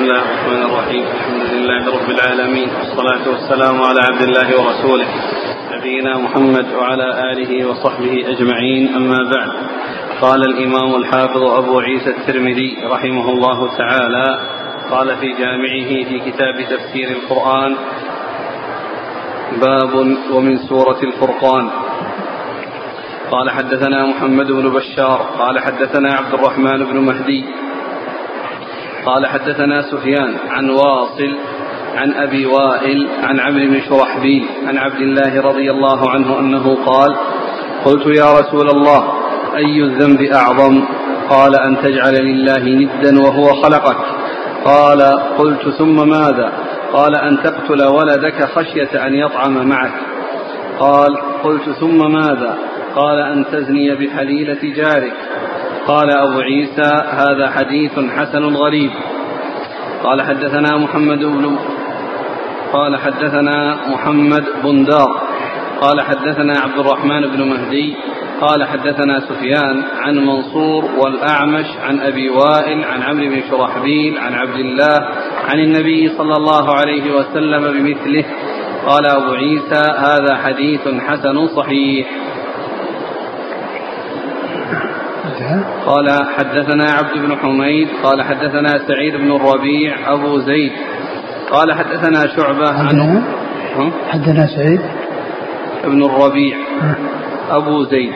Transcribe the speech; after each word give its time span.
الله 0.00 0.22
الرحمن 0.22 0.62
الرحيم 0.62 1.04
الحمد 1.06 1.42
لله 1.52 1.82
رب 1.96 2.10
العالمين 2.10 2.68
والصلاة 2.78 3.24
والسلام 3.32 3.82
على 3.82 4.00
عبد 4.08 4.22
الله 4.22 4.48
ورسوله 4.60 5.06
نبينا 5.72 6.18
محمد 6.18 6.66
وعلى 6.72 7.32
آله 7.32 7.68
وصحبه 7.68 8.14
أجمعين 8.32 8.94
أما 8.94 9.18
بعد 9.34 9.50
قال 10.20 10.40
الإمام 10.44 10.94
الحافظ 10.94 11.42
أبو 11.42 11.78
عيسى 11.80 12.10
الترمذي 12.10 12.76
رحمه 12.84 13.30
الله 13.30 13.76
تعالى 13.78 14.26
قال 14.90 15.16
في 15.16 15.28
جامعه 15.32 15.90
في 16.08 16.30
كتاب 16.30 16.54
تفسير 16.70 17.08
القرآن 17.10 17.76
باب 19.60 19.94
ومن 20.32 20.58
سورة 20.68 21.00
الفرقان 21.02 21.70
قال 23.30 23.50
حدثنا 23.50 24.06
محمد 24.06 24.46
بن 24.46 24.68
بشار 24.72 25.18
قال 25.38 25.58
حدثنا 25.58 26.14
عبد 26.14 26.34
الرحمن 26.34 26.84
بن 26.84 26.96
مهدي 26.98 27.44
قال 29.06 29.26
حدثنا 29.26 29.82
سفيان 29.82 30.36
عن 30.48 30.70
واصل 30.70 31.36
عن 31.96 32.12
أبي 32.12 32.46
وائل 32.46 33.08
عن 33.22 33.40
عمرو 33.40 33.66
بن 33.66 33.80
شرحبيل 33.80 34.44
عن 34.66 34.78
عبد 34.78 35.00
الله 35.00 35.40
رضي 35.40 35.70
الله 35.70 36.10
عنه 36.10 36.38
أنه 36.38 36.84
قال 36.84 37.16
قلت 37.84 38.06
يا 38.06 38.32
رسول 38.40 38.68
الله 38.68 39.12
أي 39.56 39.82
الذنب 39.82 40.22
أعظم؟ 40.22 40.84
قال 41.30 41.54
أن 41.54 41.76
تجعل 41.82 42.14
لله 42.14 42.64
ندا 42.64 43.20
وهو 43.20 43.54
خلقك. 43.62 43.96
قال 44.64 45.02
قلت 45.38 45.68
ثم 45.78 46.08
ماذا؟ 46.08 46.52
قال 46.92 47.16
أن 47.16 47.42
تقتل 47.42 47.84
ولدك 47.84 48.44
خشية 48.44 49.06
أن 49.06 49.14
يطعم 49.14 49.68
معك. 49.68 49.92
قال 50.78 51.16
قلت 51.44 51.70
ثم 51.80 52.12
ماذا؟ 52.12 52.58
قال 52.96 53.18
أن 53.20 53.44
تزني 53.52 53.94
بحليلة 53.94 54.74
جارك. 54.76 55.12
قال 55.90 56.10
أبو 56.10 56.40
عيسى 56.40 56.92
هذا 57.10 57.50
حديث 57.50 57.92
حسن 58.16 58.44
غريب. 58.56 58.90
قال 60.04 60.22
حدثنا 60.22 60.76
محمد 60.76 61.18
بن 61.18 61.58
قال 62.72 62.96
حدثنا 62.96 63.76
محمد 63.88 64.44
بن 64.64 64.84
دار 64.84 65.20
قال 65.80 66.00
حدثنا 66.00 66.52
عبد 66.60 66.78
الرحمن 66.78 67.20
بن 67.20 67.48
مهدي. 67.48 67.94
قال 68.40 68.64
حدثنا 68.64 69.20
سفيان 69.20 69.82
عن 70.02 70.14
منصور 70.26 70.84
والأعمش 70.98 71.66
عن 71.82 72.00
أبي 72.00 72.30
وائل 72.30 72.84
عن 72.84 73.02
عمرو 73.02 73.28
بن 73.28 73.42
شرحبيل 73.50 74.18
عن 74.18 74.34
عبد 74.34 74.56
الله 74.56 74.98
عن 75.48 75.58
النبي 75.58 76.08
صلى 76.18 76.34
الله 76.36 76.74
عليه 76.74 77.14
وسلم 77.14 77.62
بمثله. 77.72 78.24
قال 78.86 79.06
أبو 79.06 79.32
عيسى 79.32 79.84
هذا 79.98 80.36
حديث 80.36 80.88
حسن 81.08 81.46
صحيح. 81.56 82.06
قال 85.86 86.10
حدثنا 86.38 86.84
عبد 86.90 87.18
بن 87.18 87.36
حميد 87.36 87.88
قال 88.02 88.22
حدثنا 88.22 88.68
سعيد 88.88 89.16
بن 89.16 89.36
الربيع 89.36 90.12
أبو 90.12 90.38
زيد. 90.38 90.72
قال 91.50 91.72
حدثنا 91.72 92.26
شعبة. 92.36 92.68
عن 92.68 93.22
حدثنا 94.08 94.46
سعيد؟ 94.46 94.80
بن 95.84 96.04
الربيع. 96.04 96.56
أبو 97.50 97.84
زيد. 97.84 98.12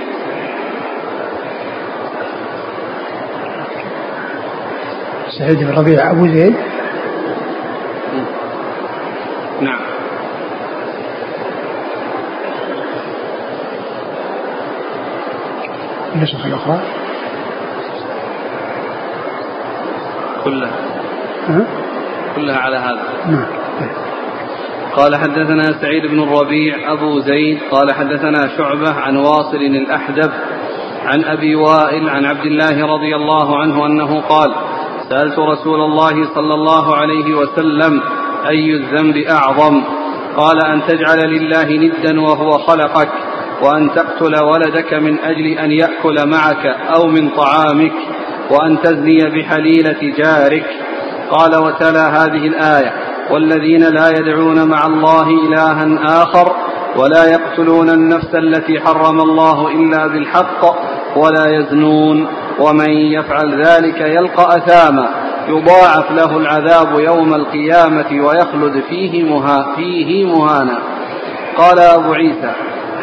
سعيد 5.38 5.58
بن 5.58 5.68
الربيع 5.68 6.10
أبو 6.10 6.26
زيد؟ 6.26 6.54
نعم. 9.60 9.80
النسخة 16.14 16.46
الأخرى. 16.46 17.03
كلها. 20.44 20.76
ها؟ 21.48 21.66
كلها 22.36 22.56
على 22.56 22.76
هذا. 22.76 23.02
نعم. 23.26 23.46
قال 24.96 25.16
حدثنا 25.16 25.62
سعيد 25.80 26.06
بن 26.06 26.22
الربيع 26.22 26.92
أبو 26.92 27.20
زيد. 27.20 27.58
قال 27.70 27.94
حدثنا 27.94 28.48
شعبة 28.56 28.94
عن 28.94 29.16
واصل 29.16 29.56
الأحدب 29.56 30.30
عن 31.04 31.24
أبي 31.24 31.54
وائل 31.54 32.08
عن 32.08 32.24
عبد 32.24 32.46
الله 32.46 32.94
رضي 32.94 33.16
الله 33.16 33.58
عنه 33.58 33.86
أنه 33.86 34.20
قال 34.20 34.54
سألت 35.08 35.38
رسول 35.38 35.80
الله 35.80 36.34
صلى 36.34 36.54
الله 36.54 36.96
عليه 36.96 37.34
وسلم 37.34 38.00
أي 38.48 38.74
الذنب 38.74 39.16
أعظم؟ 39.16 39.82
قال 40.36 40.66
أن 40.66 40.82
تجعل 40.88 41.30
لله 41.30 41.64
ندا 41.64 42.20
وهو 42.20 42.50
خلقك 42.58 43.08
وأن 43.62 43.90
تقتل 43.94 44.44
ولدك 44.44 44.94
من 44.94 45.18
أجل 45.18 45.46
أن 45.46 45.72
يأكل 45.72 46.26
معك 46.26 46.66
أو 46.66 47.06
من 47.06 47.28
طعامك. 47.28 47.92
وأن 48.50 48.80
تزني 48.82 49.18
بحليلة 49.18 50.14
جارك. 50.18 50.66
قال 51.30 51.56
وتلا 51.56 52.08
هذه 52.08 52.46
الآية 52.46 52.92
والذين 53.30 53.82
لا 53.82 54.10
يدعون 54.10 54.68
مع 54.68 54.86
الله 54.86 55.28
إلها 55.28 56.22
آخر 56.22 56.52
ولا 56.96 57.24
يقتلون 57.24 57.90
النفس 57.90 58.34
التي 58.34 58.80
حرم 58.80 59.20
الله 59.20 59.68
إلا 59.68 60.06
بالحق 60.06 60.64
ولا 61.16 61.46
يزنون. 61.46 62.28
ومن 62.60 62.90
يفعل 62.90 63.64
ذلك 63.64 64.00
يلقى 64.00 64.56
أثاما 64.56 65.08
يضاعف 65.48 66.10
له 66.10 66.36
العذاب 66.36 67.00
يوم 67.00 67.34
القيامة 67.34 68.26
ويخلد 68.26 68.82
فيه, 68.88 69.24
مها 69.24 69.74
فيه 69.76 70.26
مهانا. 70.26 70.78
قال 71.56 71.78
أبو 71.78 72.12
عيسى 72.12 72.52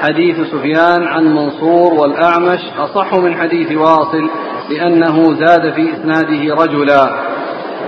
حديث 0.01 0.35
سفيان 0.51 1.03
عن 1.03 1.24
منصور 1.24 1.94
والأعمش 1.94 2.59
أصح 2.78 3.13
من 3.13 3.35
حديث 3.35 3.72
واصل 3.78 4.30
لأنه 4.71 5.33
زاد 5.33 5.73
في 5.73 5.93
إسناده 5.93 6.63
رجلا. 6.63 7.09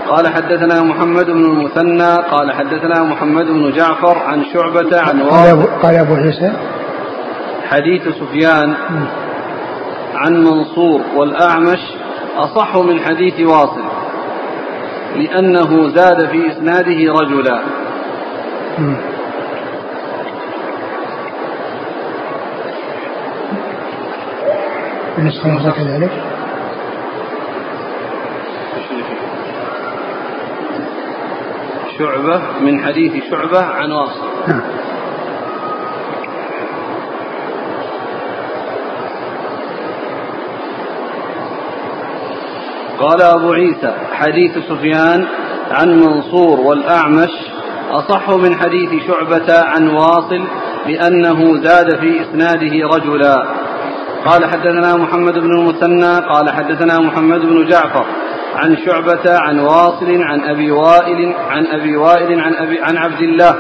قال 0.08 0.28
حدثنا 0.28 0.84
محمد 0.84 1.26
بن 1.26 1.46
المثنى 1.46 2.16
قال 2.32 2.52
حدثنا 2.52 3.04
محمد 3.04 3.46
بن 3.46 3.72
جعفر 3.72 4.18
عن 4.18 4.44
شعبة 4.54 5.02
عن 5.02 5.22
واصل. 5.22 5.68
قال 5.82 5.96
أبو 5.96 6.16
عيسى 6.16 6.54
حديث 7.70 8.02
سفيان 8.08 8.74
عن 10.16 10.44
منصور 10.44 11.02
والأعمش 11.16 11.80
أصح 12.38 12.76
من 12.76 13.00
حديث 13.00 13.40
واصل 13.40 13.84
لأنه 15.16 15.90
زاد 15.96 16.28
في 16.28 16.52
إسناده 16.52 17.14
رجلا. 17.14 17.60
النسخة 25.18 25.72
كذلك؟ 25.72 26.12
شعبة 32.00 32.42
من 32.62 32.86
حديث 32.86 33.24
شعبة 33.30 33.62
عن 33.62 33.92
واصل. 33.92 34.28
نعم. 34.48 34.62
قال 43.00 43.22
أبو 43.22 43.52
عيسى 43.52 43.94
حديث 44.14 44.58
سفيان 44.70 45.26
عن 45.72 46.00
منصور 46.00 46.60
والأعمش 46.60 47.32
أصح 47.92 48.30
من 48.30 48.56
حديث 48.56 49.08
شعبة 49.08 49.60
عن 49.60 49.88
واصل 49.88 50.44
لأنه 50.88 51.62
زاد 51.62 52.00
في 52.00 52.22
إسناده 52.22 52.88
رجلا. 52.96 53.64
قال 54.26 54.46
حدثنا 54.46 54.96
محمد 54.96 55.34
بن 55.34 55.60
المثنى 55.60 56.16
قال 56.16 56.50
حدثنا 56.50 57.00
محمد 57.00 57.40
بن 57.40 57.68
جعفر 57.68 58.06
عن 58.56 58.78
شعبة 58.86 59.38
عن 59.40 59.60
واصل 59.60 60.22
عن 60.22 60.40
أبي 60.42 60.72
وائل 60.72 61.34
عن 61.50 61.66
أبي 61.66 61.98
وائل 61.98 62.40
عن 62.40 62.54
أبي 62.54 62.80
عن 62.82 62.98
عبد 62.98 63.22
الله 63.22 63.56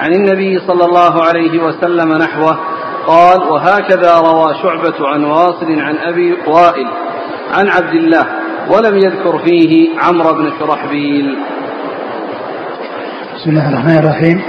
عن 0.00 0.12
النبي 0.12 0.58
صلى 0.58 0.84
الله 0.84 1.24
عليه 1.24 1.62
وسلم 1.62 2.12
نحوه 2.12 2.58
قال 3.06 3.40
وهكذا 3.50 4.18
روى 4.18 4.54
شعبة 4.62 5.08
عن 5.08 5.24
واصل 5.24 5.80
عن 5.80 5.96
أبي 5.96 6.32
وائل 6.46 6.86
عن 7.54 7.68
عبد 7.68 7.94
الله 7.94 8.26
ولم 8.70 8.96
يذكر 8.96 9.38
فيه 9.38 9.98
عمرو 10.00 10.34
بن 10.34 10.52
شرحبيل. 10.58 11.36
بسم 13.36 13.50
الله 13.50 13.68
الرحمن 13.68 13.98
الرحيم. 13.98 14.42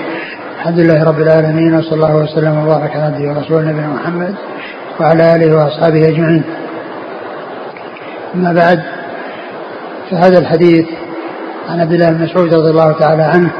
الحمد 0.57 0.79
لله 0.79 1.03
رب 1.09 1.19
العالمين 1.19 1.75
وصلى 1.75 1.93
الله 1.93 2.15
وسلم 2.15 2.63
وبارك 2.63 2.91
على 2.95 3.03
عبده 3.03 3.29
ورسوله 3.29 3.61
نبينا 3.61 3.87
محمد 3.87 4.35
وعلى 4.99 5.35
آله 5.35 5.55
وأصحابه 5.55 6.07
أجمعين. 6.07 6.43
أما 8.35 8.53
بعد 8.53 8.96
فهذا 10.11 10.39
الحديث 10.39 10.85
عن 11.69 11.81
عبد 11.81 11.93
الله 11.93 12.09
بن 12.09 12.23
مسعود 12.23 12.53
رضي 12.53 12.69
الله 12.69 12.91
تعالى 12.91 13.23
عنه 13.23 13.51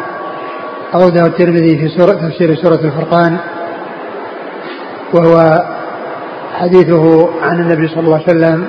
أورده 0.96 1.26
الترمذي 1.26 1.78
في 1.78 1.88
سورة 1.98 2.14
تفسير 2.14 2.56
سورة 2.56 2.80
الفرقان 2.84 3.38
وهو 5.14 5.64
حديثه 6.54 7.30
عن 7.42 7.60
النبي 7.60 7.88
صلى 7.88 8.00
الله 8.00 8.14
عليه 8.14 8.38
وسلم 8.38 8.68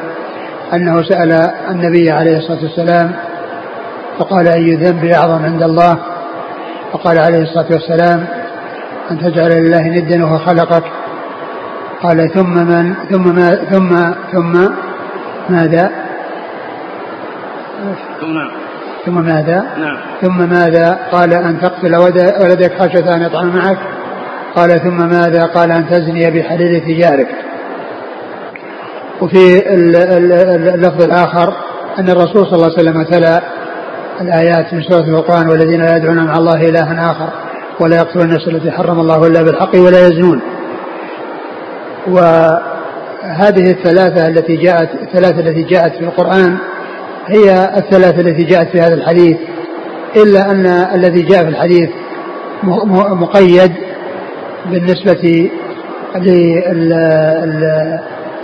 أنه 0.75 1.03
سأل 1.03 1.33
النبي 1.71 2.11
عليه 2.11 2.39
الصلاة 2.39 2.63
والسلام 2.63 3.13
فقال 4.19 4.49
أي 4.49 4.75
ذنب 4.75 5.05
أعظم 5.05 5.45
عند 5.45 5.63
الله 5.63 5.99
فقال 6.93 7.19
عليه 7.19 7.43
الصلاة 7.43 7.67
والسلام 7.73 8.27
أن 9.11 9.19
تجعل 9.19 9.51
لله 9.51 9.81
ندا 9.81 10.25
وهو 10.25 10.39
خلقك 10.39 10.85
قال 12.03 12.31
ثم 12.35 12.55
من 12.55 12.95
ثم 13.11 13.35
ما 13.35 13.55
ثم 13.71 14.13
ثم 14.33 14.69
ماذا؟ 15.49 16.08
ثم 18.21 18.39
ثم 19.07 19.25
ماذا؟ 19.25 19.65
نعم 19.79 19.97
ثم 20.23 20.49
ماذا؟ 20.49 20.99
قال 21.13 21.33
أن 21.33 21.61
تقتل 21.61 21.97
ولدك 22.41 22.73
خشية 22.79 23.15
أن 23.15 23.23
يطعن 23.23 23.49
معك 23.49 23.79
قال 24.57 24.71
ثم 24.71 25.09
ماذا؟ 25.09 25.45
قال 25.45 25.71
أن 25.71 25.89
تزني 25.91 26.31
بحليلة 26.31 26.99
جارك 26.99 27.29
وفي 29.23 29.75
اللفظ 30.75 31.03
الآخر 31.03 31.55
أن 31.99 32.09
الرسول 32.09 32.47
صلى 32.47 32.55
الله 32.55 32.73
عليه 32.79 32.91
وسلم 32.91 33.03
تلا 33.03 33.43
الآيات 34.21 34.75
من 34.75 34.83
سورة 34.83 35.19
القرآن 35.19 35.49
والذين 35.49 35.81
لا 35.83 35.97
يدعون 35.97 36.25
مع 36.27 36.37
الله 36.37 36.69
إلها 36.69 37.11
آخر 37.11 37.29
ولا 37.81 37.97
يقتلون 37.97 38.25
النفس 38.25 38.49
التي 38.49 38.71
حرم 38.71 39.01
الله 39.01 39.27
إلا 39.27 39.43
بالحق 39.43 39.77
ولا 39.77 40.09
يزنون 40.09 40.41
وهذه 42.07 43.71
الثلاثة 43.71 44.29
التي 44.29 44.57
جاءت 44.57 44.89
الثلاثة 44.95 45.41
التي 45.41 45.63
جاءت 45.63 45.93
في 45.93 46.05
القرآن 46.05 46.59
هي 47.29 47.71
الثلاثة 47.77 48.21
التي 48.21 48.45
جاءت 48.45 48.69
في 48.69 48.81
هذا 48.81 48.95
الحديث 48.95 49.37
إلا 50.17 50.51
أن 50.51 50.67
الذي 50.67 51.23
جاء 51.23 51.43
في 51.43 51.49
الحديث 51.49 51.91
مقيد 53.11 53.73
بالنسبة 54.67 55.51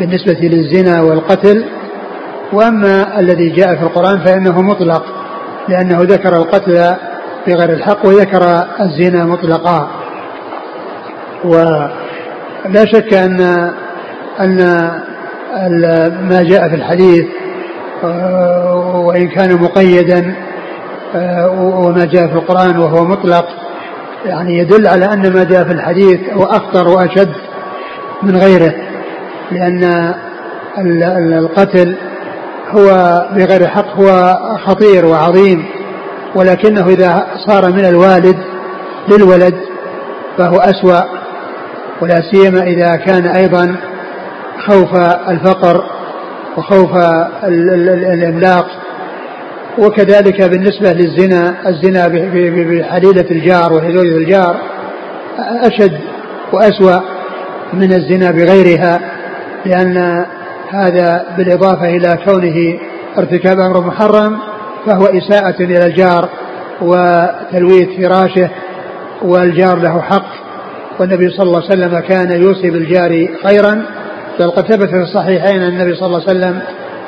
بالنسبة 0.00 0.38
للزنا 0.42 1.00
والقتل 1.00 1.64
وأما 2.52 3.20
الذي 3.20 3.48
جاء 3.48 3.76
في 3.76 3.82
القرآن 3.82 4.24
فإنه 4.24 4.62
مطلق 4.62 5.04
لأنه 5.68 5.98
ذكر 6.02 6.36
القتل 6.36 6.94
بغير 7.46 7.72
الحق 7.72 8.06
وذكر 8.06 8.64
الزنا 8.80 9.24
مطلقا. 9.24 9.88
ولا 11.44 12.84
شك 12.84 13.14
أن 13.14 13.40
أن 14.40 14.56
ما 16.28 16.42
جاء 16.42 16.68
في 16.68 16.74
الحديث 16.74 17.26
وإن 19.14 19.28
كان 19.28 19.62
مقيدا 19.62 20.34
وما 21.58 22.04
جاء 22.04 22.26
في 22.26 22.32
القرآن 22.32 22.78
وهو 22.78 23.04
مطلق 23.04 23.46
يعني 24.24 24.58
يدل 24.58 24.86
على 24.86 25.04
أن 25.04 25.32
ما 25.32 25.44
جاء 25.44 25.64
في 25.64 25.72
الحديث 25.72 26.20
هو 26.32 26.44
أخطر 26.44 26.88
وأشد 26.88 27.32
من 28.22 28.36
غيره 28.36 28.74
لأن 29.50 30.14
القتل 31.38 31.96
هو 32.70 32.86
بغير 33.36 33.66
حق 33.66 33.96
هو 33.96 34.38
خطير 34.66 35.06
وعظيم 35.06 35.64
ولكنه 36.34 36.88
إذا 36.88 37.26
صار 37.46 37.72
من 37.72 37.84
الوالد 37.84 38.36
للولد 39.08 39.54
فهو 40.38 40.56
أسوأ 40.56 41.00
ولا 42.00 42.22
سيما 42.32 42.62
إذا 42.62 42.96
كان 42.96 43.26
أيضا 43.26 43.76
خوف 44.66 44.94
الفقر 45.28 45.84
وخوف 46.56 46.96
الإملاق 47.44 48.83
وكذلك 49.78 50.42
بالنسبة 50.42 50.92
للزنا 50.92 51.68
الزنا 51.68 52.08
بحليلة 52.08 53.26
الجار 53.30 53.72
وحدود 53.72 54.06
الجار 54.06 54.56
أشد 55.38 55.98
وأسوأ 56.52 57.00
من 57.72 57.92
الزنا 57.92 58.30
بغيرها 58.30 59.00
لأن 59.66 60.24
هذا 60.70 61.26
بالإضافة 61.36 61.96
إلى 61.96 62.18
كونه 62.24 62.78
ارتكاب 63.18 63.60
أمر 63.60 63.80
محرم 63.80 64.38
فهو 64.86 65.04
إساءة 65.04 65.62
إلى 65.62 65.86
الجار 65.86 66.28
وتلويث 66.82 67.88
فراشه 68.00 68.50
والجار 69.22 69.78
له 69.78 70.00
حق 70.00 70.26
والنبي 71.00 71.30
صلى 71.30 71.46
الله 71.46 71.62
عليه 71.62 71.74
وسلم 71.74 71.98
كان 72.00 72.42
يوصي 72.42 72.70
بالجار 72.70 73.28
خيرا. 73.46 73.84
بل 74.38 74.50
قد 74.50 74.72
ثبت 74.72 74.88
في 74.88 75.02
الصحيحين 75.02 75.62
أن 75.62 75.68
النبي 75.68 75.94
صلى 75.94 76.06
الله 76.06 76.20
عليه 76.28 76.38
وسلم 76.38 76.62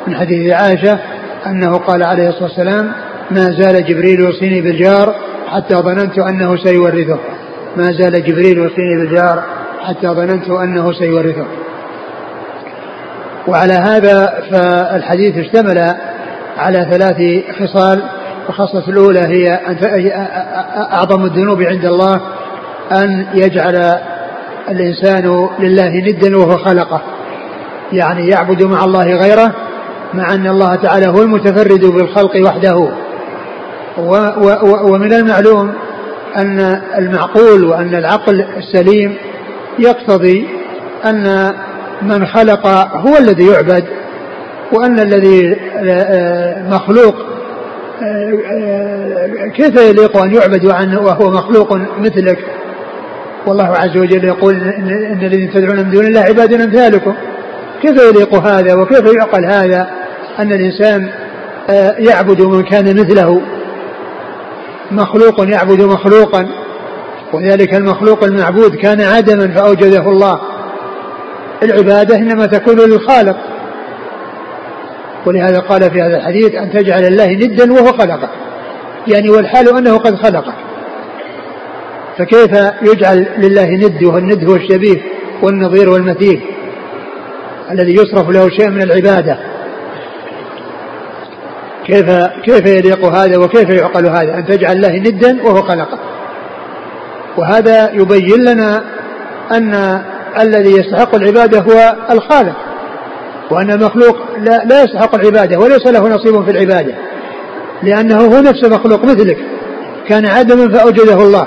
من 0.06 0.16
حديث 0.16 0.52
عائشة 0.52 0.98
أنه 1.46 1.78
قال 1.78 2.02
عليه 2.02 2.28
الصلاة 2.28 2.44
والسلام 2.44 2.92
ما 3.30 3.40
زال 3.40 3.86
جبريل 3.86 4.20
يوصيني 4.20 4.60
بالجار 4.60 5.14
حتى 5.48 5.74
ظننت 5.74 6.18
أنه 6.18 6.56
سيورثه. 6.56 7.18
ما 7.76 7.84
زال 7.84 8.24
جبريل 8.24 8.58
يوصيني 8.58 8.96
بالجار 8.96 9.42
حتى 9.80 10.08
ظننت 10.08 10.50
أنه 10.50 10.92
سيورثه. 10.92 11.46
وعلى 13.46 13.72
هذا 13.72 14.42
فالحديث 14.50 15.36
اشتمل 15.36 15.94
على 16.58 16.86
ثلاث 16.90 17.44
خصال 17.58 18.02
الخصلة 18.48 18.88
الأولى 18.88 19.20
هي 19.20 19.54
أن 19.54 19.76
أعظم 20.92 21.24
الذنوب 21.24 21.62
عند 21.62 21.84
الله 21.84 22.20
أن 22.92 23.26
يجعل 23.34 24.00
الإنسان 24.68 25.48
لله 25.58 25.88
ندا 25.88 26.36
وهو 26.36 26.56
خلقه. 26.56 27.02
يعني 27.92 28.28
يعبد 28.28 28.62
مع 28.62 28.84
الله 28.84 29.14
غيره 29.14 29.54
مع 30.16 30.34
أن 30.34 30.46
الله 30.46 30.74
تعالى 30.74 31.06
هو 31.06 31.22
المتفرد 31.22 31.84
بالخلق 31.84 32.36
وحده. 32.44 32.88
ومن 34.82 35.12
المعلوم 35.12 35.72
أن 36.36 36.80
المعقول 36.98 37.64
وأن 37.64 37.94
العقل 37.94 38.44
السليم 38.56 39.16
يقتضي 39.78 40.48
أن 41.04 41.54
من 42.02 42.26
خلق 42.26 42.66
هو 42.96 43.16
الذي 43.18 43.46
يعبد 43.46 43.84
وأن 44.72 45.00
الذي 45.00 45.56
مخلوق 46.70 47.14
كيف 49.54 49.80
يليق 49.80 50.16
أن 50.16 50.34
يعبد 50.34 50.64
وهو 50.94 51.30
مخلوق 51.30 51.78
مثلك؟ 51.98 52.38
والله 53.46 53.76
عز 53.76 53.96
وجل 53.96 54.24
يقول 54.24 54.54
إن 54.54 55.18
الذين 55.22 55.50
تدعون 55.50 55.76
من 55.76 55.90
دون 55.90 56.06
الله 56.06 56.20
عباد 56.20 56.52
أمثالكم. 56.52 57.14
كيف 57.82 58.02
يليق 58.02 58.34
هذا 58.34 58.74
وكيف 58.74 59.12
يعقل 59.12 59.44
هذا؟ 59.44 59.88
أن 60.38 60.52
الإنسان 60.52 61.10
يعبد 61.98 62.42
من 62.42 62.62
كان 62.62 63.00
مثله. 63.00 63.40
مخلوق 64.90 65.48
يعبد 65.48 65.80
مخلوقا. 65.80 66.48
وذلك 67.32 67.74
المخلوق 67.74 68.24
المعبود 68.24 68.74
كان 68.74 69.00
عدما 69.00 69.54
فأوجده 69.54 70.10
الله. 70.10 70.40
العبادة 71.62 72.16
إنما 72.16 72.46
تكون 72.46 72.76
للخالق. 72.76 73.36
ولهذا 75.26 75.58
قال 75.58 75.90
في 75.90 76.02
هذا 76.02 76.16
الحديث 76.16 76.54
أن 76.54 76.72
تجعل 76.72 77.04
الله 77.04 77.26
ندا 77.26 77.72
وهو 77.72 77.86
خلقك. 77.86 78.28
يعني 79.06 79.30
والحال 79.30 79.76
أنه 79.76 79.96
قد 79.96 80.14
خلقك. 80.14 80.54
فكيف 82.18 82.50
يجعل 82.82 83.26
لله 83.38 83.66
ند؟ 83.66 84.04
وهو 84.04 84.18
الند 84.18 84.44
هو 84.44 84.56
الشبيه 84.56 85.02
والنظير 85.42 85.90
والمثيل 85.90 86.40
الذي 87.70 87.94
يصرف 87.94 88.30
له 88.30 88.48
شيء 88.48 88.70
من 88.70 88.82
العبادة. 88.82 89.38
كيف 91.86 92.10
كيف 92.44 92.66
يليق 92.66 93.04
هذا 93.04 93.38
وكيف 93.38 93.68
يعقل 93.70 94.06
هذا؟ 94.06 94.34
أن 94.38 94.46
تجعل 94.46 94.76
الله 94.76 94.98
ندا 94.98 95.42
وهو 95.42 95.62
خلقك. 95.62 95.98
وهذا 97.36 97.90
يبين 97.92 98.44
لنا 98.44 98.84
أن 99.52 100.02
الذي 100.40 100.70
يستحق 100.70 101.14
العبادة 101.14 101.60
هو 101.60 101.96
الخالق 102.10 102.56
وأن 103.50 103.70
المخلوق 103.70 104.16
لا, 104.38 104.64
لا 104.64 104.82
يستحق 104.82 105.14
العبادة 105.14 105.58
وليس 105.58 105.86
له 105.86 106.08
نصيب 106.08 106.44
في 106.44 106.50
العبادة 106.50 106.94
لأنه 107.82 108.16
هو 108.16 108.40
نفسه 108.40 108.68
مخلوق 108.68 109.04
مثلك. 109.04 109.38
كان 110.08 110.26
عدما 110.26 110.78
فأوجده 110.78 111.22
الله 111.22 111.46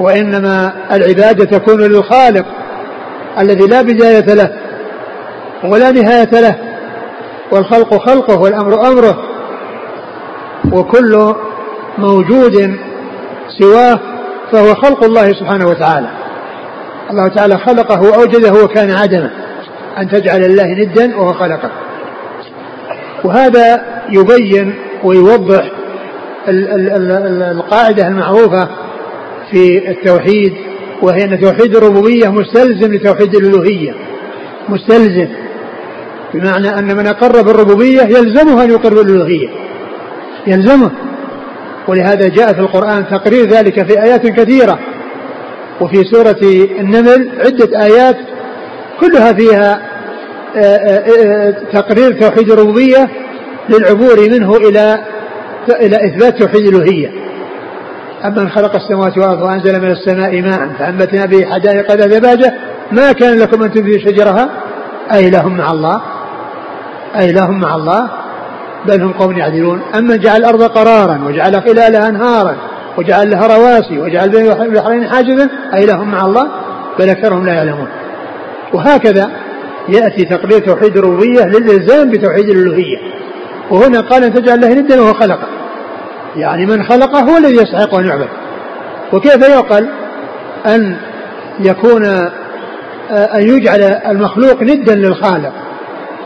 وإنما 0.00 0.72
العبادة 0.92 1.58
تكون 1.58 1.80
للخالق 1.80 2.46
الذي 3.38 3.66
لا 3.66 3.82
بداية 3.82 4.34
له 4.34 4.50
ولا 5.64 5.90
نهاية 5.90 6.40
له. 6.40 6.56
والخلق 7.52 8.06
خلقه 8.06 8.40
والأمر 8.40 8.88
أمره. 8.88 9.31
وكل 10.72 11.34
موجود 11.98 12.76
سواه 13.58 14.00
فهو 14.52 14.74
خلق 14.74 15.04
الله 15.04 15.32
سبحانه 15.32 15.66
وتعالى. 15.66 16.08
الله 17.10 17.28
تعالى 17.28 17.58
خلقه 17.58 18.02
وأوجده 18.02 18.64
وكان 18.64 18.90
عدما 18.90 19.30
أن 19.98 20.08
تجعل 20.08 20.40
الله 20.44 20.66
ندا 20.66 21.16
وهو 21.16 21.32
خلقه. 21.32 21.70
وهذا 23.24 23.82
يبين 24.10 24.74
ويوضح 25.04 25.70
القاعدة 26.48 28.08
المعروفة 28.08 28.68
في 29.50 29.90
التوحيد 29.90 30.52
وهي 31.02 31.24
أن 31.24 31.40
توحيد 31.40 31.76
الربوبية 31.76 32.28
مستلزم 32.28 32.94
لتوحيد 32.94 33.34
الألوهية. 33.34 33.94
مستلزم 34.68 35.28
بمعنى 36.34 36.78
أن 36.78 36.96
من 36.96 37.06
أقر 37.06 37.42
بالربوبية 37.42 38.02
يلزمه 38.02 38.64
أن 38.64 38.70
يقر 38.70 38.94
بالألوهية. 38.94 39.48
يلزمه. 40.46 40.90
ولهذا 41.88 42.28
جاء 42.28 42.52
في 42.52 42.60
القرآن 42.60 43.06
تقرير 43.10 43.46
ذلك 43.46 43.86
في 43.86 44.02
آيات 44.02 44.26
كثيرة. 44.26 44.78
وفي 45.80 46.04
سورة 46.04 46.40
النمل 46.80 47.30
عدة 47.44 47.84
آيات 47.84 48.16
كلها 49.00 49.32
فيها 49.32 49.92
آه، 50.56 50.76
آه، 50.76 51.04
آه، 51.26 51.54
تقرير 51.72 52.20
توحيد 52.20 52.50
الربوبية 52.50 53.08
للعبور 53.68 54.30
منه 54.30 54.56
إلى 54.56 54.98
إلى 55.80 55.96
إثبات 55.96 56.38
توحيد 56.42 56.66
الألوهية. 56.66 57.08
أمن 58.24 58.48
خلق 58.48 58.74
السماوات 58.74 59.18
والأرض 59.18 59.42
وأنزل 59.42 59.80
من 59.80 59.90
السماء 59.90 60.40
ماء 60.40 60.68
فأنبتنا 60.78 61.26
به 61.26 61.46
حدائق 61.46 61.92
ذات 61.92 62.08
ذباجة 62.08 62.54
ما 62.92 63.12
كان 63.12 63.38
لكم 63.38 63.62
أن 63.62 63.72
تنفذوا 63.72 63.98
شجرها؟ 63.98 64.50
أي 65.12 65.30
لهم 65.30 65.56
مع 65.56 65.70
الله. 65.70 66.02
أي 67.20 67.32
لهم 67.32 67.60
مع 67.60 67.76
الله. 67.76 68.10
بل 68.86 69.02
هم 69.02 69.12
قوم 69.12 69.38
يعدلون. 69.38 69.82
أما 69.94 70.16
جعل 70.16 70.36
الأرض 70.36 70.62
قرارا 70.62 71.24
وجعل 71.26 71.62
خلالها 71.62 72.08
أنهارا 72.08 72.56
وجعل 72.98 73.30
لها 73.30 73.46
رواسي 73.46 73.98
وجعل 73.98 74.28
بين 74.28 74.52
البحرين 74.52 75.08
حاجزا 75.08 75.48
أإله 75.74 76.04
مع 76.04 76.26
الله 76.26 76.48
بل 76.98 77.08
أكثرهم 77.08 77.46
لا 77.46 77.52
يعلمون. 77.52 77.88
وهكذا 78.74 79.30
يأتي 79.88 80.24
تقرير 80.24 80.58
توحيد 80.58 80.96
الربوبية 80.96 81.44
للإلزام 81.44 82.10
بتوحيد 82.10 82.48
الألوهية. 82.48 82.98
وهنا 83.70 84.00
قال 84.00 84.24
أن 84.24 84.34
تجعل 84.34 84.64
الله 84.64 84.74
ندا 84.74 85.00
وهو 85.00 85.12
خلقه. 85.12 85.48
يعني 86.36 86.66
من 86.66 86.82
خلقه 86.82 87.20
هو 87.20 87.36
الذي 87.36 87.54
يستحق 87.54 87.94
أن 87.94 88.06
يعبد. 88.06 88.28
وكيف 89.12 89.48
يعقل 89.48 89.88
أن 90.66 90.96
يكون 91.60 92.04
أن 93.10 93.42
يجعل 93.42 93.80
المخلوق 93.82 94.62
ندا 94.62 94.94
للخالق 94.94 95.52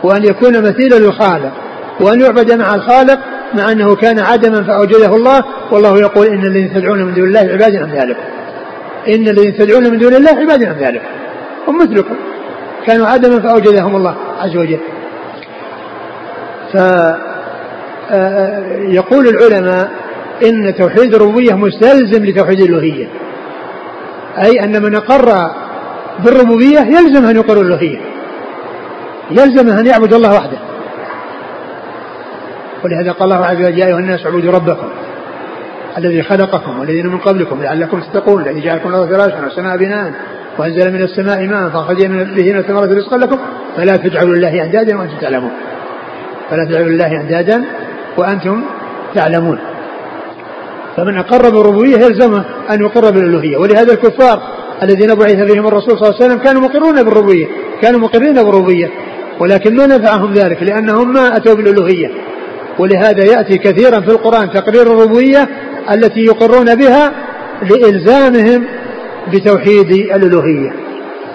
وأن 0.03 0.23
يكون 0.23 0.61
مثيلا 0.61 0.95
للخالق؟ 0.95 1.51
وأن 2.01 2.21
يعبد 2.21 2.53
مع 2.53 2.75
الخالق 2.75 3.19
مع 3.53 3.71
أنه 3.71 3.95
كان 3.95 4.19
عدما 4.19 4.63
فأوجده 4.63 5.15
الله 5.15 5.43
والله 5.71 5.99
يقول 5.99 6.27
إن 6.27 6.43
الذين 6.45 6.73
تدعون 6.73 7.03
من 7.03 7.13
دون 7.13 7.23
الله 7.23 7.39
عباد 7.39 7.75
أمثالكم 7.75 8.21
إن 9.07 9.27
الذين 9.27 9.57
تدعون 9.57 9.91
من 9.91 9.97
دون 9.97 10.15
الله 10.15 10.31
عباد 10.31 10.63
أمثالكم 10.63 11.05
هم 11.67 11.77
مثلكم. 11.77 12.15
كانوا 12.85 13.07
عدما 13.07 13.39
فأوجدهم 13.41 13.95
الله 13.95 14.15
عز 14.39 14.57
وجل. 14.57 14.79
فيقول 18.91 19.27
العلماء 19.27 19.91
إن 20.43 20.75
توحيد 20.75 21.15
الربوبية 21.15 21.53
مستلزم 21.53 22.25
لتوحيد 22.25 22.59
الألوهية. 22.59 23.07
أي 24.37 24.63
أن 24.63 24.83
من 24.83 24.95
أقر 24.95 25.51
بالربوبية 26.19 26.79
يلزم 26.79 27.25
أن 27.25 27.35
يقر 27.35 27.61
الألوهية. 27.61 27.99
يلزم 29.31 29.69
أن 29.69 29.85
يعبد 29.85 30.13
الله 30.13 30.33
وحده. 30.35 30.57
ولهذا 32.83 33.11
قال 33.11 33.31
الله 33.31 33.45
عز 33.45 33.57
وجل 33.57 33.79
يا 33.79 33.85
أيها 33.85 33.99
الناس 33.99 34.25
اعبدوا 34.25 34.51
ربكم 34.51 34.87
الذي 35.97 36.23
خلقكم 36.23 36.79
والذين 36.79 37.07
من 37.07 37.17
قبلكم 37.17 37.63
لعلكم 37.63 37.99
تتقون 37.99 38.41
الذي 38.41 38.61
جعلكم 38.61 38.89
الأرض 38.89 39.09
فراشا 39.09 39.43
والسماء 39.43 39.77
بناء 39.77 40.13
وأنزل 40.57 40.93
من 40.93 41.01
السماء 41.01 41.47
ماء 41.47 41.69
فأخرج 41.69 42.05
به 42.07 42.53
من 42.53 42.57
الثمرات 42.59 42.89
رزقا 42.89 43.17
لكم 43.17 43.37
فلا 43.77 43.97
تجعلوا 43.97 44.35
لله 44.35 44.63
أندادا 44.63 44.97
وأنتم 44.97 45.17
تعلمون. 45.21 45.51
فلا 46.49 46.65
تجعلوا 46.65 46.89
لله 46.89 47.21
أندادا 47.21 47.65
وأنتم 48.17 48.63
تعلمون. 49.15 49.59
فمن 50.97 51.17
اقر 51.17 51.49
بالربوبيه 51.49 51.95
يلزمه 51.95 52.45
أن 52.71 52.81
يقر 52.81 53.11
بالالوهيه 53.11 53.57
ولهذا 53.57 53.93
الكفار 53.93 54.41
الذين 54.83 55.15
بعث 55.15 55.51
فيهم 55.51 55.67
الرسول 55.67 55.99
صلى 55.99 56.09
الله 56.09 56.15
عليه 56.15 56.25
وسلم 56.25 56.43
كانوا 56.43 56.61
مقرون 56.61 57.03
بالربوبية 57.03 57.47
كانوا 57.81 57.99
مقرين 57.99 58.33
بالربوبية 58.33 58.89
ولكن 59.39 59.75
ما 59.75 59.85
نفعهم 59.85 60.33
ذلك؟ 60.33 60.63
لأنهم 60.63 61.13
ما 61.13 61.37
أتوا 61.37 61.55
بالألوهية. 61.55 62.11
ولهذا 62.79 63.23
يأتي 63.23 63.57
كثيرا 63.57 63.99
في 63.99 64.07
القرآن 64.07 64.51
تقرير 64.51 64.81
الربوبية 64.81 65.47
التي 65.91 66.19
يقرون 66.19 66.75
بها 66.75 67.11
لإلزامهم 67.61 68.67
بتوحيد 69.33 69.91
الألوهية. 69.91 70.73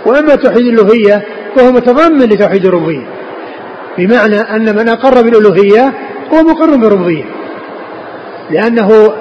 وأما 0.07 0.35
توحيد 0.35 0.67
الألوهية 0.67 1.25
فهو 1.57 1.73
متضمن 1.73 2.29
لتوحيد 2.29 2.67
الربوبية 2.67 3.07
بمعنى 3.99 4.41
أن 4.41 4.77
من 4.77 4.89
أقر 4.89 5.23
بالألوهية 5.23 5.93
هو 6.35 6.43
مقر 6.43 6.77
بالربوبية 6.77 7.25
لأنه 8.51 9.13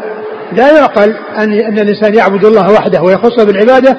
لا 0.54 0.78
يعقل 0.78 1.16
أن 1.38 1.54
أن 1.54 1.80
الإنسان 1.80 2.14
يعبد 2.14 2.46
الله 2.46 2.74
وحده 2.74 3.02
ويخص 3.02 3.44
بالعبادة 3.44 3.98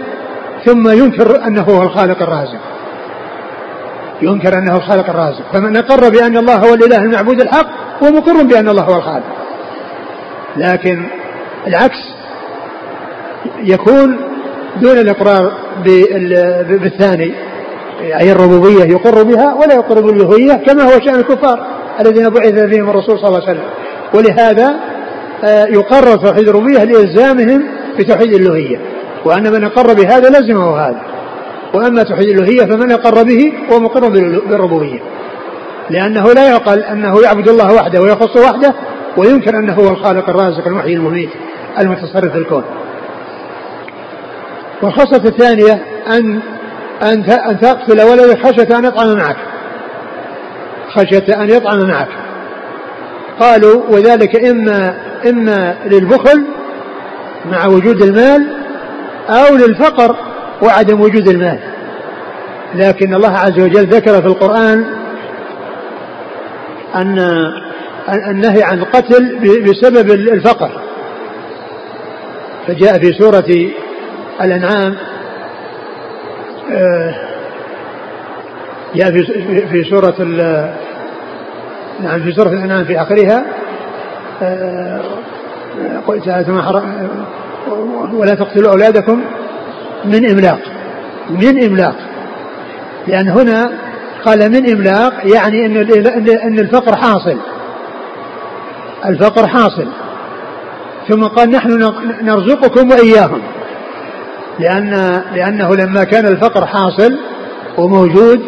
ثم 0.64 0.88
ينكر 0.88 1.46
أنه 1.46 1.62
هو 1.62 1.82
الخالق 1.82 2.22
الرازق. 2.22 2.60
ينكر 4.22 4.58
أنه 4.58 4.76
الخالق 4.76 5.10
الرازق. 5.10 5.42
فمن 5.52 5.76
أقر 5.76 6.08
بأن 6.08 6.36
الله 6.36 6.56
هو 6.56 6.74
الإله 6.74 6.96
المعبود 6.96 7.40
الحق 7.40 7.66
هو 8.02 8.10
مقر 8.10 8.42
بأن 8.42 8.68
الله 8.68 8.82
هو 8.82 8.96
الخالق. 8.96 9.24
لكن 10.56 11.02
العكس 11.66 11.98
يكون 13.62 14.16
دون 14.80 14.98
الإقرار 14.98 15.52
بالثاني 16.68 17.34
أي 18.20 18.32
الربوبية 18.32 18.84
يقر 18.84 19.22
بها 19.22 19.54
ولا 19.54 19.74
يقر 19.74 20.00
بالألوهية 20.00 20.52
كما 20.54 20.82
هو 20.82 21.00
شأن 21.04 21.14
الكفار 21.14 21.66
الذين 22.00 22.28
بعث 22.28 22.54
فيهم 22.54 22.90
الرسول 22.90 23.18
صلى 23.18 23.28
الله 23.28 23.42
عليه 23.42 23.50
وسلم. 23.50 23.68
ولهذا 24.14 24.74
آه، 25.44 25.66
يقرر 25.66 26.16
توحيد 26.16 26.48
الربوبية 26.48 26.84
لإلزامهم 26.84 27.62
بتوحيد 27.98 28.34
الألوهية. 28.34 28.78
وأن 29.24 29.52
من 29.52 29.64
أقر 29.64 29.94
بهذا 29.94 30.28
لزمه 30.28 30.76
هذا. 30.76 31.02
وأما 31.74 32.02
توحيد 32.02 32.28
الألوهية 32.28 32.64
فمن 32.64 32.92
أقر 32.92 33.22
به 33.22 33.52
هو 33.72 33.80
مقر 33.80 34.08
بالربوبية. 34.48 35.00
لأنه 35.90 36.32
لا 36.32 36.48
يعقل 36.48 36.82
أنه 36.82 37.22
يعبد 37.22 37.48
الله 37.48 37.74
وحده 37.74 38.00
ويخص 38.00 38.36
وحده 38.36 38.74
وينكر 39.16 39.58
أنه 39.58 39.74
هو 39.74 39.88
الخالق 39.88 40.28
الرازق 40.28 40.66
المحيي 40.66 40.94
المميت 40.94 41.30
المتصرف 41.78 42.32
في 42.32 42.38
الكون. 42.38 42.64
والخصلة 44.82 45.28
الثانية 45.28 45.84
أن 46.06 46.40
أن 47.02 47.24
أن 47.30 47.60
تقتل 47.60 48.02
ولدك 48.02 48.46
خشية 48.46 48.78
أن 48.78 48.84
يطعم 48.84 49.16
معك. 49.16 49.36
خشية 50.96 51.42
أن 51.42 51.50
يطعم 51.50 51.88
معك. 51.88 52.08
قالوا 53.40 53.82
وذلك 53.90 54.44
إما 54.44 54.94
إما 55.30 55.76
للبخل 55.86 56.44
مع 57.50 57.66
وجود 57.66 58.02
المال 58.02 58.52
أو 59.28 59.56
للفقر 59.56 60.16
وعدم 60.62 61.00
وجود 61.00 61.28
المال. 61.28 61.58
لكن 62.74 63.14
الله 63.14 63.32
عز 63.32 63.60
وجل 63.60 63.86
ذكر 63.86 64.20
في 64.20 64.26
القرآن 64.26 65.01
أن 66.94 67.18
النهي 68.08 68.62
عن 68.62 68.78
القتل 68.78 69.38
بسبب 69.64 70.10
الفقر. 70.10 70.70
فجاء 72.66 72.98
في 72.98 73.12
سورة 73.12 73.70
الأنعام 74.40 74.96
آه، 76.72 77.14
جاء 78.94 79.10
في 79.66 79.84
سورة 79.90 80.14
نعم 82.00 82.22
في 82.22 82.32
سورة 82.32 82.48
الأنعام 82.48 82.84
في 82.84 83.02
آخرها 83.02 83.44
آه، 84.42 85.00
ولا 88.12 88.34
تقتلوا 88.34 88.70
أولادكم 88.70 89.22
من 90.04 90.30
إملاق 90.30 90.58
من 91.30 91.64
إملاق 91.64 91.94
لأن 93.06 93.28
هنا 93.28 93.70
قال 94.24 94.52
من 94.52 94.70
إملاق 94.70 95.12
يعني 95.34 95.66
أن 95.66 95.76
أن 96.28 96.58
الفقر 96.58 96.96
حاصل. 96.96 97.36
الفقر 99.06 99.46
حاصل. 99.46 99.86
ثم 101.08 101.24
قال 101.24 101.50
نحن 101.50 101.92
نرزقكم 102.22 102.90
وإياهم. 102.90 103.42
لأن 104.58 105.22
لأنه 105.34 105.74
لما 105.74 106.04
كان 106.04 106.26
الفقر 106.26 106.66
حاصل 106.66 107.18
وموجود 107.78 108.40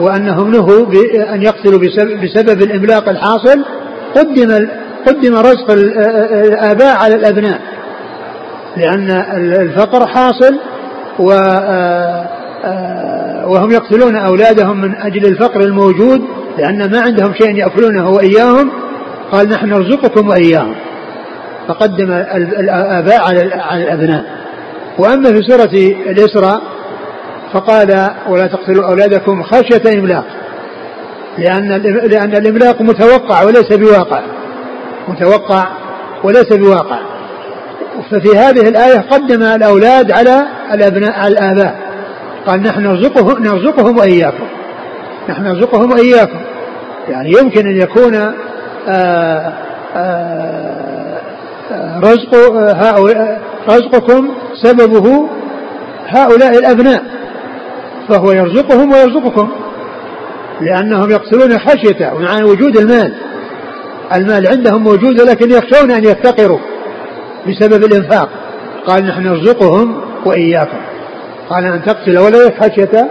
وأنهم 0.00 0.50
نهوا 0.50 0.84
بأن 0.84 1.42
يقتلوا 1.42 1.80
بسبب 2.22 2.62
الإملاق 2.62 3.08
الحاصل 3.08 3.64
قدم 4.16 4.68
قدم 5.06 5.34
رزق 5.34 5.70
الآباء 5.70 6.96
على 6.96 7.14
الأبناء. 7.14 7.60
لأن 8.76 9.10
الفقر 9.36 10.06
حاصل 10.06 10.58
و 11.18 11.32
وهم 13.46 13.70
يقتلون 13.70 14.16
أولادهم 14.16 14.80
من 14.80 14.94
أجل 14.96 15.26
الفقر 15.26 15.60
الموجود 15.60 16.22
لأن 16.58 16.90
ما 16.90 17.00
عندهم 17.00 17.34
شيء 17.34 17.56
يأكلونه 17.56 18.10
وإياهم 18.10 18.70
قال 19.32 19.48
نحن 19.48 19.66
نرزقكم 19.66 20.28
وإياهم. 20.28 20.74
فقدم 21.68 22.12
الآباء 22.32 23.20
على 23.20 23.82
الأبناء. 23.82 24.24
وأما 24.98 25.32
في 25.32 25.42
سورة 25.42 25.70
الإسراء 26.10 26.62
فقال 27.52 28.10
ولا 28.28 28.46
تقتلوا 28.46 28.88
أولادكم 28.88 29.42
خشية 29.42 29.98
إملاق. 29.98 30.24
لأن 31.38 31.68
لأن 32.10 32.36
الإملاق 32.36 32.82
متوقع 32.82 33.42
وليس 33.42 33.72
بواقع. 33.72 34.20
متوقع 35.08 35.64
وليس 36.24 36.52
بواقع. 36.52 36.98
ففي 38.10 38.38
هذه 38.38 38.68
الآية 38.68 39.00
قدم 39.10 39.42
الأولاد 39.42 40.12
على 40.12 40.46
الأبناء 40.74 41.12
على 41.12 41.28
الآباء. 41.28 41.91
قال 42.46 42.62
نحن 42.62 42.80
نرزقهم 42.80 43.42
نرزقهم 43.42 43.98
وإياكم. 43.98 44.44
نحن 45.28 45.42
نرزقهم 45.42 45.92
وإياكم. 45.92 46.40
يعني 47.08 47.30
يمكن 47.30 47.66
أن 47.66 47.76
يكون 47.76 48.14
آآ 48.14 48.34
آه، 48.88 49.52
آآ 49.96 51.20
آه، 51.72 52.00
رزق 52.00 52.34
هؤلاء 52.56 53.42
رزقكم 53.68 54.28
سببه 54.62 55.28
هؤلاء 56.06 56.58
الأبناء. 56.58 57.02
فهو 58.08 58.32
يرزقهم 58.32 58.92
ويرزقكم. 58.92 59.50
لأنهم 60.60 61.10
يقتلون 61.10 61.58
خشية 61.58 62.12
مع 62.18 62.44
وجود 62.44 62.76
المال. 62.76 63.14
المال 64.14 64.46
عندهم 64.46 64.82
موجود 64.82 65.20
لكن 65.20 65.50
يخشون 65.50 65.90
أن 65.90 66.04
يفتقروا 66.04 66.58
بسبب 67.48 67.84
الإنفاق. 67.84 68.28
قال 68.86 69.06
نحن 69.06 69.22
نرزقهم 69.22 70.00
وإياكم. 70.26 70.91
قال 71.50 71.64
أن 71.64 71.82
تقتل 71.82 72.18
ولدك 72.18 72.64
خشية 72.64 73.08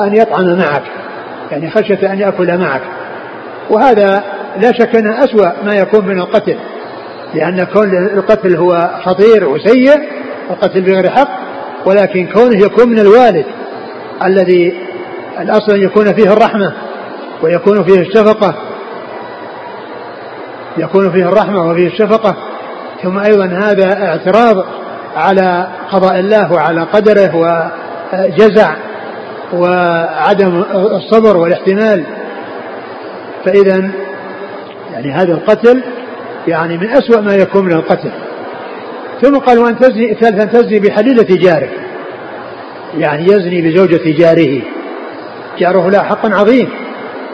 أن 0.00 0.14
يطعم 0.14 0.58
معك. 0.58 0.82
يعني 1.50 1.70
خشية 1.70 2.12
أن 2.12 2.18
يأكل 2.18 2.58
معك. 2.58 2.82
وهذا 3.70 4.24
لا 4.60 4.72
شك 4.72 4.96
أنها 4.96 5.24
أسوأ 5.24 5.64
ما 5.64 5.74
يكون 5.74 6.06
من 6.06 6.18
القتل. 6.18 6.56
لأن 7.34 7.64
كون 7.64 8.06
القتل 8.06 8.56
هو 8.56 8.90
خطير 9.04 9.48
وسيء 9.48 10.00
القتل 10.50 10.80
بغير 10.80 11.10
حق 11.10 11.28
ولكن 11.86 12.26
كونه 12.26 12.64
يكون 12.64 12.88
من 12.88 12.98
الوالد 12.98 13.44
الذي 14.24 14.74
الأصل 15.40 15.72
أن 15.74 15.82
يكون 15.82 16.14
فيه 16.14 16.32
الرحمة 16.32 16.72
ويكون 17.42 17.84
فيه 17.84 18.00
الشفقة. 18.00 18.54
يكون 20.78 21.12
فيه 21.12 21.28
الرحمة 21.28 21.70
وفيه 21.70 21.86
الشفقة. 21.86 22.36
ثم 23.02 23.18
أيضا 23.18 23.46
هذا 23.46 24.06
اعتراض 24.06 24.64
على 25.16 25.66
قضاء 25.90 26.20
الله 26.20 26.52
وعلى 26.52 26.82
قدره 26.82 27.36
وجزع 28.12 28.74
وعدم 29.52 30.64
الصبر 30.74 31.36
والاحتمال. 31.36 32.04
فإذا 33.44 33.90
يعني 34.92 35.12
هذا 35.12 35.32
القتل 35.32 35.82
يعني 36.48 36.78
من 36.78 36.90
أسوأ 36.90 37.20
ما 37.20 37.34
يكون 37.34 37.64
من 37.64 37.72
القتل. 37.72 38.10
ثم 39.22 39.38
قال 39.38 39.58
وأن 39.58 39.78
تزني 39.78 40.14
ثالثا 40.14 40.44
تزني 40.44 40.78
بحليلة 40.78 41.26
جاره. 41.30 41.68
يعني 42.98 43.24
يزني 43.24 43.62
بزوجة 43.62 44.18
جاره. 44.18 44.62
جاره 45.58 45.90
له 45.90 46.02
حق 46.02 46.26
عظيم. 46.26 46.68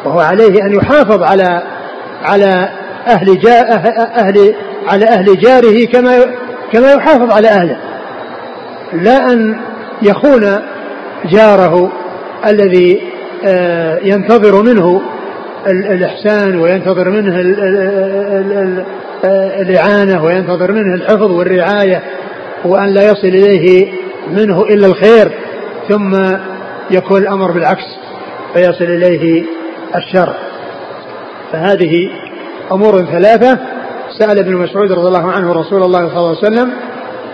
وهو 0.04 0.20
عليه 0.20 0.62
أن 0.62 0.72
يحافظ 0.72 1.22
على 1.22 1.62
على 2.22 2.68
أهل 3.06 3.38
جا 3.38 3.60
أهل 4.18 4.54
على 4.88 5.04
أهل 5.04 5.40
جاره 5.40 5.84
كما 5.84 6.24
كما 6.72 6.92
يحافظ 6.92 7.32
على 7.32 7.48
أهله. 7.48 7.76
لا 8.92 9.32
أن 9.32 9.60
يخون 10.02 10.56
جاره 11.24 11.92
الذي 12.46 13.02
آه، 13.44 13.98
ينتظر 14.02 14.62
منه 14.62 15.02
الإحسان 15.66 16.56
وينتظر 16.56 17.10
منه 17.10 17.40
الإعانة 19.60 20.24
وينتظر 20.24 20.72
منه 20.72 20.94
الحفظ 20.94 21.30
والرعاية 21.30 22.02
وأن 22.64 22.88
لا 22.88 23.02
يصل 23.02 23.28
إليه 23.28 23.92
منه 24.30 24.62
إلا 24.62 24.86
الخير 24.86 25.32
ثم 25.88 26.16
يكون 26.90 27.22
الأمر 27.22 27.50
بالعكس 27.52 27.86
فيصل 28.54 28.84
إليه 28.84 29.44
الشر. 29.96 30.34
فهذه 31.52 32.10
أمور 32.72 33.04
ثلاثة 33.04 33.58
سأل 34.20 34.38
ابن 34.38 34.56
مسعود 34.56 34.92
رضي 34.92 35.08
الله 35.08 35.32
عنه 35.32 35.52
رسول 35.52 35.82
الله 35.82 36.08
صلى 36.08 36.18
الله 36.18 36.36
عليه 36.36 36.38
وسلم 36.38 36.72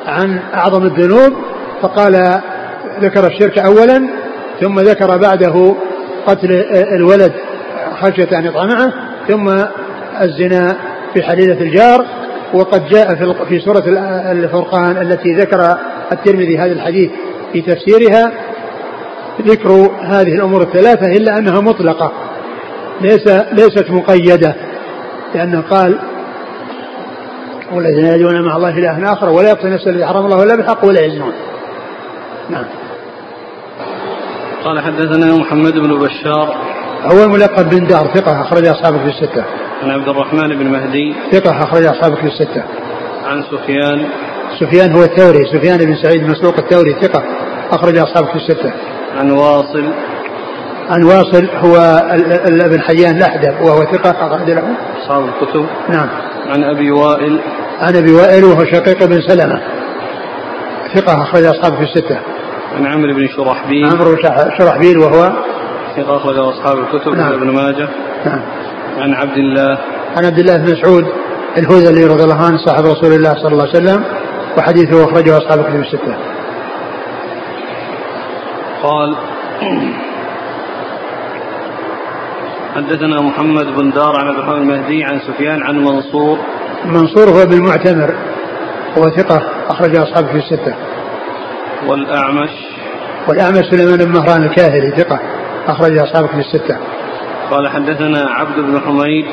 عن 0.06 0.38
أعظم 0.54 0.82
الذنوب 0.82 1.32
فقال 1.82 2.40
ذكر 3.00 3.26
الشرك 3.26 3.58
أولا 3.58 4.08
ثم 4.60 4.80
ذكر 4.80 5.16
بعده 5.16 5.74
قتل 6.26 6.52
الولد 6.72 7.32
خشية 8.00 8.38
أن 8.38 8.44
يطعم 8.44 8.68
معه 8.68 8.92
ثم 9.28 9.48
الزنا 10.20 10.76
في 11.14 11.22
حليلة 11.22 11.60
الجار 11.60 12.06
وقد 12.54 12.88
جاء 12.88 13.14
في 13.48 13.60
سورة 13.60 13.82
الفرقان 14.32 14.96
التي 14.96 15.34
ذكر 15.34 15.76
الترمذي 16.12 16.58
هذا 16.58 16.72
الحديث 16.72 17.10
في 17.52 17.60
تفسيرها 17.60 18.32
ذكر 19.42 19.70
هذه 20.02 20.34
الأمور 20.34 20.62
الثلاثة 20.62 21.06
إلا 21.06 21.38
أنها 21.38 21.60
مطلقة 21.60 22.12
ليس 23.00 23.26
ليست 23.52 23.90
مقيدة 23.90 24.54
لأنه 25.34 25.60
قال 25.60 25.98
والذين 27.72 28.06
يدعون 28.06 28.42
مع 28.42 28.56
الله 28.56 28.68
إله 28.68 29.12
آخر 29.12 29.28
ولا 29.28 29.48
يقتل 29.48 29.72
نفسه 29.74 29.90
الذي 29.90 30.06
حرم 30.06 30.24
الله 30.24 30.42
إلا 30.42 30.56
بالحق 30.56 30.84
ولا 30.84 31.00
يزنون 31.00 31.32
نعم. 32.50 32.64
قال 34.64 34.80
حدثنا 34.80 35.36
محمد 35.36 35.72
بن 35.72 35.98
بشار. 35.98 36.56
هو 37.04 37.24
الملقب 37.24 37.70
بن 37.70 37.86
دار 37.86 38.10
ثقة 38.14 38.42
أخرج 38.42 38.66
أصحابه 38.66 38.98
في 38.98 39.08
الستة. 39.08 39.44
عن 39.82 39.90
عبد 39.90 40.08
الرحمن 40.08 40.48
بن 40.58 40.66
مهدي. 40.66 41.14
ثقة 41.32 41.50
أخرج 41.50 41.84
أصحابه 41.84 42.14
في 42.14 42.26
الستة. 42.26 42.62
عن 43.24 43.42
سفيان. 43.42 44.08
سفيان 44.60 44.92
هو 44.92 45.02
الثوري 45.02 45.44
سفيان 45.44 45.78
بن 45.78 45.96
سعيد 45.96 46.22
مسروق 46.22 46.58
الثوري 46.58 46.96
ثقة 47.02 47.22
أخرج 47.72 47.98
أصحابه 47.98 48.26
في 48.26 48.36
الستة. 48.36 48.72
عن 49.16 49.30
واصل. 49.30 49.92
عن 50.88 51.02
واصل 51.02 51.48
هو 51.50 51.76
ابن 52.46 52.80
حيان 52.80 53.16
الأحدب 53.16 53.60
وهو 53.60 53.84
ثقة 53.84 54.26
أخرج 54.26 54.50
له. 54.50 54.74
أصحاب 55.02 55.24
الكتب. 55.24 55.66
نعم. 55.88 56.08
عن 56.48 56.64
أبي 56.64 56.90
وائل. 56.90 57.40
عن 57.80 57.96
أبي 57.96 58.12
وائل 58.12 58.44
وهو 58.44 58.64
شقيق 58.64 59.04
بن 59.04 59.20
سلمة. 59.20 59.60
ثقة 60.94 61.22
أخرج 61.22 61.44
أصحابه 61.44 61.76
في 61.76 61.82
الستة. 61.82 62.18
عن 62.76 62.86
عمرو 62.86 63.14
بن 63.14 63.28
شرحبيل. 63.36 63.86
عمرو 63.86 64.16
شرحبيل 64.58 64.98
وهو 64.98 65.32
ثقة 65.96 66.16
أخرج 66.16 66.38
أصحاب 66.38 66.78
الكتب. 66.78 67.14
نعم. 67.14 67.32
ابن 67.32 67.50
ماجه. 67.50 67.88
نعم. 68.26 68.42
عن 68.98 69.14
عبد 69.14 69.36
الله. 69.36 69.78
عن 70.16 70.24
عبد 70.24 70.38
الله 70.38 70.56
بن 70.56 70.72
مسعود 70.72 71.04
الهذلي 71.56 72.04
رضي 72.04 72.24
الله 72.24 72.46
عنه 72.46 72.56
صاحب 72.66 72.84
رسول 72.84 73.12
الله 73.12 73.34
صلى 73.34 73.52
الله 73.52 73.68
عليه 73.68 73.78
وسلم 73.78 74.04
وحديثه 74.58 75.04
أخرجه 75.04 75.38
أصحاب 75.38 75.58
الكتب 75.58 75.80
الستة. 75.80 76.16
قال 78.82 79.16
حدثنا 82.76 83.20
محمد 83.20 83.66
بن 83.66 83.90
دار 83.90 84.16
عن 84.20 84.28
عبد 84.28 84.38
الرحمن 84.38 84.62
المهدي 84.62 85.04
عن 85.04 85.18
سفيان 85.18 85.62
عن 85.62 85.84
منصور. 85.84 86.38
منصور 86.84 87.28
هو 87.28 87.46
بالمعتمر 87.46 88.14
هو 88.98 89.10
ثقة 89.10 89.42
أخرج 89.68 89.96
أصحابه 89.96 90.26
في 90.26 90.36
الستة. 90.36 90.74
والأعمش. 91.86 92.50
والأعمش 93.28 93.64
سليمان 93.70 93.96
بن 93.96 94.12
مهران 94.12 94.42
الكاهلي 94.42 94.90
ثقة 94.90 95.20
أخرج 95.66 95.98
أصحابه 95.98 96.26
في 96.26 96.38
الستة. 96.38 96.78
قال 97.50 97.68
حدثنا 97.68 98.26
عبد 98.30 98.60
بن 98.60 98.80
حميد. 98.80 99.26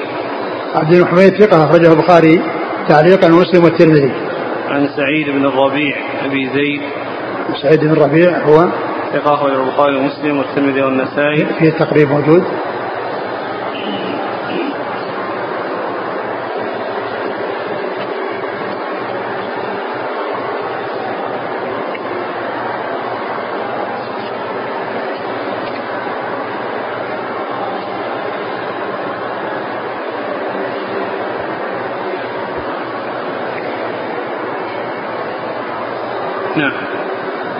عبد 0.76 0.96
بن 0.96 1.06
حميد 1.06 1.34
ثقة 1.34 1.64
أخرجه 1.64 1.94
البخاري 1.94 2.42
تعليقا 2.88 3.30
مسلم 3.30 3.64
والترمذي. 3.64 4.12
عن 4.70 4.88
سعيد 4.88 5.30
بن 5.30 5.46
الربيع 5.46 5.96
أبي 6.26 6.50
زيد. 6.50 6.82
سعيد 7.62 7.80
بن 7.80 7.92
الربيع 7.92 8.40
هو 8.40 8.68
ثقة 9.14 9.34
أخرج 9.34 9.52
البخاري 9.52 9.96
ومسلم 9.96 10.38
والترمذي 10.38 10.82
والنسائي. 10.82 11.46
في 11.60 11.68
التقريب 11.68 12.10
موجود. 12.10 12.44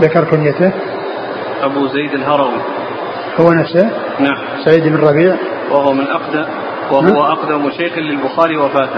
ذكر 0.04 0.24
كنيته؟ 0.24 0.72
أبو 1.62 1.88
زيد 1.88 2.14
الهروي. 2.14 2.62
هو 3.40 3.54
نفسه؟ 3.54 3.92
نعم. 4.20 4.38
سعيد 4.66 4.84
بن 4.84 4.96
ربيع؟ 4.96 5.36
وهو 5.72 5.94
من 5.94 6.08
أقدم 6.08 6.46
وهو 6.92 7.02
نعم. 7.02 7.16
أقدم 7.16 7.70
شيخ 7.70 7.98
للبخاري 7.98 8.58
وفاة 8.58 8.90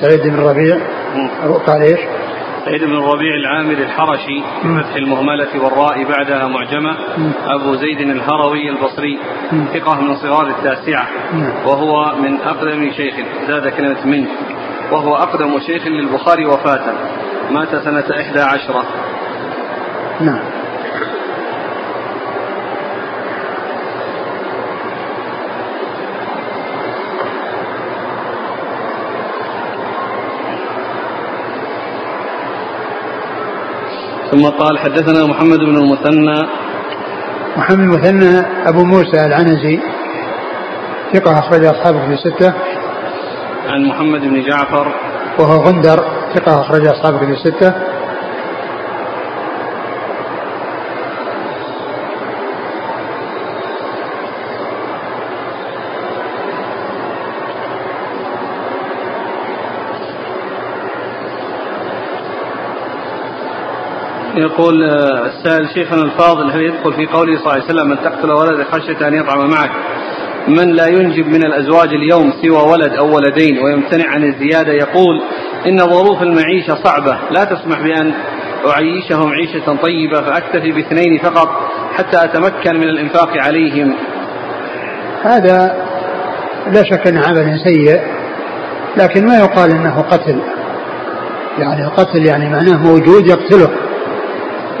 سعيد 0.00 0.20
بن 0.22 0.40
ربيع؟ 0.40 0.76
قال 1.66 1.82
إيش؟ 1.82 2.00
سعيد 2.64 2.84
بن 2.84 2.92
الربيع 2.92 3.34
العامر 3.34 3.72
الحرشي 3.72 4.42
بفتح 4.64 4.94
المهملة 4.96 5.62
والراء 5.62 6.04
بعدها 6.04 6.46
معجمة. 6.46 6.96
أبو 7.46 7.74
زيد 7.74 8.00
الهروي 8.00 8.70
البصري 8.70 9.18
ثقة 9.74 10.00
من 10.00 10.16
صغار 10.16 10.46
التاسعة. 10.46 11.06
وهو 11.66 12.14
من 12.22 12.40
أقدم 12.40 12.90
شيخ 12.96 13.14
زاد 13.48 13.68
كلمة 13.68 14.06
من 14.06 14.26
وهو 14.92 15.14
أقدم 15.14 15.58
شيخ 15.66 15.86
للبخاري 15.86 16.46
وفاة 16.46 16.80
مات 17.50 17.76
سنة 17.76 18.04
إحدى 18.20 18.40
عشرة. 18.40 18.84
نعم. 20.20 20.38
ثم 34.30 34.46
قال 34.46 34.78
حدثنا 34.78 35.26
محمد 35.26 35.58
بن 35.58 35.76
المثنى. 35.76 36.48
محمد 37.56 37.80
المثنى 37.80 38.46
أبو 38.68 38.84
موسى 38.84 39.26
العنزي. 39.26 39.80
ثقة 41.12 41.38
أخرج 41.38 41.64
أصحابه 41.64 42.06
في 42.06 42.16
ستة. 42.16 42.52
عن 43.68 43.84
محمد 43.84 44.20
بن 44.20 44.42
جعفر. 44.42 44.94
وهو 45.38 45.62
غندر. 45.62 46.04
ثقة 46.34 46.60
أخرج 46.60 46.86
أصحابه 46.86 47.18
في 47.18 47.36
ستة. 47.44 47.89
يقول 64.36 64.84
السائل 64.84 65.68
شيخنا 65.74 66.02
الفاضل 66.02 66.50
هل 66.50 66.62
يدخل 66.62 66.92
في 66.92 67.06
قوله 67.06 67.38
صلى 67.38 67.42
الله 67.42 67.52
عليه 67.52 67.64
وسلم 67.64 67.88
من 67.88 67.96
تقتل 67.96 68.30
ولدك 68.30 68.66
خشية 68.72 69.08
أن 69.08 69.14
يطعم 69.14 69.50
معك 69.50 69.70
من 70.48 70.72
لا 70.72 70.86
ينجب 70.86 71.26
من 71.26 71.44
الأزواج 71.46 71.88
اليوم 71.88 72.32
سوى 72.42 72.72
ولد 72.72 72.92
أو 72.92 73.16
ولدين 73.16 73.58
ويمتنع 73.64 74.10
عن 74.10 74.24
الزيادة 74.24 74.72
يقول 74.72 75.22
إن 75.66 75.78
ظروف 75.78 76.22
المعيشة 76.22 76.74
صعبة 76.84 77.18
لا 77.30 77.44
تسمح 77.44 77.80
بأن 77.80 78.12
أعيشهم 78.66 79.30
عيشة 79.32 79.76
طيبة 79.82 80.20
فأكتفي 80.20 80.72
باثنين 80.72 81.18
فقط 81.18 81.48
حتى 81.92 82.24
أتمكن 82.24 82.76
من 82.76 82.88
الإنفاق 82.88 83.30
عليهم. 83.36 83.94
هذا 85.22 85.76
لا 86.72 86.82
شك 86.82 87.06
أنه 87.06 87.26
عمل 87.26 87.60
سيء 87.64 88.00
لكن 88.96 89.26
ما 89.26 89.38
يقال 89.38 89.70
أنه 89.70 90.00
قتل. 90.00 90.40
يعني 91.58 91.84
القتل 91.84 92.26
يعني 92.26 92.50
معناه 92.50 92.82
موجود 92.86 93.26
يقتله. 93.26 93.70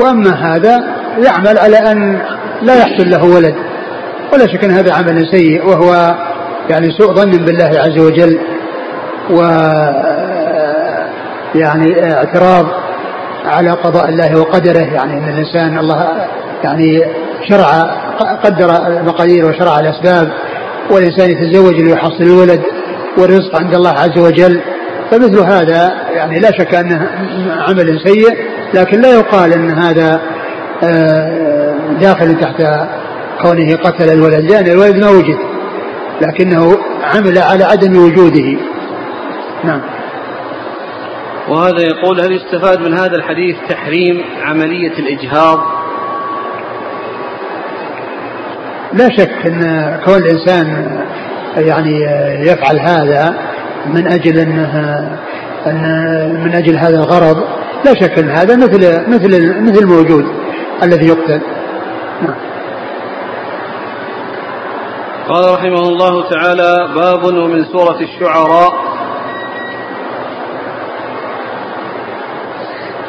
وأما 0.00 0.30
هذا 0.30 0.84
يعمل 1.24 1.58
على 1.58 1.76
أن 1.76 2.18
لا 2.62 2.74
يحصل 2.74 3.10
له 3.10 3.24
ولد. 3.24 3.54
ولا 4.32 4.46
شك 4.46 4.64
أن 4.64 4.70
هذا 4.70 4.94
عمل 4.94 5.26
سيء 5.32 5.66
وهو 5.66 6.14
يعني 6.70 6.90
سوء 6.98 7.14
ظن 7.14 7.30
بالله 7.30 7.70
عز 7.76 7.98
وجل 7.98 8.38
و 9.30 9.42
يعني 11.54 12.12
اعتراض 12.12 12.66
على 13.44 13.70
قضاء 13.70 14.08
الله 14.08 14.40
وقدره. 14.40 14.94
يعني 14.94 15.12
أن 15.12 15.28
الإنسان 15.28 15.78
الله 15.78 16.26
يعني 16.64 17.04
شرع 17.48 17.66
قدر 18.44 18.86
المقادير 18.86 19.46
وشرع 19.46 19.80
الأسباب 19.80 20.32
والإنسان 20.90 21.30
يتزوج 21.30 21.74
ليحصل 21.74 22.22
الولد 22.22 22.62
والرزق 23.18 23.56
عند 23.56 23.74
الله 23.74 23.90
عز 23.90 24.18
وجل. 24.18 24.60
فمثل 25.10 25.38
هذا 25.38 25.92
يعني 26.14 26.40
لا 26.40 26.50
شك 26.50 26.74
انه 26.74 27.08
عمل 27.68 28.00
سيء 28.04 28.49
لكن 28.74 29.00
لا 29.00 29.12
يقال 29.12 29.52
إن 29.52 29.70
هذا 29.70 30.20
آه، 30.82 31.80
داخل 32.00 32.40
تحت 32.40 32.62
كونه 33.42 33.76
قتل 33.76 34.12
الولد 34.12 34.50
لأن 34.50 34.66
الولد 34.66 34.96
ما 34.96 35.10
وجد 35.10 35.38
لكنه 36.20 36.76
عمل 37.02 37.38
على 37.38 37.64
عدم 37.64 38.04
وجوده. 38.04 38.58
نعم. 39.64 39.80
وهذا 41.48 41.82
يقول 41.82 42.20
هل 42.20 42.32
يستفاد 42.32 42.80
من 42.80 42.94
هذا 42.94 43.16
الحديث 43.16 43.56
تحريم 43.68 44.24
عملية 44.42 44.92
الإجهاض؟ 44.98 45.58
لا 48.92 49.08
شك 49.16 49.46
أن 49.46 50.00
كون 50.04 50.16
الإنسان 50.16 50.98
يعني 51.56 52.00
يفعل 52.50 52.78
هذا 52.80 53.34
من 53.86 54.06
أجل 54.12 54.38
أنه 54.38 54.78
أن 55.66 56.40
من 56.44 56.54
أجل 56.54 56.76
هذا 56.76 56.96
الغرض 56.96 57.44
لا 57.84 57.94
شك 57.94 58.18
أن 58.18 58.30
هذا 58.30 58.56
مثل 58.56 59.10
مثل 59.10 59.60
مثل 59.62 59.78
الموجود 59.82 60.24
الذي 60.82 61.06
يقتل. 61.06 61.40
نعم. 62.22 62.34
قال 65.28 65.54
رحمه 65.54 65.88
الله 65.88 66.28
تعالى 66.28 66.94
باب 66.94 67.24
ومن 67.24 67.64
سورة 67.64 68.00
الشعراء. 68.00 68.90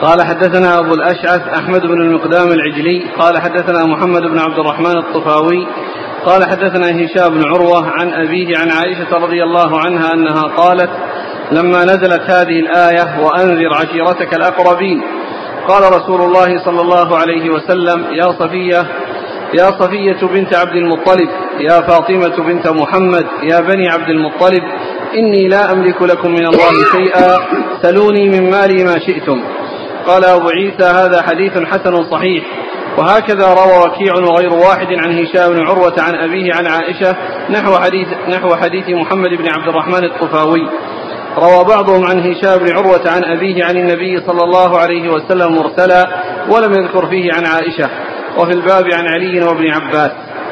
قال 0.02 0.22
حدثنا 0.22 0.80
أبو 0.80 0.94
الأشعث 0.94 1.48
أحمد 1.48 1.82
بن 1.82 2.02
المقدام 2.02 2.48
العجلي. 2.52 3.06
قال 3.20 3.42
حدثنا 3.42 3.86
محمد 3.86 4.22
بن 4.22 4.40
عبد 4.40 4.60
الرحمن 4.60 4.98
الطفاوي. 4.98 5.68
قال 6.26 6.44
حدثنا 6.44 7.06
هشام 7.06 7.30
بن 7.30 7.44
عروة 7.44 7.86
عن 7.86 8.14
أبيه 8.14 8.58
عن 8.58 8.70
عائشة 8.72 9.14
رضي 9.14 9.44
الله 9.44 9.80
عنها 9.80 10.14
أنها 10.14 10.42
قالت 10.42 10.90
لما 11.52 11.84
نزلت 11.84 12.22
هذه 12.22 12.60
الآية 12.60 13.20
وأنذر 13.20 13.74
عشيرتك 13.76 14.34
الأقربين. 14.34 15.02
قال 15.68 15.84
رسول 15.94 16.22
الله 16.22 16.66
صلى 16.66 16.82
الله 16.82 17.18
عليه 17.18 17.50
وسلم 17.50 18.06
يا 18.14 18.32
صفية 18.40 18.88
يا 19.54 19.72
صفية 19.80 20.28
بنت 20.28 20.56
عبد 20.56 20.76
المطلب 20.76 21.30
يا 21.60 21.82
فاطمة 21.82 22.36
بنت 22.38 22.68
محمد 22.68 23.26
يا 23.44 23.60
بني 23.60 23.90
عبد 23.90 24.10
المطلب 24.10 24.64
إني 25.18 25.48
لا 25.48 25.72
أملك 25.72 26.02
لكم 26.02 26.32
من 26.32 26.46
الله 26.46 26.74
شيئا 26.92 27.38
سلوني 27.82 28.30
من 28.30 28.52
مالي 28.52 28.84
ما 28.84 29.00
شئتم. 29.00 29.44
قال 30.08 30.26
أبو 30.26 30.50
عيسى 30.50 30.84
هذا 30.84 31.22
حديث 31.22 31.52
حسن 31.58 32.04
صحيح. 32.12 32.44
وهكذا 32.98 33.54
روى 33.54 33.86
وكيع 33.86 34.14
وغير 34.14 34.54
واحد 34.54 34.88
عن 34.88 35.20
هشام 35.20 35.54
بن 35.54 35.68
عروة 35.68 35.96
عن 35.98 36.16
أبيه 36.16 36.54
عن 36.54 36.68
عائشة 36.68 37.16
نحو 37.50 37.76
حديث 37.76 38.08
نحو 38.30 38.56
حديث 38.56 38.90
محمد 38.90 39.30
بن 39.30 39.48
عبد 39.50 39.68
الرحمن 39.68 40.04
الطفاوي. 40.04 40.68
روى 41.38 41.64
بعضهم 41.64 42.06
عن 42.06 42.20
هشام 42.20 42.58
بن 42.58 42.78
عروة 42.78 43.02
عن 43.06 43.24
أبيه 43.24 43.66
عن 43.66 43.78
النبي 43.78 44.18
صلى 44.28 44.44
الله 44.44 44.78
عليه 44.78 45.10
وسلم 45.10 45.56
مرسلا 45.56 46.08
ولم 46.50 46.74
يذكر 46.74 47.10
فيه 47.10 47.34
عن 47.34 47.46
عائشة 47.46 47.90
وفي 48.38 48.52
الباب 48.52 48.86
عن 48.94 49.08
علي 49.08 49.44
وابن 49.44 49.72
عباس 49.72 50.12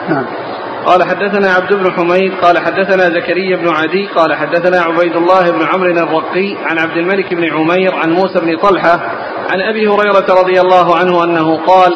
نعم. 0.10 0.26
قال 0.86 1.04
حدثنا 1.04 1.54
عبد 1.54 1.74
بن 1.74 1.92
حميد 1.92 2.34
قال 2.42 2.58
حدثنا 2.58 3.10
زكريا 3.10 3.58
بن 3.58 3.70
عدي 3.70 4.08
قال 4.08 4.34
حدثنا 4.34 4.82
عبيد 4.82 5.16
الله 5.16 5.52
بن 5.52 5.66
عمرو 5.74 5.92
الرقي 5.92 6.56
عن 6.66 6.80
عبد 6.80 6.98
الملك 6.98 7.34
بن 7.34 7.44
عمير 7.44 7.96
عن 7.96 8.12
موسى 8.12 8.40
بن 8.40 8.58
طلحة 8.58 9.00
عن 9.50 9.62
أبي 9.62 9.88
هريرة 9.88 10.26
رضي 10.42 10.62
الله 10.62 10.96
عنه 10.96 11.24
أنه 11.24 11.58
قال 11.58 11.96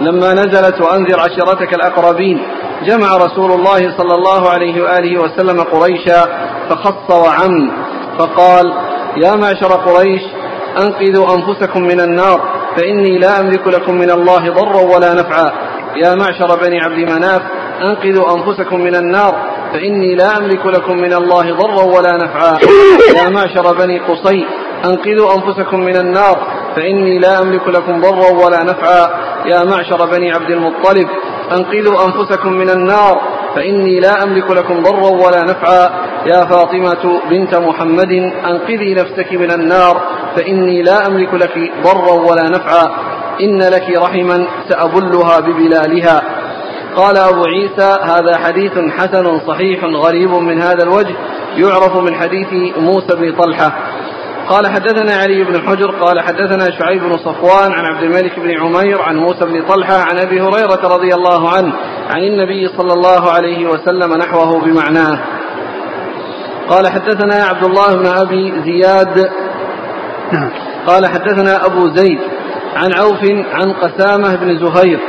لما 0.00 0.32
نزلت 0.32 0.80
وأنذر 0.80 1.20
عشيرتك 1.20 1.74
الأقربين 1.74 2.42
جمع 2.86 3.16
رسول 3.16 3.52
الله 3.52 3.96
صلى 3.98 4.14
الله 4.14 4.50
عليه 4.50 4.82
وآله 4.82 5.22
وسلم 5.22 5.60
قريشا 5.60 6.24
فخص 6.70 7.10
وعم 7.10 7.70
فقال 8.18 8.72
يا 9.16 9.34
معشر 9.34 9.72
قريش 9.72 10.22
أنقذوا 10.78 11.34
أنفسكم 11.34 11.82
من 11.82 12.00
النار 12.00 12.40
فإني 12.76 13.18
لا 13.18 13.40
أملك 13.40 13.66
لكم 13.66 13.94
من 13.94 14.10
الله 14.10 14.50
ضرا 14.50 14.80
ولا 14.80 15.14
نفعا. 15.14 15.52
يا 15.96 16.14
معشر 16.14 16.56
بني 16.62 16.80
عبد 16.80 16.98
مناف 17.10 17.42
أنقذوا 17.82 18.36
أنفسكم 18.36 18.80
من 18.80 18.94
النار 18.94 19.34
فإني 19.72 20.14
لا 20.14 20.38
أملك 20.38 20.66
لكم 20.66 20.96
من 20.96 21.12
الله 21.12 21.56
ضرا 21.56 21.82
ولا 21.82 22.16
نفعا. 22.16 22.58
يا 23.16 23.28
معشر 23.28 23.72
بني 23.78 23.98
قصي 23.98 24.46
أنقذوا 24.84 25.34
أنفسكم 25.34 25.80
من 25.80 25.96
النار 25.96 26.36
فإني 26.76 27.18
لا 27.18 27.42
أملك 27.42 27.68
لكم 27.68 28.00
ضرا 28.00 28.44
ولا 28.44 28.62
نفعا. 28.62 29.08
يا 29.46 29.64
معشر 29.64 30.06
بني 30.06 30.32
عبد 30.32 30.50
المطلب 30.50 31.08
أنقذوا 31.52 32.04
أنفسكم 32.06 32.52
من 32.52 32.70
النار 32.70 33.20
فإني 33.54 34.00
لا 34.00 34.22
أملك 34.22 34.50
لكم 34.50 34.82
ضرا 34.82 35.10
ولا 35.10 35.44
نفعا. 35.44 35.90
يا 36.26 36.44
فاطمة 36.44 37.20
بنت 37.30 37.54
محمد 37.54 38.12
أنقذي 38.46 38.94
نفسك 38.94 39.32
من 39.32 39.50
النار 39.50 40.02
فإني 40.36 40.82
لا 40.82 41.06
أملك 41.06 41.34
لك 41.34 41.72
ضرا 41.82 42.12
ولا 42.12 42.48
نفعا. 42.48 42.94
إن 43.40 43.58
لك 43.58 43.98
رحما 43.98 44.46
سأبلها 44.68 45.40
ببلالها. 45.40 46.22
قال 46.96 47.18
أبو 47.18 47.44
عيسى 47.44 47.98
هذا 48.02 48.38
حديث 48.38 48.78
حسن 48.78 49.40
صحيح 49.46 49.84
غريب 49.84 50.30
من 50.30 50.60
هذا 50.60 50.82
الوجه 50.82 51.14
يعرف 51.56 51.96
من 51.96 52.14
حديث 52.14 52.76
موسى 52.78 53.16
بن 53.16 53.32
طلحة. 53.32 53.72
قال 54.48 54.66
حدثنا 54.66 55.14
علي 55.14 55.44
بن 55.44 55.68
حجر 55.68 55.90
قال 55.90 56.20
حدثنا 56.20 56.78
شعيب 56.78 57.02
بن 57.02 57.16
صفوان 57.16 57.72
عن 57.72 57.84
عبد 57.84 58.02
الملك 58.02 58.38
بن 58.38 58.50
عمير 58.50 59.02
عن 59.02 59.16
موسى 59.16 59.44
بن 59.44 59.66
طلحة 59.68 59.96
عن 59.96 60.18
أبي 60.18 60.40
هريرة 60.40 60.94
رضي 60.94 61.14
الله 61.14 61.48
عنه 61.56 61.72
عن 62.10 62.22
النبي 62.22 62.68
صلى 62.68 62.92
الله 62.92 63.30
عليه 63.30 63.66
وسلم 63.66 64.14
نحوه 64.14 64.60
بمعناه 64.60 65.18
قال 66.68 66.88
حدثنا 66.88 67.34
عبد 67.44 67.64
الله 67.64 67.96
بن 67.96 68.06
أبي 68.06 68.52
زياد 68.64 69.30
نعم. 70.32 70.50
قال 70.86 71.06
حدثنا 71.06 71.66
أبو 71.66 71.88
زيد 71.88 72.18
عن 72.76 72.92
عوف 72.92 73.24
عن 73.52 73.72
قسامة 73.72 74.36
بن 74.36 74.58
زهير 74.58 75.00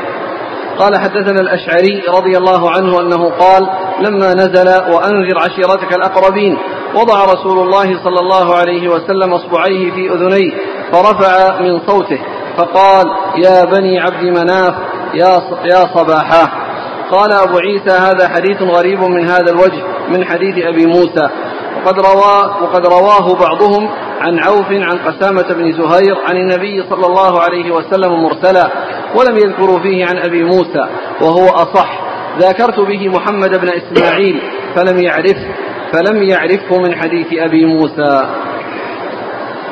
قال 0.80 0.98
حدثنا 1.00 1.42
الأشعري 1.42 2.04
رضي 2.18 2.38
الله 2.38 2.72
عنه 2.72 3.00
أنه 3.00 3.30
قال 3.30 3.70
لما 4.02 4.34
نزل 4.34 4.68
وأنذر 4.94 5.40
عشيرتك 5.40 5.96
الأقربين 5.96 6.58
وضع 6.96 7.24
رسول 7.24 7.60
الله 7.60 8.04
صلى 8.04 8.20
الله 8.20 8.56
عليه 8.56 8.90
وسلم 8.90 9.34
أصبعيه 9.34 9.92
في 9.92 10.14
أذنيه 10.14 10.52
فرفع 10.92 11.62
من 11.62 11.80
صوته 11.88 12.20
فقال 12.58 13.06
يا 13.38 13.66
بني 13.66 14.00
عبد 14.00 14.24
مناف 14.24 14.76
يا 15.14 15.42
يا 15.66 15.86
صباحا. 15.96 16.66
قال 17.12 17.32
أبو 17.32 17.58
عيسى 17.58 17.98
هذا 17.98 18.28
حديث 18.28 18.62
غريب 18.62 19.00
من 19.00 19.26
هذا 19.26 19.52
الوجه 19.52 19.84
من 20.10 20.26
حديث 20.26 20.66
أبي 20.66 20.86
موسى. 20.86 21.30
وقد 21.78 22.00
روى 22.00 22.56
وقد 22.62 22.86
رواه 22.86 23.36
بعضهم 23.36 23.90
عن 24.22 24.40
عوف 24.40 24.72
عن 24.72 24.98
قسامة 24.98 25.54
بن 25.54 25.72
زهير 25.72 26.18
عن 26.28 26.38
النبي 26.38 26.84
صلى 26.90 27.08
الله 27.08 27.42
عليه 27.42 27.72
وسلم 27.72 28.24
مرسلا. 28.24 28.72
ولم 29.16 29.38
يذكروا 29.38 29.80
فيه 29.80 30.06
عن 30.06 30.18
أبي 30.18 30.44
موسى 30.44 30.90
وهو 31.22 31.48
أصح. 31.48 32.00
ذاكرت 32.40 32.80
به 32.80 33.08
محمد 33.10 33.50
بن 33.50 33.70
إسماعيل 33.70 34.42
فلم 34.76 35.00
يعرفه 35.00 35.48
فلم 35.94 36.24
يعرفه 36.24 36.82
من 36.82 36.96
حديث 36.96 37.28
أبي 37.34 37.66
موسى. 37.66 38.22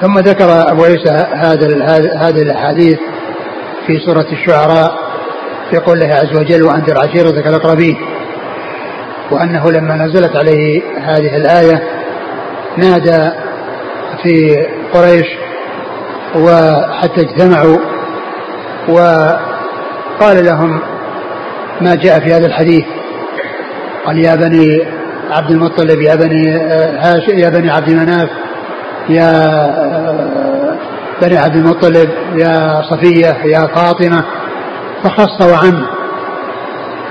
ثم 0.01 0.19
ذكر 0.19 0.71
أبو 0.71 0.83
عيسى 0.83 1.27
هذا 1.33 1.85
هذه 2.15 2.41
الأحاديث 2.41 2.99
في 3.87 3.99
سورة 4.05 4.27
الشعراء 4.31 4.97
في 5.71 5.77
قوله 5.77 6.05
عز 6.05 6.37
وجل 6.39 6.63
وأنذر 6.63 6.97
عشيرتك 6.97 7.47
الأقربين. 7.47 7.97
وأنه 9.31 9.71
لما 9.71 9.95
نزلت 9.95 10.35
عليه 10.35 10.81
هذه 10.99 11.37
الآية 11.37 11.83
نادى 12.77 13.31
في 14.23 14.65
قريش 14.93 15.27
وحتى 16.35 17.21
اجتمعوا 17.21 17.77
وقال 18.89 20.45
لهم 20.45 20.81
ما 21.81 21.95
جاء 21.95 22.19
في 22.19 22.33
هذا 22.33 22.45
الحديث. 22.45 22.85
قال 24.05 24.25
يا 24.25 24.35
بني 24.35 24.81
عبد 25.31 25.51
المطلب 25.51 26.01
يا 26.01 26.15
بني 26.15 26.55
آه، 26.55 26.97
هاش 26.99 27.27
يا 27.27 27.49
بني 27.49 27.71
عبد 27.71 27.89
مناف 27.89 28.29
يا 29.09 29.31
آه، 29.45 30.77
بني 31.21 31.37
عبد 31.37 31.55
المطلب 31.55 32.09
يا 32.35 32.81
صفية 32.81 33.37
يا 33.45 33.67
فاطمة. 33.75 34.23
فخص 35.03 35.41
وعم. 35.41 35.85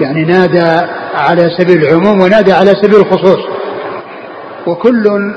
يعني 0.00 0.24
نادى 0.24 0.86
على 1.14 1.50
سبيل 1.58 1.82
العموم 1.82 2.20
ونادى 2.20 2.52
على 2.52 2.70
سبيل 2.82 2.96
الخصوص. 2.96 3.40
وكل 4.66 5.34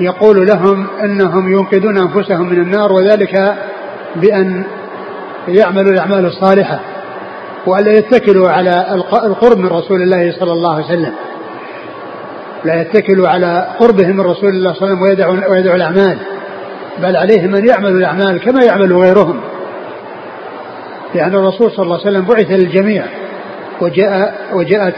يقول 0.00 0.46
لهم 0.46 0.86
إنهم 1.04 1.52
ينقذون 1.52 1.98
أنفسهم 1.98 2.48
من 2.48 2.60
النار 2.60 2.92
وذلك 2.92 3.54
بأن 4.16 4.64
يعملوا 5.48 5.90
الأعمال 5.92 6.26
الصالحة 6.26 6.80
والا 7.66 7.92
يتكلوا 7.92 8.50
على 8.50 8.94
القرب 9.24 9.58
من 9.58 9.66
رسول 9.66 10.02
الله 10.02 10.32
صلى 10.40 10.52
الله 10.52 10.74
عليه 10.74 10.84
وسلم. 10.84 11.12
لا 12.64 12.80
يتكلوا 12.80 13.28
على 13.28 13.66
قربهم 13.78 14.16
من 14.16 14.20
رسول 14.20 14.48
الله 14.48 14.74
صلى 14.74 14.92
الله 14.92 15.06
عليه 15.06 15.16
وسلم 15.16 15.50
ويدعوا, 15.50 15.76
الأعمال. 15.76 16.18
بل 16.98 17.16
عليهم 17.16 17.54
أن 17.54 17.68
يعملوا 17.68 17.98
الأعمال 17.98 18.40
كما 18.40 18.64
يعمل 18.64 18.92
غيرهم. 18.96 19.40
لأن 21.14 21.34
الرسول 21.34 21.70
صلى 21.70 21.82
الله 21.84 22.00
عليه 22.00 22.10
وسلم 22.10 22.24
بعث 22.24 22.50
للجميع 22.50 23.04
وجاء 23.80 24.34
وجاءت 24.52 24.94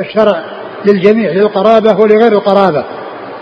الشرع 0.00 0.44
للجميع 0.86 1.30
للقرابة 1.30 2.00
ولغير 2.00 2.32
القرابة. 2.32 2.84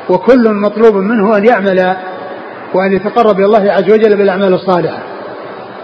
وكل 0.08 0.54
مطلوب 0.54 0.96
منه 0.96 1.36
أن 1.36 1.44
يعمل 1.44 1.96
وأن 2.74 2.92
يتقرب 2.92 3.36
إلى 3.38 3.44
الله 3.44 3.72
عز 3.72 3.92
وجل 3.92 4.16
بالأعمال 4.16 4.54
الصالحة. 4.54 4.98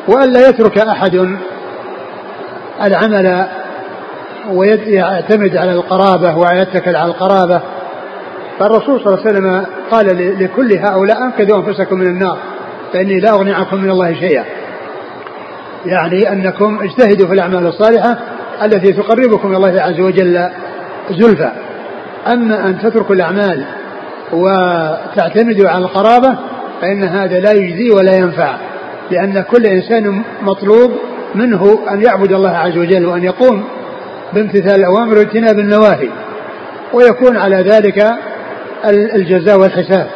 والا 0.09 0.49
يترك 0.49 0.79
أحد 0.79 1.37
العمل 2.85 3.47
ويعتمد 4.53 5.57
على 5.57 5.73
القرابة 5.73 6.37
ويتكل 6.37 6.97
على 6.97 7.11
القرابة. 7.11 7.61
فالرسول 8.59 9.01
صلى 9.01 9.15
الله 9.15 9.27
عليه 9.27 9.31
وسلم 9.31 9.67
قال 9.91 10.39
لكل 10.45 10.73
هؤلاء 10.73 11.23
أنقذوا 11.23 11.59
أنفسكم 11.59 11.99
من 11.99 12.07
النار 12.07 12.39
فإني 12.93 13.21
لا 13.21 13.31
أغني 13.31 13.53
عنكم 13.53 13.77
من 13.77 13.91
الله 13.91 14.15
شيئا. 14.15 14.45
يعني 15.87 16.33
أنكم 16.33 16.79
اجتهدوا 16.83 17.27
في 17.27 17.35
الأعمال 17.35 17.67
الصالحة 17.67 18.19
التي 18.65 18.93
تقربكم 18.93 19.49
من 19.49 19.57
الله 19.57 19.83
عز 19.83 20.01
وجل 20.01 20.51
زلفى. 21.11 21.51
أما 22.27 22.67
أن 22.67 22.79
تتركوا 22.79 23.15
الأعمال 23.15 23.65
وتعتمدوا 24.33 25.69
على 25.69 25.85
القرابة 25.85 26.39
فإن 26.81 27.05
هذا 27.05 27.41
لا 27.41 27.53
يجزي 27.53 27.91
ولا 27.91 28.17
ينفع. 28.17 28.57
لأن 29.11 29.41
كل 29.41 29.67
إنسان 29.67 30.23
مطلوب 30.43 30.91
منه 31.35 31.79
أن 31.91 32.03
يعبد 32.03 32.33
الله 32.33 32.51
عز 32.51 32.79
وجل 32.79 33.07
وأن 33.07 33.25
يقوم 33.25 33.65
بامتثال 34.33 34.81
الأوامر 34.81 35.19
واجتناب 35.19 35.59
النواهي 35.59 36.09
ويكون 36.93 37.37
على 37.37 37.57
ذلك 37.57 38.05
الجزاء 39.15 39.59
والحساب. 39.61 40.07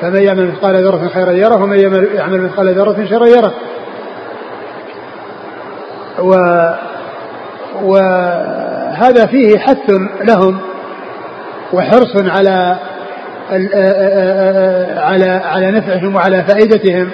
فمن 0.00 0.22
يعمل 0.22 0.48
مثقال 0.48 0.84
ذرة 0.84 1.08
خيرا 1.14 1.32
يره 1.32 1.62
ومن 1.62 1.78
يعمل 2.14 2.40
مثقال 2.40 2.74
ذرة 2.74 3.04
شرا 3.10 3.26
يره. 3.26 3.54
و 6.18 6.34
وهذا 7.82 9.26
فيه 9.26 9.58
حث 9.58 9.90
لهم 10.20 10.58
وحرص 11.72 12.16
على 12.16 12.76
على 14.96 15.30
على 15.44 15.70
نفعهم 15.70 16.14
وعلى 16.14 16.44
فائدتهم. 16.44 17.10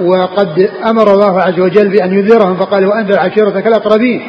وقد 0.00 0.70
أمر 0.86 1.14
الله 1.14 1.40
عز 1.40 1.60
وجل 1.60 1.88
بأن 1.88 2.12
ينذرهم 2.12 2.56
فقال 2.56 2.86
وأنذر 2.86 3.18
عشيرتك 3.18 3.66
الأقربين. 3.66 4.22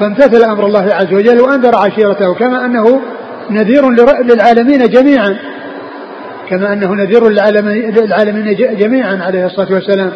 فامتثل 0.00 0.44
أمر 0.50 0.66
الله 0.66 0.94
عز 0.94 1.12
وجل 1.12 1.40
وأنذر 1.40 1.76
عشيرته 1.76 2.34
كما 2.34 2.64
أنه 2.64 3.00
نذير 3.50 3.90
للعالمين 4.22 4.88
جميعا. 4.88 5.38
كما 6.50 6.72
أنه 6.72 6.94
نذير 6.94 7.28
للعالمين 7.28 8.56
جميعا 8.78 9.18
عليه 9.22 9.46
الصلاة 9.46 9.72
والسلام. 9.72 10.12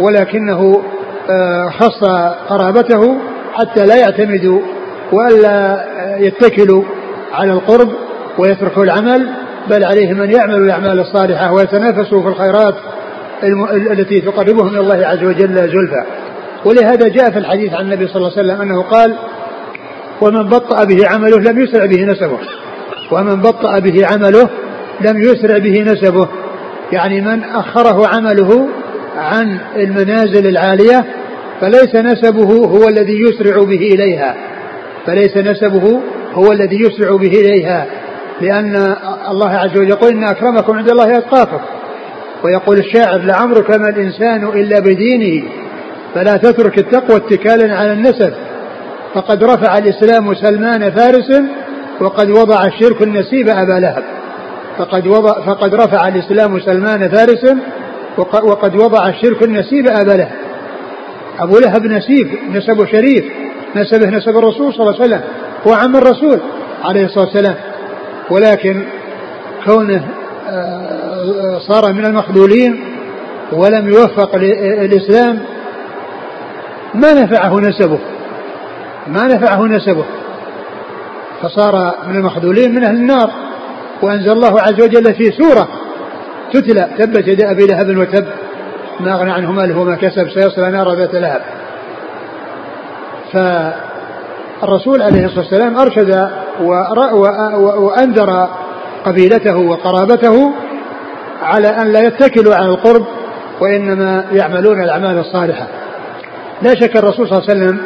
ولكنه 0.00 0.82
آه، 1.30 1.68
خص 1.68 2.04
قرابته 2.48 3.16
حتى 3.54 3.86
لا 3.86 3.96
يعتمدوا 3.96 4.60
وألا 5.12 5.84
يتكلوا 6.18 6.82
على 7.32 7.52
القرب 7.52 7.88
ويتركوا 8.38 8.84
العمل 8.84 9.28
بل 9.70 9.84
عليهم 9.84 10.20
أن 10.20 10.30
يعملوا 10.32 10.66
الأعمال 10.66 11.00
الصالحة 11.00 11.52
ويتنافسوا 11.52 12.22
في 12.22 12.28
الخيرات 12.28 12.74
التي 13.92 14.20
تقربهم 14.20 14.68
إلى 14.68 14.80
الله 14.80 15.06
عز 15.06 15.24
وجل 15.24 15.54
زلفى. 15.54 16.04
ولهذا 16.64 17.08
جاء 17.08 17.30
في 17.30 17.38
الحديث 17.38 17.74
عن 17.74 17.84
النبي 17.84 18.06
صلى 18.06 18.16
الله 18.16 18.32
عليه 18.38 18.42
وسلم 18.42 18.60
أنه 18.60 18.82
قال 18.82 19.16
ومن 20.20 20.48
بطأ 20.48 20.84
به 20.84 21.08
عمله 21.08 21.36
لم 21.36 21.60
يسرع 21.60 21.86
به 21.86 22.04
نسبه. 22.04 22.38
ومن 23.12 23.40
بطأ 23.40 23.78
به 23.78 24.06
عمله 24.06 24.48
لم 25.00 25.22
يسرع 25.22 25.58
به 25.58 25.82
نسبه. 25.82 26.28
يعني 26.92 27.20
من 27.20 27.44
أخره 27.44 28.08
عمله 28.08 28.68
عن 29.16 29.58
المنازل 29.76 30.46
العالية 30.46 31.04
فليس 31.60 31.94
نسبه 31.94 32.66
هو 32.66 32.88
الذي 32.88 33.20
يسرع 33.20 33.64
به 33.64 33.90
إليها. 33.94 34.36
فليس 35.06 35.36
نسبه 35.36 36.00
هو 36.34 36.52
الذي 36.52 36.80
يسرع 36.80 37.16
به 37.16 37.40
إليها. 37.40 37.86
لأن 38.40 38.96
الله 39.30 39.50
عز 39.50 39.70
وجل 39.70 39.88
يقول 39.88 40.12
إن 40.12 40.24
أكرمكم 40.24 40.76
عند 40.76 40.90
الله 40.90 41.18
أتقاكم. 41.18 41.58
ويقول 42.44 42.78
الشاعر 42.78 43.18
لعمرك 43.18 43.70
ما 43.70 43.88
الإنسان 43.88 44.48
إلا 44.48 44.80
بدينه 44.80 45.48
فلا 46.14 46.36
تترك 46.36 46.78
التقوى 46.78 47.16
اتكالا 47.16 47.74
على 47.74 47.92
النسب. 47.92 48.32
فقد 49.14 49.44
رفع 49.44 49.78
الإسلام 49.78 50.34
سلمان 50.34 50.90
فارس 50.90 51.42
وقد 52.00 52.30
وضع 52.30 52.66
الشرك 52.66 53.02
النسيب 53.02 53.48
أبا 53.48 53.80
لهب. 53.80 54.04
فقد, 54.78 55.06
وضع 55.06 55.32
فقد 55.46 55.74
رفع 55.74 56.08
الإسلام 56.08 56.60
سلمان 56.60 57.08
فارس 57.08 57.54
وقد 58.42 58.76
وضع 58.76 59.08
الشرك 59.08 59.42
النسيب 59.42 59.86
أبا 59.88 60.12
لهب. 60.12 60.32
أبو 61.38 61.58
لهب 61.58 61.86
نسيب 61.86 62.28
نسبه 62.52 62.86
شريف 62.86 63.24
نسبه 63.76 64.06
نسب 64.06 64.36
الرسول 64.36 64.74
صلى 64.74 64.80
الله 64.80 64.94
عليه 65.00 65.04
وسلم. 65.04 65.20
هو 65.66 65.72
عم 65.72 65.96
الرسول 65.96 66.40
عليه 66.84 67.04
الصلاة 67.04 67.24
والسلام. 67.24 67.54
ولكن 68.30 68.84
كونه 69.64 70.08
صار 71.68 71.92
من 71.92 72.06
المخذولين 72.06 72.84
ولم 73.52 73.88
يوفق 73.88 74.34
الإسلام 74.34 75.38
ما 76.94 77.12
نفعه 77.12 77.60
نسبه 77.60 77.98
ما 79.06 79.24
نفعه 79.24 79.66
نسبه. 79.66 80.04
فصار 81.42 81.94
من 82.08 82.16
المخذولين 82.16 82.74
من 82.74 82.84
أهل 82.84 82.96
النار 82.96 83.30
وأنزل 84.02 84.32
الله 84.32 84.60
عز 84.60 84.80
وجل 84.80 85.14
في 85.14 85.30
سورة 85.30 85.68
تتلى 86.52 86.88
تبت 86.98 87.28
يد 87.28 87.42
أبي 87.42 87.66
لهب 87.66 87.96
وتب 87.96 88.26
ما 89.00 89.14
أغنى 89.14 89.32
عنه 89.32 89.52
ماله 89.52 89.80
وما 89.80 89.96
كسب 89.96 90.30
سيصلى 90.30 90.70
نار 90.70 90.94
ذات 90.94 91.14
لهب. 91.14 91.42
فالرسول 93.32 95.02
عليه 95.02 95.24
الصلاة 95.24 95.40
والسلام 95.40 95.78
أرشد 95.78 96.30
وأنذر 97.78 98.48
قبيلته 99.04 99.56
وقرابته 99.56 100.52
على 101.42 101.68
أن 101.68 101.92
لا 101.92 102.00
يتكلوا 102.00 102.54
على 102.54 102.68
القرب 102.68 103.06
وإنما 103.60 104.24
يعملون 104.32 104.82
الأعمال 104.82 105.18
الصالحة. 105.18 105.66
لا 106.62 106.74
شك 106.74 106.96
الرسول 106.96 107.28
صلى 107.28 107.38
الله 107.38 107.50
عليه 107.50 107.60
وسلم 107.60 107.80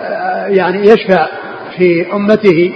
آه، 0.00 0.46
يعني 0.46 0.88
يشفع 0.88 1.26
في 1.78 2.12
أمته 2.12 2.72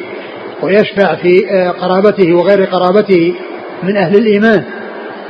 ويشفع 0.63 1.15
في 1.15 1.51
آه، 1.51 1.71
قرابته 1.71 2.35
وغير 2.35 2.65
قرابته 2.65 3.35
من 3.83 3.97
أهل 3.97 4.17
الإيمان 4.17 4.65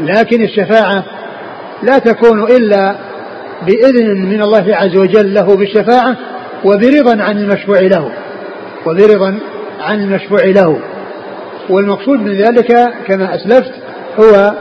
لكن 0.00 0.42
الشفاعة 0.42 1.04
لا 1.82 1.98
تكون 1.98 2.42
إلا 2.42 2.96
بإذن 3.66 4.22
من 4.22 4.42
الله 4.42 4.76
عز 4.76 4.96
وجل 4.96 5.34
له 5.34 5.56
بالشفاعة 5.56 6.16
وبرضا 6.64 7.22
عن 7.22 7.38
المشفوع 7.38 7.80
له 7.80 8.12
وبرضا 8.86 9.38
عن 9.80 10.02
المشفوع 10.02 10.44
له. 10.44 10.78
والمقصود 11.70 12.20
من 12.20 12.36
ذلك 12.36 12.92
كما 13.06 13.34
أسلفت 13.34 13.72
هو 14.20 14.52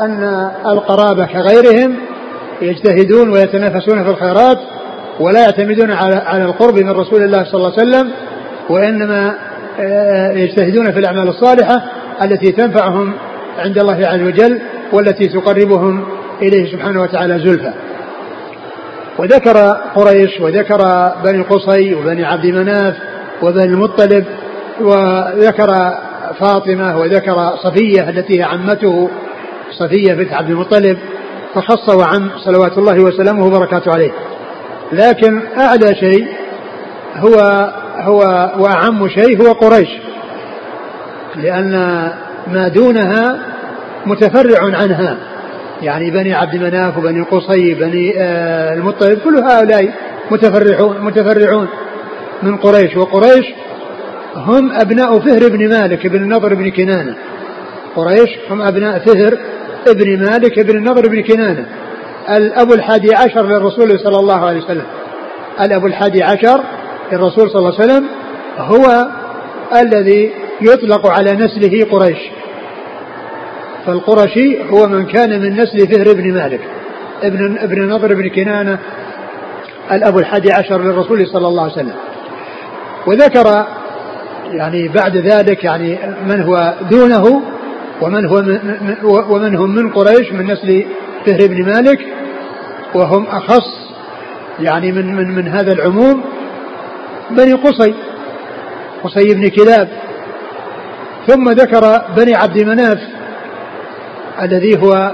أن 0.00 0.50
القرابة 0.66 1.26
كغيرهم 1.26 1.96
يجتهدون 2.62 3.30
ويتنافسون 3.30 4.04
في 4.04 4.10
الخيرات 4.10 4.58
ولا 5.20 5.40
يعتمدون 5.40 5.90
على 5.90 6.16
على 6.16 6.44
القرب 6.44 6.78
من 6.78 6.90
رسول 6.90 7.22
الله 7.22 7.44
صلى 7.44 7.54
الله 7.54 7.72
عليه 7.78 7.88
وسلم 7.88 8.12
وإنما 8.70 9.34
آه، 9.80 10.32
يجتهدون 10.32 10.92
في 10.92 10.98
الأعمال 10.98 11.28
الصالحة 11.28 11.82
التي 12.22 12.52
تنفعهم 12.52 13.12
عند 13.58 13.78
الله 13.78 14.06
عز 14.06 14.20
وجل 14.20 14.60
والتي 14.92 15.28
تقربهم 15.28 16.04
إليه 16.42 16.72
سبحانه 16.72 17.02
وتعالى 17.02 17.38
زلفى. 17.38 17.72
وذكر 19.18 19.58
قريش 19.94 20.40
وذكر 20.40 21.12
بني 21.24 21.42
قصي 21.42 21.94
وبني 21.94 22.24
عبد 22.24 22.46
مناف 22.46 22.96
وبني 23.42 23.64
المطلب 23.64 24.24
وذكر 24.80 25.94
فاطمة 26.40 26.98
وذكر 26.98 27.56
صفية 27.62 28.10
التي 28.10 28.38
هي 28.38 28.42
عمته 28.42 29.10
صفية 29.78 30.14
بنت 30.14 30.32
عبد 30.32 30.50
المطلب 30.50 30.98
فخص 31.54 31.94
وعم 31.94 32.30
صلوات 32.44 32.78
الله 32.78 33.00
وسلامه 33.00 33.46
وبركاته 33.46 33.92
عليه. 33.92 34.10
لكن 34.92 35.42
أعلى 35.58 35.94
شيء 35.94 36.26
هو 37.16 37.34
هو 37.96 38.20
وأعم 38.58 39.08
شيء 39.08 39.42
هو 39.42 39.52
قريش 39.52 39.88
لأن 41.36 41.72
ما 42.46 42.68
دونها 42.68 43.38
متفرع 44.06 44.76
عنها. 44.76 45.16
يعني 45.82 46.10
بني 46.10 46.34
عبد 46.34 46.54
مناف 46.56 46.98
وبني 46.98 47.22
قصي 47.22 47.74
بني 47.74 48.12
آه 48.16 48.74
المطلب 48.74 49.18
كل 49.18 49.36
هؤلاء 49.36 49.94
متفرعون 50.30 51.00
متفرعون 51.00 51.68
من 52.42 52.56
قريش. 52.56 52.96
وقريش 52.96 53.46
هم 54.36 54.72
أبناء 54.72 55.18
فهر 55.18 55.48
بن 55.48 55.68
مالك 55.68 56.06
بن 56.06 56.22
النضر 56.22 56.54
بن 56.54 56.70
كنانة. 56.70 57.16
قريش 57.96 58.30
هم 58.50 58.62
أبناء 58.62 58.98
فهر 58.98 59.38
ابن 59.88 60.18
مالك 60.18 60.60
بن 60.60 60.76
النضر 60.76 61.08
بن 61.08 61.22
كنانة. 61.22 61.66
الأب 62.30 62.72
الحادي 62.72 63.14
عشر 63.14 63.46
للرسول 63.46 64.00
صلى 64.00 64.18
الله 64.18 64.46
عليه 64.46 64.64
وسلم. 64.64 64.86
الأب 65.60 65.86
الحادي 65.86 66.22
عشر 66.22 66.60
للرسول 67.12 67.50
صلى 67.50 67.58
الله 67.58 67.74
عليه 67.80 67.92
وسلم 67.92 68.06
هو 68.58 69.08
الذي 69.80 70.32
يطلق 70.60 71.06
على 71.06 71.32
نسله 71.32 71.84
قريش. 71.90 72.18
فالقرشي 73.86 74.70
هو 74.70 74.86
من 74.86 75.06
كان 75.06 75.40
من 75.40 75.60
نسل 75.60 75.88
فهر 75.88 76.14
بن 76.14 76.34
مالك. 76.34 76.60
ابن 77.22 77.58
ابن 77.58 77.88
نضر 77.88 78.14
بن 78.14 78.28
كنانة 78.28 78.78
الأب 79.92 80.18
الحادي 80.18 80.52
عشر 80.52 80.82
للرسول 80.82 81.26
صلى 81.26 81.48
الله 81.48 81.62
عليه 81.62 81.72
وسلم. 81.72 81.96
وذكر 83.06 83.66
يعني 84.52 84.88
بعد 84.88 85.16
ذلك 85.16 85.64
يعني 85.64 85.98
من 86.26 86.40
هو 86.40 86.74
دونه 86.90 87.42
ومن 88.02 88.26
هو 88.26 88.42
من 88.42 88.96
ومن 89.04 89.56
هم 89.56 89.74
من 89.74 89.90
قريش 89.90 90.32
من 90.32 90.46
نسل 90.46 90.84
فهر 91.26 91.46
بن 91.46 91.64
مالك 91.66 91.98
وهم 92.94 93.26
أخص 93.26 93.86
يعني 94.60 94.92
من 94.92 95.14
من 95.14 95.34
من 95.34 95.48
هذا 95.48 95.72
العموم 95.72 96.24
بني 97.30 97.52
قصي 97.52 97.94
قصي 99.04 99.34
بن 99.34 99.48
كلاب. 99.48 99.88
ثم 101.26 101.50
ذكر 101.50 102.02
بني 102.16 102.34
عبد 102.34 102.58
مناف 102.58 102.98
الذي 104.42 104.82
هو 104.82 105.12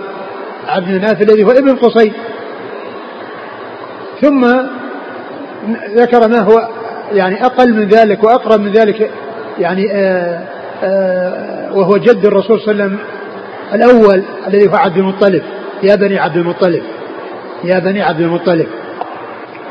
عبد 0.69 0.89
مناف 0.89 1.23
الذي 1.23 1.45
هو 1.45 1.51
ابن 1.51 1.77
قصي. 1.77 2.13
ثم 4.21 4.47
ذكر 5.97 6.29
ما 6.29 6.41
هو 6.41 6.69
يعني 7.13 7.45
أقل 7.47 7.75
من 7.75 7.89
ذلك 7.89 8.25
وأقرب 8.25 8.61
من 8.61 8.73
ذلك 8.73 9.11
يعني 9.59 9.93
آآ 9.93 10.45
آآ 10.83 11.71
وهو 11.73 11.97
جد 11.97 12.27
الرسول 12.27 12.61
صلى 12.61 12.73
الله 12.73 12.85
عليه 12.85 12.95
وسلم 12.95 12.99
الأول 13.75 14.23
الذي 14.47 14.69
هو 14.69 14.77
عبد 14.77 14.97
المطلب 14.97 15.43
يا 15.83 15.95
بني 15.95 16.19
عبد 16.19 16.37
المطلب 16.37 16.83
يا 17.65 17.79
بني 17.79 18.03
عبد 18.03 18.21
المطلب 18.21 18.67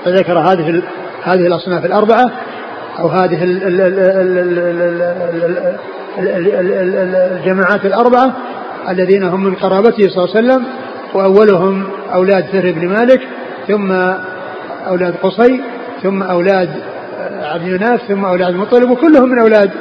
فذكر 0.05 0.39
هذه 0.39 0.81
هذه 1.23 1.47
الأصناف 1.47 1.85
الأربعة 1.85 2.31
أو 2.99 3.07
هذه 3.07 3.43
الجماعات 7.37 7.85
الأربعة 7.85 8.33
الذين 8.89 9.23
هم 9.23 9.43
من 9.43 9.55
قرابته 9.55 10.09
صلى 10.09 10.23
الله 10.23 10.35
عليه 10.35 10.47
وسلم 10.47 10.65
وأولهم 11.13 11.87
أولاد 12.13 12.45
فهر 12.45 12.71
بن 12.71 12.87
مالك 12.87 13.21
ثم 13.67 13.91
أولاد 14.87 15.15
قصي 15.23 15.61
ثم 16.03 16.23
أولاد 16.23 16.69
عبد 17.41 17.63
مناف 17.63 18.01
ثم 18.07 18.25
أولاد 18.25 18.49
المطلب 18.49 18.91
وكلهم 18.91 19.29
من 19.29 19.39
أولاد 19.39 19.71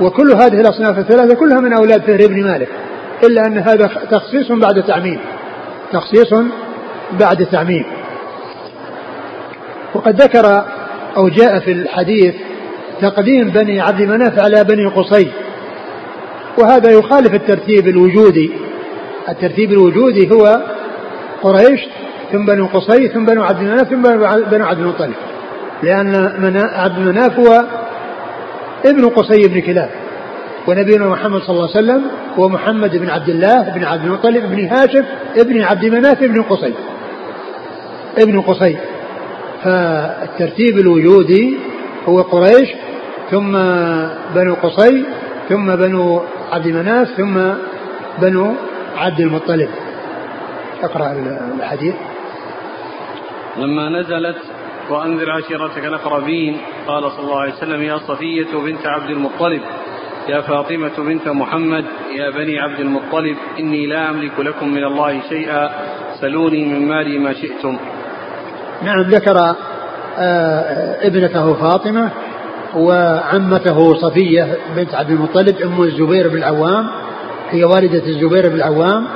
وكل 0.00 0.32
هذه 0.32 0.60
الأصناف 0.60 0.98
الثلاثة 0.98 1.34
كلها 1.34 1.60
من 1.60 1.72
أولاد 1.72 2.02
فهر 2.02 2.26
بن 2.26 2.42
مالك 2.42 2.68
إلا 3.24 3.46
أن 3.46 3.58
هذا 3.58 3.90
تخصيص 4.10 4.52
بعد 4.52 4.82
تعميم 4.82 5.20
تخصيص 5.92 6.34
بعد 7.20 7.46
تعميم 7.46 7.84
وقد 9.94 10.22
ذكر 10.22 10.64
أو 11.16 11.28
جاء 11.28 11.58
في 11.58 11.72
الحديث 11.72 12.34
تقديم 13.00 13.48
بني 13.48 13.80
عبد 13.80 14.02
مناف 14.02 14.38
على 14.38 14.64
بني 14.64 14.86
قصي 14.86 15.28
وهذا 16.58 16.90
يخالف 16.90 17.34
الترتيب 17.34 17.88
الوجودي. 17.88 18.50
الترتيب 19.28 19.72
الوجودي 19.72 20.30
هو 20.30 20.62
قريش 21.42 21.80
ثم 22.32 22.44
بنو 22.44 22.66
قصي 22.66 23.08
ثم 23.08 23.24
بنو 23.24 23.42
عبد 23.42 23.62
مناف 23.62 23.88
ثم 23.88 24.02
بنو 24.50 24.64
عبد 24.66 24.80
المطلب. 24.80 25.14
لأن 25.82 26.56
عبد 26.56 26.98
مناف 26.98 27.38
هو 27.38 27.64
ابن 28.86 29.08
قصي 29.08 29.48
بن 29.48 29.60
كلاب 29.60 29.90
ونبينا 30.66 31.08
محمد 31.08 31.40
صلى 31.40 31.50
الله 31.50 31.68
عليه 31.76 31.78
وسلم 31.78 32.02
هو 32.38 32.48
محمد 32.48 32.96
بن 32.96 33.10
عبد 33.10 33.28
الله 33.28 33.74
بن 33.74 33.84
عبد 33.84 34.04
المطلب 34.04 34.50
بن 34.50 34.66
هاشم 34.66 35.04
ابن 35.36 35.62
عبد 35.62 35.84
مناف 35.84 36.24
بن 36.24 36.42
قصي. 36.42 36.74
ابن 38.18 38.40
قصي. 38.40 38.76
فالترتيب 39.64 40.78
الوجودي 40.78 41.58
هو 42.08 42.22
قريش 42.22 42.68
ثم 43.30 43.52
بنو 44.34 44.54
قصي 44.54 45.04
ثم 45.48 45.76
بنو 45.76 46.22
عبد 46.52 46.66
مناف 46.66 47.08
ثم 47.16 47.40
بنو 48.22 48.54
عبد 48.96 49.20
المطلب. 49.20 49.68
اقرأ 50.82 51.16
الحديث. 51.58 51.94
لما 53.56 53.88
نزلت 53.88 54.36
وأنذر 54.90 55.30
عشيرتك 55.30 55.84
الأقربين. 55.84 56.56
قال 56.86 57.10
صلى 57.12 57.24
الله 57.24 57.40
عليه 57.40 57.52
وسلم 57.52 57.82
يا 57.82 57.98
صفية 57.98 58.58
بنت 58.64 58.86
عبد 58.86 59.10
المطلب 59.10 59.62
يا 60.28 60.40
فاطمة 60.40 60.96
بنت 60.98 61.28
محمد 61.28 61.84
يا 62.16 62.30
بني 62.30 62.58
عبد 62.58 62.80
المطلب 62.80 63.36
إني 63.58 63.86
لا 63.86 64.10
أملك 64.10 64.40
لكم 64.40 64.68
من 64.68 64.84
الله 64.84 65.20
شيئا 65.28 65.70
سلوني 66.20 66.64
من 66.64 66.88
مالي 66.88 67.18
ما 67.18 67.32
شئتم. 67.32 67.78
نعم 68.82 69.00
ذكر 69.00 69.54
آه، 70.18 71.06
ابنته 71.06 71.54
فاطمة 71.54 72.10
وعمته 72.76 73.94
صفية 73.94 74.58
بنت 74.76 74.94
عبد 74.94 75.10
المطلب 75.10 75.56
أم 75.62 75.82
الزبير 75.82 76.28
بن 76.28 76.36
العوام 76.38 76.90
هي 77.50 77.64
والدة 77.64 78.06
الزبير 78.06 78.48
بن 78.48 78.54
العوام 78.54 79.06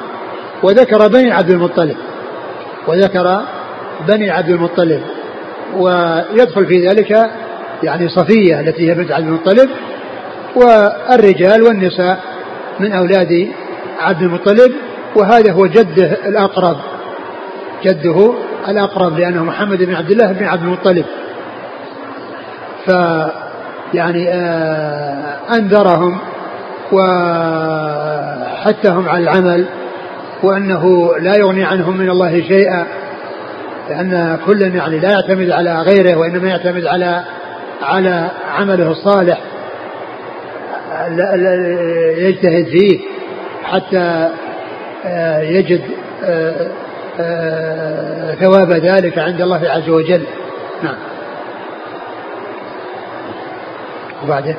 وذكر 0.62 1.08
بني 1.08 1.32
عبد 1.32 1.50
المطلب 1.50 1.96
وذكر 2.88 3.40
بني 4.08 4.30
عبد 4.30 4.48
المطلب. 4.48 5.02
ويدخل 5.76 6.66
في 6.66 6.88
ذلك 6.88 7.30
يعني 7.82 8.08
صفية 8.08 8.60
التي 8.60 8.90
هي 8.90 8.94
بنت 8.94 9.12
عبد 9.12 9.26
المطلب 9.26 9.70
والرجال 10.56 11.62
والنساء 11.62 12.20
من 12.80 12.92
أولاد 12.92 13.48
عبد 14.00 14.22
المطلب 14.22 14.72
وهذا 15.16 15.52
هو 15.52 15.66
جده 15.66 16.16
الأقرب. 16.26 16.76
جده 17.84 18.34
الأقرب 18.68 19.18
لأنه 19.18 19.44
محمد 19.44 19.78
بن 19.78 19.94
عبد 19.94 20.10
الله 20.10 20.32
بن 20.32 20.44
عبد 20.44 20.62
المطلب. 20.62 21.04
ف 22.86 22.90
يعني 23.94 24.28
آه 24.28 25.34
أنذرهم 25.54 26.18
وحثهم 26.92 27.08
على 29.08 29.24
العمل 29.24 29.66
وأنه 30.42 31.12
لا 31.20 31.36
يغني 31.36 31.64
عنهم 31.64 31.96
من 31.96 32.10
الله 32.10 32.42
شيئا. 32.48 32.86
لأن 33.88 34.38
كل 34.46 34.62
يعني 34.62 34.98
لا 34.98 35.10
يعتمد 35.10 35.50
على 35.50 35.74
غيره 35.74 36.16
وإنما 36.16 36.48
يعتمد 36.48 36.86
على 36.86 37.24
على 37.82 38.30
عمله 38.48 38.90
الصالح 38.90 39.38
يجتهد 42.18 42.66
فيه 42.66 43.00
حتى 43.64 44.28
آه، 45.04 45.40
يجد 45.40 45.82
آه، 46.24 46.70
آه، 47.20 48.34
ثواب 48.34 48.70
ذلك 48.70 49.18
عند 49.18 49.40
الله 49.40 49.68
عز 49.68 49.88
وجل. 49.88 50.22
نعم. 50.82 50.96
وبعده. 54.24 54.56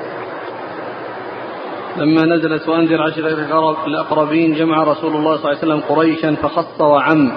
لما 1.98 2.26
نزلت 2.36 2.70
وأنذر 2.70 3.02
عشر 3.02 3.28
الأقربين 3.88 4.54
جمع 4.54 4.84
رسول 4.84 5.16
الله 5.16 5.38
صلى 5.38 5.52
الله 5.52 5.58
عليه 5.64 5.74
وسلم 5.74 5.96
قريشا 5.96 6.36
فخص 6.36 6.82
وعم. 6.82 7.32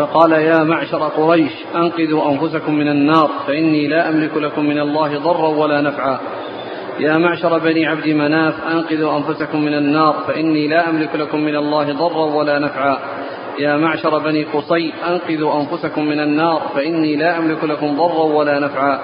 فقال 0.00 0.32
يا 0.32 0.64
معشر 0.64 1.02
قريش 1.02 1.52
أنقذوا 1.74 2.30
أنفسكم 2.30 2.74
من 2.74 2.88
النار 2.88 3.30
فإني 3.46 3.88
لا 3.88 4.08
أملك 4.08 4.36
لكم 4.36 4.64
من 4.64 4.78
الله 4.78 5.18
ضرا 5.18 5.48
ولا 5.48 5.80
نفعا. 5.80 6.18
يا 7.00 7.18
معشر 7.18 7.58
بني 7.58 7.86
عبد 7.86 8.08
مناف 8.08 8.54
أنقذوا 8.72 9.16
أنفسكم 9.16 9.60
من 9.60 9.74
النار 9.74 10.14
فإني 10.26 10.68
لا 10.68 10.88
أملك 10.88 11.14
لكم 11.14 11.40
من 11.40 11.56
الله 11.56 11.92
ضرا 11.92 12.24
ولا 12.34 12.58
نفعا. 12.58 12.98
يا 13.58 13.76
معشر 13.76 14.18
بني 14.18 14.44
قصي 14.44 14.92
أنقذوا 15.08 15.60
أنفسكم 15.60 16.04
من 16.04 16.20
النار 16.20 16.62
فإني 16.74 17.16
لا 17.16 17.38
أملك 17.38 17.64
لكم 17.64 17.96
ضرا 17.96 18.24
ولا 18.24 18.60
نفعا. 18.60 19.00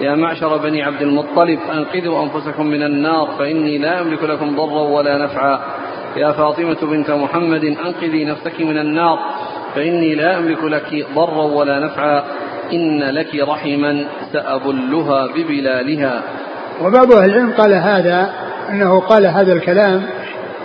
يا 0.00 0.14
معشر 0.14 0.56
بني 0.56 0.82
عبد 0.82 1.02
المطلب 1.02 1.58
أنقذوا 1.72 2.22
أنفسكم 2.22 2.66
من 2.66 2.82
النار 2.82 3.26
فإني 3.38 3.78
لا 3.78 4.00
أملك 4.00 4.22
لكم 4.22 4.56
ضرا 4.56 4.82
ولا 4.82 5.18
نفعا. 5.18 5.60
يا 6.16 6.32
فاطمة 6.32 6.78
بنت 6.82 7.10
محمد 7.10 7.64
أنقذي 7.64 8.24
نفسك 8.24 8.60
من 8.60 8.78
النار. 8.78 9.18
فإني 9.74 10.14
لا 10.14 10.38
أملك 10.38 10.64
لك 10.64 11.06
ضرا 11.14 11.44
ولا 11.44 11.78
نفعا 11.78 12.24
إن 12.72 13.02
لك 13.02 13.34
رحما 13.34 14.04
سأبلها 14.32 15.26
ببلالها. 15.26 16.22
وبعض 16.82 17.12
أهل 17.12 17.30
العلم 17.30 17.52
قال 17.52 17.74
هذا 17.74 18.30
أنه 18.70 19.00
قال 19.00 19.26
هذا 19.26 19.52
الكلام 19.52 20.02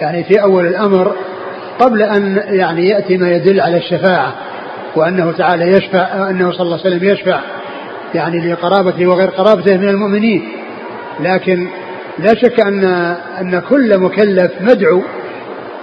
يعني 0.01 0.23
في 0.23 0.41
أول 0.41 0.65
الأمر 0.65 1.15
قبل 1.79 2.01
أن 2.01 2.43
يعني 2.47 2.89
يأتي 2.89 3.17
ما 3.17 3.31
يدل 3.31 3.61
على 3.61 3.77
الشفاعة 3.77 4.33
وأنه 4.95 5.31
تعالى 5.31 5.71
يشفع 5.71 6.29
أنه 6.29 6.51
صلى 6.51 6.61
الله 6.61 6.79
عليه 6.85 6.95
وسلم 6.95 7.09
يشفع 7.09 7.39
يعني 8.15 8.51
لقرابته 8.51 9.07
وغير 9.07 9.29
قرابته 9.29 9.77
من 9.77 9.89
المؤمنين. 9.89 10.43
لكن 11.19 11.67
لا 12.19 12.35
شك 12.35 12.59
أن 12.59 12.83
أن 13.41 13.61
كل 13.69 13.97
مكلف 13.97 14.51
مدعو 14.61 15.01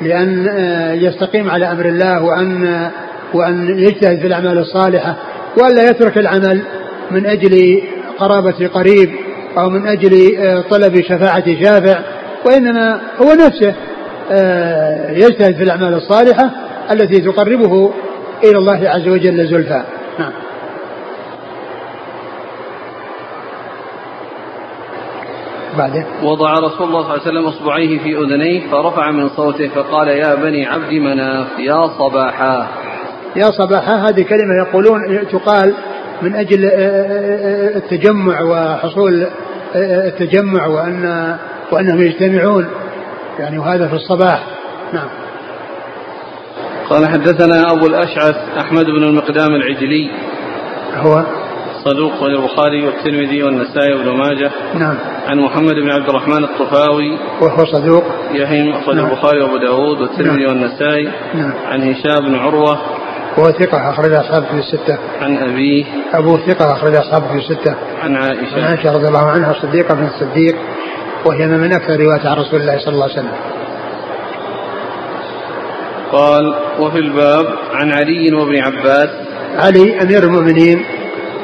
لأن 0.00 0.48
آه، 0.48 0.92
يستقيم 0.92 1.50
على 1.50 1.72
أمر 1.72 1.86
الله 1.86 2.24
وأن 2.24 2.90
وأن 3.34 3.78
يجتهد 3.78 4.20
في 4.20 4.26
الأعمال 4.26 4.58
الصالحة 4.58 5.16
وألا 5.58 5.90
يترك 5.90 6.18
العمل 6.18 6.62
من 7.10 7.26
أجل 7.26 7.82
قرابة 8.18 8.66
قريب 8.66 9.10
أو 9.58 9.70
من 9.70 9.86
أجل 9.86 10.36
آه، 10.38 10.60
طلب 10.70 11.02
شفاعة 11.02 11.44
شافع 11.64 11.98
وإنما 12.46 13.00
هو 13.22 13.32
نفسه 13.32 13.74
آه، 14.32 15.10
يجتهد 15.10 15.56
في 15.56 15.62
الأعمال 15.62 15.94
الصالحة 15.94 16.50
التي 16.90 17.20
تقربه 17.20 17.92
إلى 18.44 18.58
الله 18.58 18.88
عز 18.88 19.08
وجل 19.08 19.46
زلفى. 19.46 19.82
نعم. 20.18 20.32
وضع 26.22 26.52
رسول 26.52 26.88
الله 26.88 27.02
صلى 27.02 27.08
الله 27.08 27.10
عليه 27.10 27.22
وسلم 27.22 27.46
أصبعيه 27.46 27.98
في 27.98 28.18
أذنيه 28.18 28.70
فرفع 28.70 29.10
من 29.10 29.28
صوته 29.28 29.68
فقال 29.68 30.08
يا 30.08 30.34
بني 30.34 30.66
عبد 30.66 30.92
مناف 30.92 31.46
يا 31.58 31.86
صباحا. 31.98 32.68
يا 33.36 33.50
صباحا 33.50 33.96
هذه 33.96 34.22
كلمة 34.22 34.54
يقولون 34.54 35.28
تقال 35.32 35.74
من 36.22 36.34
أجل 36.34 36.64
آه، 36.64 36.70
آه، 36.72 37.76
التجمع 37.76 38.42
وحصول 38.42 39.22
آه، 39.74 40.08
التجمع 40.08 40.66
وأن 40.66 41.36
وأنهم 41.72 42.00
يجتمعون. 42.00 42.66
يعني 43.38 43.58
وهذا 43.58 43.88
في 43.88 43.94
الصباح. 43.94 44.46
نعم. 44.92 45.08
قال 46.90 47.08
حدثنا 47.08 47.72
أبو 47.72 47.86
الأشعث 47.86 48.36
أحمد 48.58 48.84
بن 48.84 49.04
المقدام 49.04 49.54
العجلي. 49.54 50.10
هو؟ 50.96 51.24
صدوق 51.84 52.22
البخاري 52.22 52.86
والترمذي 52.86 53.42
والنسائي 53.42 53.92
وابن 53.92 54.16
ماجه. 54.16 54.50
نعم. 54.74 54.94
عن 55.26 55.38
محمد 55.38 55.74
بن 55.74 55.90
عبد 55.90 56.08
الرحمن 56.08 56.44
الطفاوي. 56.44 57.18
وهو 57.40 57.64
صدوق. 57.64 58.04
يهم 58.32 58.72
أخرج 58.72 58.96
نعم. 58.96 59.06
البخاري 59.06 59.40
وأبو 59.42 59.56
داود 59.56 60.00
والترمذي 60.00 60.44
نعم. 60.44 60.48
والنسائي. 60.48 61.08
نعم. 61.34 61.52
عن 61.66 61.82
هشام 61.82 62.26
بن 62.26 62.34
عروة. 62.34 62.78
وهو 63.38 63.50
ثقة 63.50 63.90
أخرج 63.90 64.12
أصحابه 64.12 64.46
في 64.46 64.58
الستة. 64.58 64.98
عن 65.20 65.36
أبيه. 65.36 65.84
أبو 66.14 66.38
ثقة 66.38 66.72
أخرج 66.72 66.94
أصحابه 66.94 67.28
في 67.28 67.38
الستة. 67.38 67.74
عن 68.02 68.16
عائشة. 68.16 68.56
عن 68.56 68.62
عائشة 68.62 68.92
رضي 68.92 69.08
الله 69.08 69.26
عنها 69.26 69.50
الصديقة 69.50 69.94
بن 69.94 70.04
الصديق 70.06 70.56
وهي 71.24 71.46
من 71.46 71.72
أكثر 71.72 72.00
رواية 72.00 72.28
عن 72.28 72.36
رسول 72.36 72.60
الله 72.60 72.78
صلى 72.78 72.94
الله 72.94 73.04
عليه 73.04 73.14
وسلم. 73.14 73.32
قال 76.12 76.54
وفي 76.80 76.98
الباب 76.98 77.46
عن 77.72 77.92
علي 77.92 78.34
وابن 78.34 78.58
عباس. 78.58 79.08
علي 79.58 80.02
أمير 80.02 80.22
المؤمنين 80.22 80.84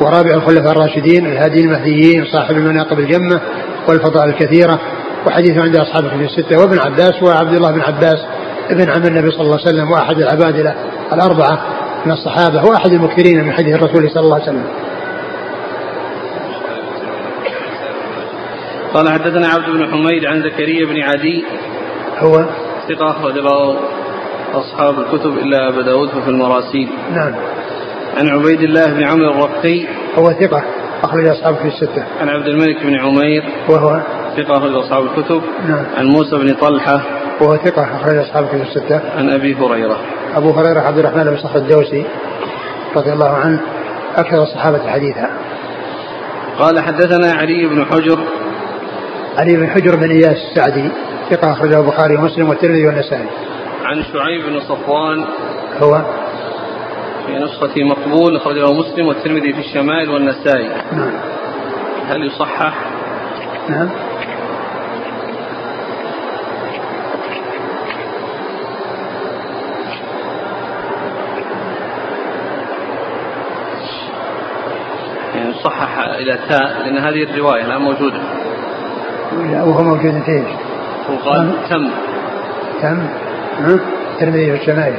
ورابع 0.00 0.34
الخلفاء 0.34 0.72
الراشدين 0.72 1.26
الهادي 1.26 1.60
المهديين 1.60 2.24
صاحب 2.24 2.56
المناقب 2.56 2.98
الجمة 2.98 3.40
والفضائل 3.88 4.28
الكثيرة 4.28 4.80
وحديث 5.26 5.58
عند 5.58 5.76
أصحاب 5.76 6.08
في 6.08 6.24
الستة 6.24 6.60
وابن 6.60 6.78
عباس 6.78 7.22
وعبد 7.22 7.54
الله 7.54 7.70
بن 7.70 7.80
عباس 7.80 8.18
ابن 8.70 8.90
عم 8.90 9.02
النبي 9.02 9.30
صلى 9.30 9.40
الله 9.40 9.58
عليه 9.60 9.68
وسلم 9.68 9.90
وأحد 9.90 10.16
العبادلة 10.18 10.74
الأربعة 11.12 11.58
من 12.06 12.12
الصحابة 12.12 12.64
وأحد 12.64 12.92
المكثرين 12.92 13.44
من 13.44 13.52
حديث 13.52 13.74
الرسول 13.74 14.10
صلى 14.10 14.22
الله 14.22 14.34
عليه 14.34 14.44
وسلم. 14.44 14.66
قال 18.94 19.08
حدثنا 19.08 19.48
عبد 19.48 19.70
بن 19.70 19.90
حميد 19.90 20.24
عن 20.24 20.42
زكريا 20.42 20.86
بن 20.86 21.02
عدي. 21.02 21.44
هو؟ 22.18 22.44
ثقة 22.88 23.10
أخرج 23.10 23.38
له 23.38 23.76
أصحاب 24.54 24.98
الكتب 24.98 25.38
إلا 25.38 25.68
أبا 25.68 25.82
داود 25.82 26.08
في 26.08 26.30
المراسيل. 26.30 26.88
نعم. 27.12 27.34
عن 28.16 28.28
عبيد 28.28 28.60
الله 28.60 28.86
بن 28.86 29.02
عمرو 29.04 29.30
الرقي. 29.30 29.86
هو 30.18 30.32
ثقة 30.32 30.64
أخرج 31.02 31.26
أصحابه 31.26 31.56
في 31.56 31.68
الستة. 31.68 32.04
عن 32.20 32.28
عبد 32.28 32.46
الملك 32.46 32.82
بن 32.82 32.94
عمير. 32.94 33.44
وهو؟ 33.68 34.00
ثقة 34.36 34.58
أخرج 34.58 34.74
أصحاب 34.74 35.04
الكتب. 35.04 35.42
نعم. 35.68 35.84
عن 35.96 36.06
موسى 36.06 36.36
بن 36.36 36.54
طلحة 36.54 37.00
وهو 37.40 37.56
ثقة 37.56 37.96
أخرج 37.96 38.16
أصحابه 38.16 38.46
في 38.46 38.62
الستة. 38.62 39.00
عن 39.16 39.30
أبي 39.30 39.54
هريرة. 39.54 39.98
أبو 40.34 40.50
هريرة 40.50 40.80
عبد 40.80 40.98
الرحمن 40.98 41.24
بن 41.24 41.36
صخر 41.36 41.56
الدوسي 41.56 42.04
رضي 42.96 43.12
الله 43.12 43.28
عنه 43.28 43.60
أكثر 44.16 44.42
الصحابة 44.42 44.90
حديثا. 44.90 45.30
قال 46.58 46.80
حدثنا 46.80 47.32
علي 47.32 47.66
بن 47.66 47.84
حجر 47.84 48.18
علي 49.36 49.56
بن 49.56 49.68
حجر 49.68 49.96
بن 49.96 50.10
إياس 50.10 50.36
السعدي 50.50 50.90
ثقة 51.30 51.52
أخرجه 51.52 51.80
البخاري 51.80 52.16
ومسلم 52.16 52.48
والترمذي 52.48 52.86
والنسائي. 52.86 53.26
عن 53.84 54.02
شعيب 54.02 54.46
بن 54.46 54.60
صفوان 54.60 55.26
هو 55.82 56.02
في 57.26 57.38
نسخة 57.38 57.84
مقبول 57.84 58.36
أخرجه 58.36 58.72
مسلم 58.72 59.06
والترمذي 59.06 59.52
في 59.52 59.60
الشمائل 59.60 60.10
والنسائي 60.10 60.68
نعم 60.92 61.12
هل 62.08 62.26
يصحح؟ 62.26 62.74
نعم 63.68 63.88
يعني 75.34 75.50
يصحح 75.50 75.98
إلى 76.16 76.38
تاء 76.48 76.82
لأن 76.84 76.98
هذه 76.98 77.22
الرواية 77.22 77.66
لا 77.66 77.78
موجودة. 77.78 78.18
وهو 79.64 79.82
موجود 79.82 80.22
في 80.22 80.30
إيش؟ 80.30 80.46
وقال 81.10 81.52
تم. 81.70 81.90
تم. 82.82 82.98
الترمذي 84.12 84.56
في 84.56 84.62
الشمائل 84.62 84.96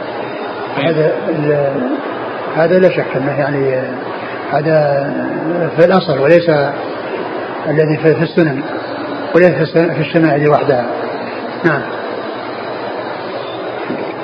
هذا 0.76 1.12
هذا 2.56 2.80
لا 2.80 2.90
شك 2.90 3.16
أنه 3.16 3.40
يعني 3.40 3.82
هذا 4.52 5.14
في 5.78 5.86
الأصل 5.86 6.20
وليس 6.20 6.50
الذي 7.68 7.98
في 7.98 8.24
السنن 8.24 8.62
وليس 9.36 9.72
في 9.74 10.00
الشمائل 10.00 10.50
وحدها. 10.50 10.86
نعم. 11.66 11.82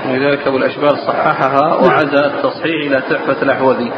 ولذلك 0.09 0.47
أبو 0.47 0.57
الأشبال 0.57 0.97
صححها. 0.97 1.75
وعزى 1.75 2.25
التصحيح 2.25 2.85
إلى 2.85 3.01
تحفة 3.09 3.41
الأحوذي. 3.41 3.91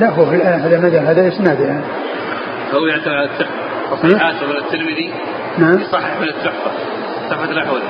لا 0.00 0.10
هو 0.10 0.26
في 0.26 0.36
هذا 0.36 0.80
مدى 0.80 0.98
هذا 0.98 1.28
إسناد 1.28 1.60
يعني. 1.60 1.84
هو 2.74 2.86
يعتمد 2.86 3.08
على 3.08 3.24
التحفه 3.24 3.68
تصحيحاته 3.90 4.46
من 4.46 4.56
الترمذي. 4.56 5.12
نعم. 5.58 5.80
يصحح 5.80 6.20
من 6.20 6.28
التحفه 6.28 6.70
تحفه 7.30 7.50
الاحوذي 7.50 7.82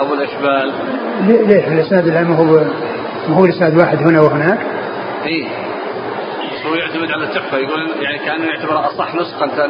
أبو 0.00 0.14
الأشبال. 0.14 0.72
ليش؟ 1.26 1.64
الإسناد 1.64 2.06
الآن 2.06 2.34
هو 2.34 2.44
ما 3.28 3.36
هو 3.36 3.44
الاسناد 3.44 3.78
واحد 3.78 3.98
هنا 3.98 4.20
وهناك؟ 4.20 4.58
اي 5.26 5.46
هو 6.66 6.74
يعتمد 6.74 7.10
على 7.10 7.24
التحفة. 7.24 7.58
يقول 7.58 7.90
يعني 8.02 8.18
كأنه 8.18 8.44
يعتبر 8.44 8.86
أصح 8.86 9.14
نسخة 9.14 9.68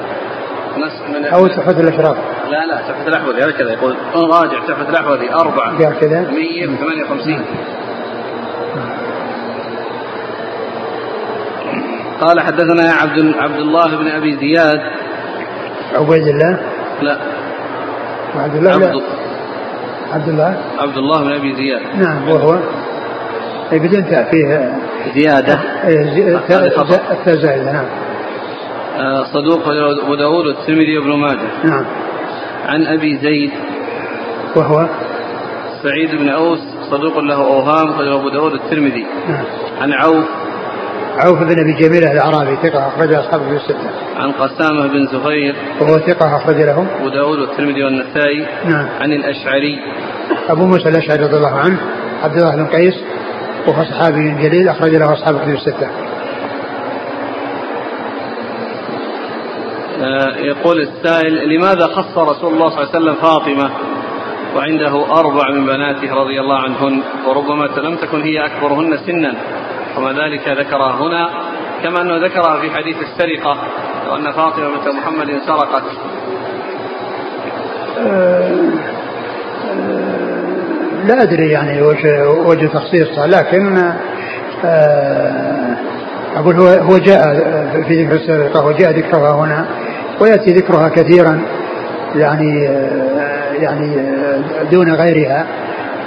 من 1.09 1.25
أو 1.25 1.47
تحفه 1.47 1.81
الأشراف. 1.81 2.17
لا 2.51 2.67
لا 2.67 2.77
تحفه 2.77 3.09
الأحوذي. 3.09 3.45
هكذا 3.45 3.73
يقول. 3.73 3.97
راجع 4.15 4.65
تحفه 4.69 4.89
الأحوذي 4.91 5.35
أربعة. 5.35 5.85
قال 5.85 5.99
كذا. 6.01 6.21
158 6.21 7.45
قال 12.23 12.41
حدثنا 12.41 12.93
عبد 12.93 13.35
عبد 13.37 13.59
الله 13.59 13.97
بن 13.97 14.09
أبي 14.09 14.37
زياد. 14.37 14.81
عبيد 15.95 16.29
الله؟ 16.29 16.59
لا. 17.03 17.19
عبد 18.37 18.55
الله 18.55 18.73
عبد, 18.73 19.03
عبد 20.13 20.29
الله؟ 20.29 20.57
عبد 20.79 20.97
الله 20.97 21.23
بن 21.23 21.33
أبي 21.33 21.55
زياد. 21.55 21.81
نعم 21.97 22.29
وهو. 22.29 22.59
اي 23.73 23.79
بدون 23.79 24.11
تاء 24.11 24.31
فيه 24.31 24.73
زيادة 25.15 25.61
التاء 27.11 27.35
زائدة 27.35 27.73
نعم. 27.73 27.87
آه، 28.97 29.25
صدوق 29.25 29.69
أبو 30.05 30.15
داود 30.15 30.47
والترمذي 30.47 30.99
وابن 30.99 31.11
ماجه. 31.11 31.65
نعم. 31.65 31.85
عن 32.67 32.87
أبي 32.87 33.19
زيد. 33.19 33.51
وهو؟ 34.57 34.87
سعيد 35.83 36.15
بن 36.15 36.29
أوس 36.29 36.59
صدوق 36.91 37.19
له 37.19 37.35
أوهام 37.35 37.93
خرج 37.93 38.09
أبو 38.09 38.29
داود 38.29 38.53
الترمذي 38.53 39.07
نعم. 39.29 39.45
عن 39.81 39.93
عوف 39.93 40.42
عوف 41.19 41.39
بن 41.39 41.61
أبي 41.61 41.73
جميلة 41.73 42.13
الأعرابي 42.13 42.57
ثقة 42.57 42.89
اخرج 42.89 43.15
اصحابه 43.15 43.45
في 43.45 43.57
الستة. 43.57 43.91
عن 44.17 44.33
قسامة 44.33 44.87
بن 44.87 45.07
زهير 45.07 45.55
وهو 45.81 45.99
ثقة 45.99 46.37
أخرج 46.37 46.57
له. 46.57 46.87
أبو 47.01 47.09
داود 47.09 47.39
والترمذي 47.39 47.85
والنسائي. 47.85 48.47
نعم. 48.65 48.89
عن 49.01 49.13
الأشعري. 49.13 49.79
أبو 50.49 50.67
موسى 50.67 50.89
الأشعري 50.89 51.25
رضي 51.25 51.37
الله 51.37 51.59
عنه 51.59 51.79
عبد 52.23 52.37
الله 52.37 52.57
بن 52.57 52.67
قيس 52.67 52.95
وهو 53.67 53.85
صحابي 53.85 54.31
جليل 54.31 54.69
أخرج 54.69 54.95
له 54.95 55.13
أصحاب 55.13 55.35
الكتب 55.37 55.55
الستة. 55.55 55.89
آه، 60.03 60.37
يقول 60.37 60.81
السائل 60.81 61.49
لماذا 61.49 61.87
خص 61.87 62.19
رسول 62.19 62.53
الله 62.55 62.71
صلى 62.71 62.83
الله 62.83 62.89
عليه 62.95 62.99
وسلم 62.99 63.15
فاطمة 63.15 63.71
وعنده 64.57 65.21
أربع 65.21 65.51
من 65.51 65.67
بناته 65.67 66.15
رضي 66.15 66.41
الله 66.41 66.57
عنهن 66.57 67.03
وربما 67.29 67.65
لم 67.65 67.97
تكن 67.97 68.23
هي 68.23 68.47
أكبرهن 68.47 68.99
سنا 69.07 69.35
وما 69.97 70.13
ذلك 70.13 70.49
ذكرها 70.49 70.97
هنا 70.97 71.29
كما 71.83 72.03
أنه 72.03 72.27
ذكرها 72.27 72.61
في 72.61 72.71
حديث 72.71 72.97
السرقة 72.97 73.59
وأن 74.11 74.33
فاطمة 74.33 74.69
بنت 74.69 74.89
محمد 74.89 75.27
سرقت. 75.47 75.83
أه 77.99 78.71
أه 79.71 80.23
لا 81.05 81.23
أدري 81.23 81.51
يعني 81.51 81.83
وجه 81.83 82.29
وجه 82.31 82.67
تخصيصها 82.67 83.27
لكن 83.27 83.93
آه 84.65 85.77
أقول 86.37 86.57
هو 86.57 86.67
هو 86.67 86.99
جاء 86.99 87.23
في 87.89 88.05
ذكر 88.05 88.15
السابقة 88.15 88.67
وجاء 88.67 88.91
ذكرها 88.91 89.33
هنا 89.45 89.67
ويأتي 90.21 90.51
ذكرها 90.53 90.89
كثيرا 90.89 91.43
يعني 92.15 92.65
يعني 93.61 93.97
دون 94.71 94.95
غيرها 94.95 95.47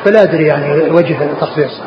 فلا 0.05 0.23
أدري 0.23 0.45
يعني 0.45 0.89
وجه 0.89 1.23
التخصيص 1.23 1.81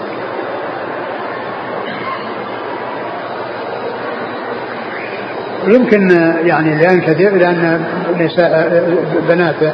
يمكن 5.74 6.10
يعني 6.44 6.72
الآن 6.72 7.00
كثير 7.00 7.36
لأن 7.36 7.84
نساء 8.18 8.84
بناته 9.28 9.72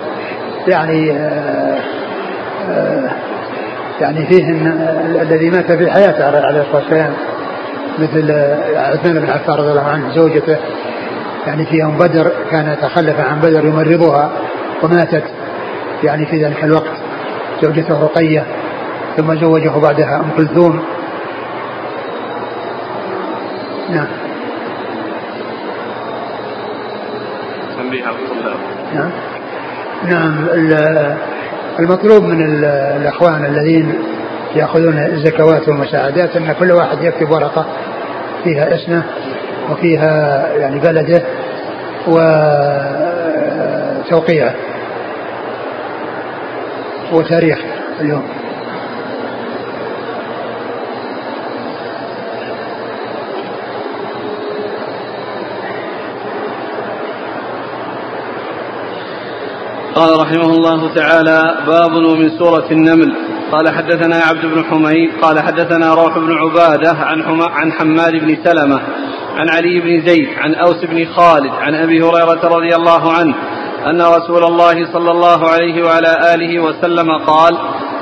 يعني 0.68 1.09
يعني 4.01 4.26
فيهن 4.26 4.66
الذي 5.22 5.51
مات 5.51 5.72
في 5.72 5.90
حياته 5.90 6.24
عليه 6.24 6.61
الصلاة 6.61 6.76
والسلام 6.76 7.12
مثل 7.99 8.32
عثمان 8.76 9.18
بن 9.18 9.30
عفان 9.30 9.55
رضي 9.55 9.70
الله 9.70 9.88
عنه 9.88 10.14
زوجته 10.14 10.57
يعني 11.47 11.66
في 11.66 11.76
يوم 11.76 11.99
بدر 11.99 12.32
كان 12.51 12.76
تخلف 12.82 13.20
عن 13.20 13.40
بدر 13.40 13.64
يمرضها 13.64 14.32
وماتت 14.82 15.24
يعني 16.05 16.26
في 16.26 16.45
ذلك 16.45 16.64
الوقت 16.64 16.97
زوجته 17.62 18.03
رقية 18.03 18.47
ثم 19.16 19.34
زوجه 19.34 19.68
بعدها 19.68 20.20
أم 20.20 20.30
كلثوم. 20.36 20.82
نعم. 23.90 24.24
على 28.03 28.16
الطلاب. 28.16 28.57
نعم. 28.95 29.11
نعم 30.05 30.49
المطلوب 31.78 32.22
من 32.22 32.64
الأخوان 32.64 33.45
الذين 33.45 33.95
يأخذون 34.55 34.99
الزكوات 34.99 35.68
والمساعدات 35.68 36.36
أن 36.36 36.53
كل 36.53 36.72
واحد 36.72 37.03
يكتب 37.03 37.30
ورقة 37.30 37.66
فيها 38.45 38.74
اسمه 38.74 39.03
وفيها 39.70 40.47
يعني 40.57 40.80
بلده 40.80 41.22
وتوقيعه 44.07 44.55
وتاريخ 47.12 47.59
اليوم. 48.01 48.22
قال 59.95 60.20
رحمه 60.20 60.51
الله 60.51 60.95
تعالى 60.95 61.55
باب 61.66 61.92
ومن 61.92 62.38
سورة 62.38 62.66
النمل. 62.70 63.14
قال 63.53 63.74
حدثنا 63.74 64.16
عبد 64.16 64.47
بن 64.47 64.64
حميد 64.64 65.11
قال 65.22 65.40
حدثنا 65.40 65.95
روح 65.95 66.18
بن 66.18 66.32
عبادة 66.32 66.90
عن 66.90 67.22
عن 67.42 67.72
حماد 67.72 68.12
بن 68.12 68.36
سلمة 68.45 68.80
عن 69.36 69.49
علي 69.49 69.80
بن 69.80 70.07
زيد 70.07 70.28
عن 70.38 70.55
أوس 70.55 70.84
بن 70.84 71.05
خالد 71.05 71.51
عن 71.51 71.74
أبي 71.74 72.03
هريرة 72.03 72.40
رضي 72.45 72.76
الله 72.76 73.12
عنه 73.12 73.34
أن 73.90 74.03
رسول 74.03 74.45
الله 74.45 74.92
صلى 74.92 75.11
الله 75.11 75.49
عليه 75.49 75.84
وعلى 75.84 76.34
آله 76.34 76.61
وسلم 76.61 77.18
قال 77.26 77.59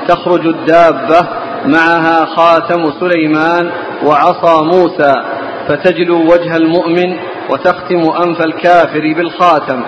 تخرج 0.07 0.47
الدابة 0.47 1.27
معها 1.65 2.25
خاتم 2.25 2.91
سليمان 2.99 3.71
وعصا 4.05 4.63
موسى 4.63 5.13
فتجلو 5.67 6.21
وجه 6.21 6.57
المؤمن 6.57 7.17
وتختم 7.49 8.11
أنف 8.23 8.41
الكافر 8.41 9.13
بالخاتم. 9.17 9.83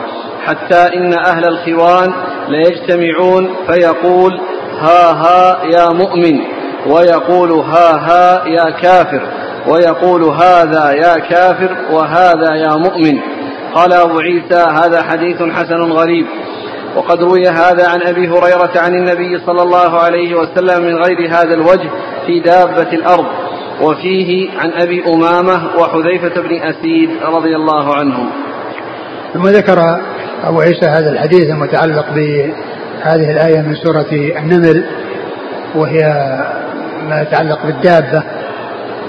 حتى 0.46 0.98
إن 0.98 1.14
أهل 1.14 1.44
الخوان 1.46 2.14
ليجتمعون 2.50 3.56
فيقول 3.68 4.40
ها 4.80 5.12
ها 5.12 5.64
يا 5.64 5.90
مؤمن. 5.94 6.40
ويقول 6.88 7.52
ها 7.52 7.96
ها 7.96 8.48
يا 8.48 8.70
كافر. 8.70 9.22
ويقول 9.68 10.24
هذا 10.24 10.92
يا 10.92 11.16
كافر 11.30 11.78
وهذا 11.92 12.56
يا 12.56 12.76
مؤمن. 12.76 13.20
قال 13.74 13.94
أبو 13.94 14.20
عيسى 14.20 14.66
هذا 14.72 15.04
حديث 15.04 15.44
حسن 15.44 15.92
غريب. 15.92 16.26
وقد 16.96 17.24
روي 17.24 17.48
هذا 17.48 17.88
عن 17.90 18.02
أبي 18.02 18.28
هريرة 18.28 18.72
عن 18.76 18.94
النبي 18.94 19.40
صلى 19.46 19.62
الله 19.62 20.00
عليه 20.00 20.36
وسلم 20.36 20.86
من 20.86 20.96
غير 21.04 21.30
هذا 21.30 21.54
الوجه 21.54 21.90
في 22.26 22.40
دابة 22.40 22.94
الأرض. 22.94 23.26
وفيه 23.82 24.50
عن 24.60 24.72
أبي 24.74 25.04
أمامة 25.08 25.62
وحذيفة 25.78 26.42
بن 26.42 26.62
أسيد 26.62 27.10
رضي 27.24 27.56
الله 27.56 27.96
عنهم. 27.96 28.30
ثم 29.34 29.48
ذكر 29.48 30.02
أبو 30.46 30.62
عيسى 30.62 30.86
هذا 30.86 31.10
الحديث 31.10 31.50
المتعلق 31.50 32.06
بهذه 32.16 33.32
الآية 33.32 33.62
من 33.62 33.76
سورة 33.76 34.08
النمل 34.12 34.86
وهي 35.76 36.00
ما 37.10 37.22
يتعلق 37.22 37.66
بالدابة 37.66 38.24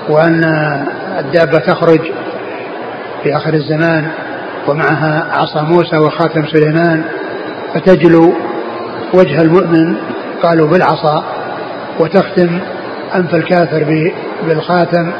وأن 0.08 0.44
الدابة 1.18 1.58
تخرج 1.58 2.00
في 3.22 3.36
آخر 3.36 3.54
الزمان 3.54 4.08
ومعها 4.68 5.26
عصا 5.30 5.62
موسى 5.62 5.96
وخاتم 5.96 6.46
سليمان 6.46 7.04
فتجلو 7.74 8.32
وجه 9.14 9.42
المؤمن 9.42 9.96
قالوا 10.42 10.68
بالعصا 10.68 11.24
وتختم 12.00 12.58
أنف 13.14 13.34
الكافر 13.34 14.12
بالخاتم 14.46 15.12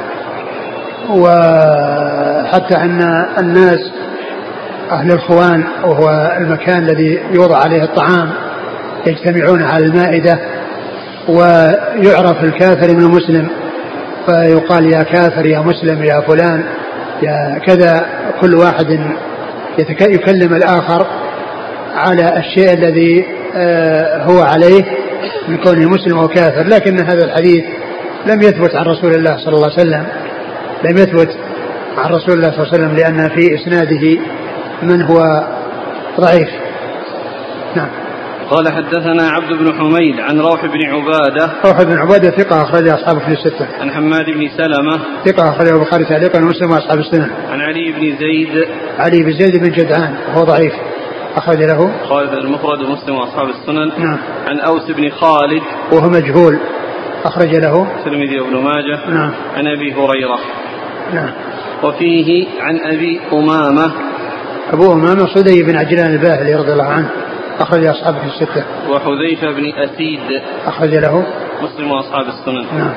وحتى 1.10 2.76
أن 2.76 3.26
الناس 3.38 3.80
أهل 4.90 5.12
الخوان 5.12 5.64
وهو 5.84 6.36
المكان 6.38 6.78
الذي 6.78 7.20
يوضع 7.32 7.56
عليه 7.56 7.82
الطعام 7.82 8.30
يجتمعون 9.06 9.62
على 9.62 9.84
المائدة 9.84 10.38
ويعرف 11.28 12.44
الكافر 12.44 12.94
من 12.94 13.02
المسلم 13.02 13.48
فيقال 14.26 14.92
يا 14.94 15.02
كافر 15.02 15.46
يا 15.46 15.60
مسلم 15.60 16.04
يا 16.04 16.20
فلان 16.20 16.64
يا 17.22 17.58
كذا 17.66 18.06
كل 18.40 18.54
واحد 18.54 19.00
يكلم 20.00 20.54
الآخر 20.54 21.06
على 21.96 22.36
الشيء 22.38 22.72
الذي 22.72 23.24
آه، 23.56 24.22
هو 24.22 24.42
عليه 24.42 24.84
من 25.48 25.56
كونه 25.56 25.90
مسلم 25.90 26.18
أو 26.18 26.28
كافر. 26.28 26.62
لكن 26.62 26.98
هذا 26.98 27.24
الحديث 27.24 27.64
لم 28.26 28.42
يثبت 28.42 28.74
عن 28.74 28.84
رسول 28.84 29.14
الله 29.14 29.36
صلى 29.36 29.54
الله 29.54 29.70
عليه 29.72 29.80
وسلم 29.80 30.06
لم 30.84 30.96
يثبت 30.96 31.36
عن 31.98 32.10
رسول 32.10 32.34
الله 32.34 32.50
صلى 32.50 32.62
الله 32.62 32.72
عليه 32.72 32.84
وسلم 32.84 32.96
لأن 32.96 33.28
في 33.28 33.54
إسناده 33.54 34.20
من 34.82 35.02
هو 35.02 35.18
ضعيف. 36.20 36.48
نعم. 37.76 37.88
قال 38.50 38.68
حدثنا 38.68 39.28
عبد 39.28 39.52
بن 39.52 39.74
حميد 39.78 40.20
عن 40.20 40.40
روح 40.40 40.66
بن 40.66 40.84
عبادة. 40.86 41.52
روح 41.64 41.82
بن 41.82 41.98
عبادة 41.98 42.30
ثقة 42.30 42.62
أخرج 42.62 42.88
أصحاب 42.88 43.18
في 43.18 43.28
الستة. 43.28 43.66
عن 43.80 43.90
حماد 43.90 44.24
بن 44.26 44.48
سلمة. 44.48 45.00
ثقة 45.24 45.48
أخرج 45.48 45.68
البخاري 45.68 46.04
تعليقا 46.04 46.40
ومسلم 46.40 46.70
وأصحاب 46.70 46.98
السنة. 46.98 47.30
عن 47.50 47.60
علي 47.60 47.92
بن 47.92 48.16
زيد. 48.16 48.68
علي 48.98 49.22
بن 49.22 49.32
زيد 49.32 49.56
بن 49.56 49.70
جدعان 49.70 50.14
وهو 50.28 50.44
ضعيف. 50.44 50.72
أخرج 51.36 51.62
له. 51.62 51.92
خالد 52.08 52.32
المفرد 52.32 52.80
ومسلم 52.80 53.14
وأصحاب 53.14 53.48
السنن. 53.48 53.88
نعم. 53.98 54.18
عن 54.46 54.60
أوس 54.60 54.90
بن 54.90 55.10
خالد. 55.10 55.62
وهو 55.92 56.08
مجهول. 56.08 56.58
أخرج 57.24 57.54
له. 57.54 57.82
الترمذي 57.98 58.40
وابن 58.40 58.56
ماجه. 58.56 59.10
نعم. 59.10 59.32
عن 59.56 59.66
أبي 59.66 59.92
هريرة. 59.92 60.38
نعم. 61.14 61.30
وفيه 61.82 62.46
عن 62.60 62.78
أبي 62.94 63.20
أمامة. 63.32 63.92
أبو 64.72 64.92
أمامة 64.92 65.26
صدي 65.26 65.62
بن 65.62 65.76
عجلان 65.76 66.14
الباهلي 66.14 66.54
رضي 66.54 66.72
الله 66.72 66.84
عنه 66.84 67.10
أخرج 67.58 67.84
أصحابه 67.84 68.18
في 68.18 68.26
الستة. 68.26 68.64
وحذيفة 68.90 69.50
بن 69.50 69.72
أسيد 69.74 70.42
أخرج 70.66 70.94
له. 70.94 71.26
مسلم 71.62 71.90
وأصحاب 71.90 72.26
السنن. 72.28 72.78
نعم. 72.78 72.94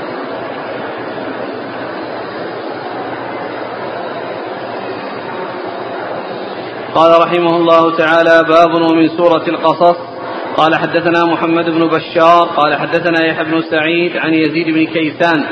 قال 6.96 7.22
رحمه 7.22 7.58
الله 7.58 7.98
تعالى 7.98 8.44
باب 8.50 8.92
ومن 8.92 9.08
سورة 9.18 9.48
القصص. 9.48 9.98
قال 10.58 10.76
حدثنا 10.76 11.26
محمد 11.26 11.66
بن 11.66 11.88
بشار. 11.88 12.48
قال 12.58 12.76
حدثنا 12.76 13.26
يحيى 13.26 13.44
بن 13.44 13.62
سعيد 13.62 14.18
عن 14.18 14.34
يزيد 14.34 14.68
بن 14.68 14.86
كيسان. 14.86 15.46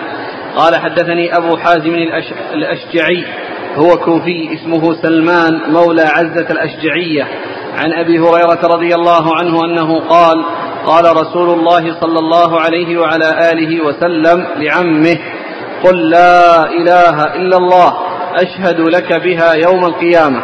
قال 0.55 0.75
حدثني 0.75 1.37
أبو 1.37 1.57
حازم 1.57 1.93
الأشجعي. 2.53 3.25
هو 3.77 3.97
كوفي 3.97 4.49
اسمه 4.53 4.93
سلمان 5.01 5.71
مولى 5.71 6.01
عزة 6.01 6.47
الأشجعية. 6.49 7.23
عن 7.77 7.93
أبي 7.93 8.19
هريرة 8.19 8.59
رضي 8.63 8.95
الله 8.95 9.35
عنه 9.35 9.65
أنه 9.65 9.99
قال 9.99 10.45
قال 10.85 11.17
رسول 11.17 11.59
الله 11.59 11.99
صلى 12.01 12.19
الله 12.19 12.59
عليه 12.59 12.97
وعلى 12.97 13.51
آله 13.51 13.85
وسلم 13.85 14.47
لعمه 14.57 15.17
قل 15.83 16.09
لا 16.09 16.63
إله 16.63 17.23
إلا 17.23 17.57
الله 17.57 17.93
أشهد 18.35 18.79
لك 18.79 19.21
بها 19.23 19.53
يوم 19.53 19.85
القيامة. 19.85 20.41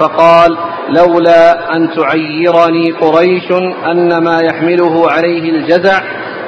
فقال 0.00 0.56
لولا 0.88 1.76
أن 1.76 1.90
تعيرني 1.90 2.90
قريش 3.00 3.52
أن 3.90 4.24
ما 4.24 4.38
يحمله 4.42 5.10
عليه 5.10 5.50
الجزع 5.50 6.00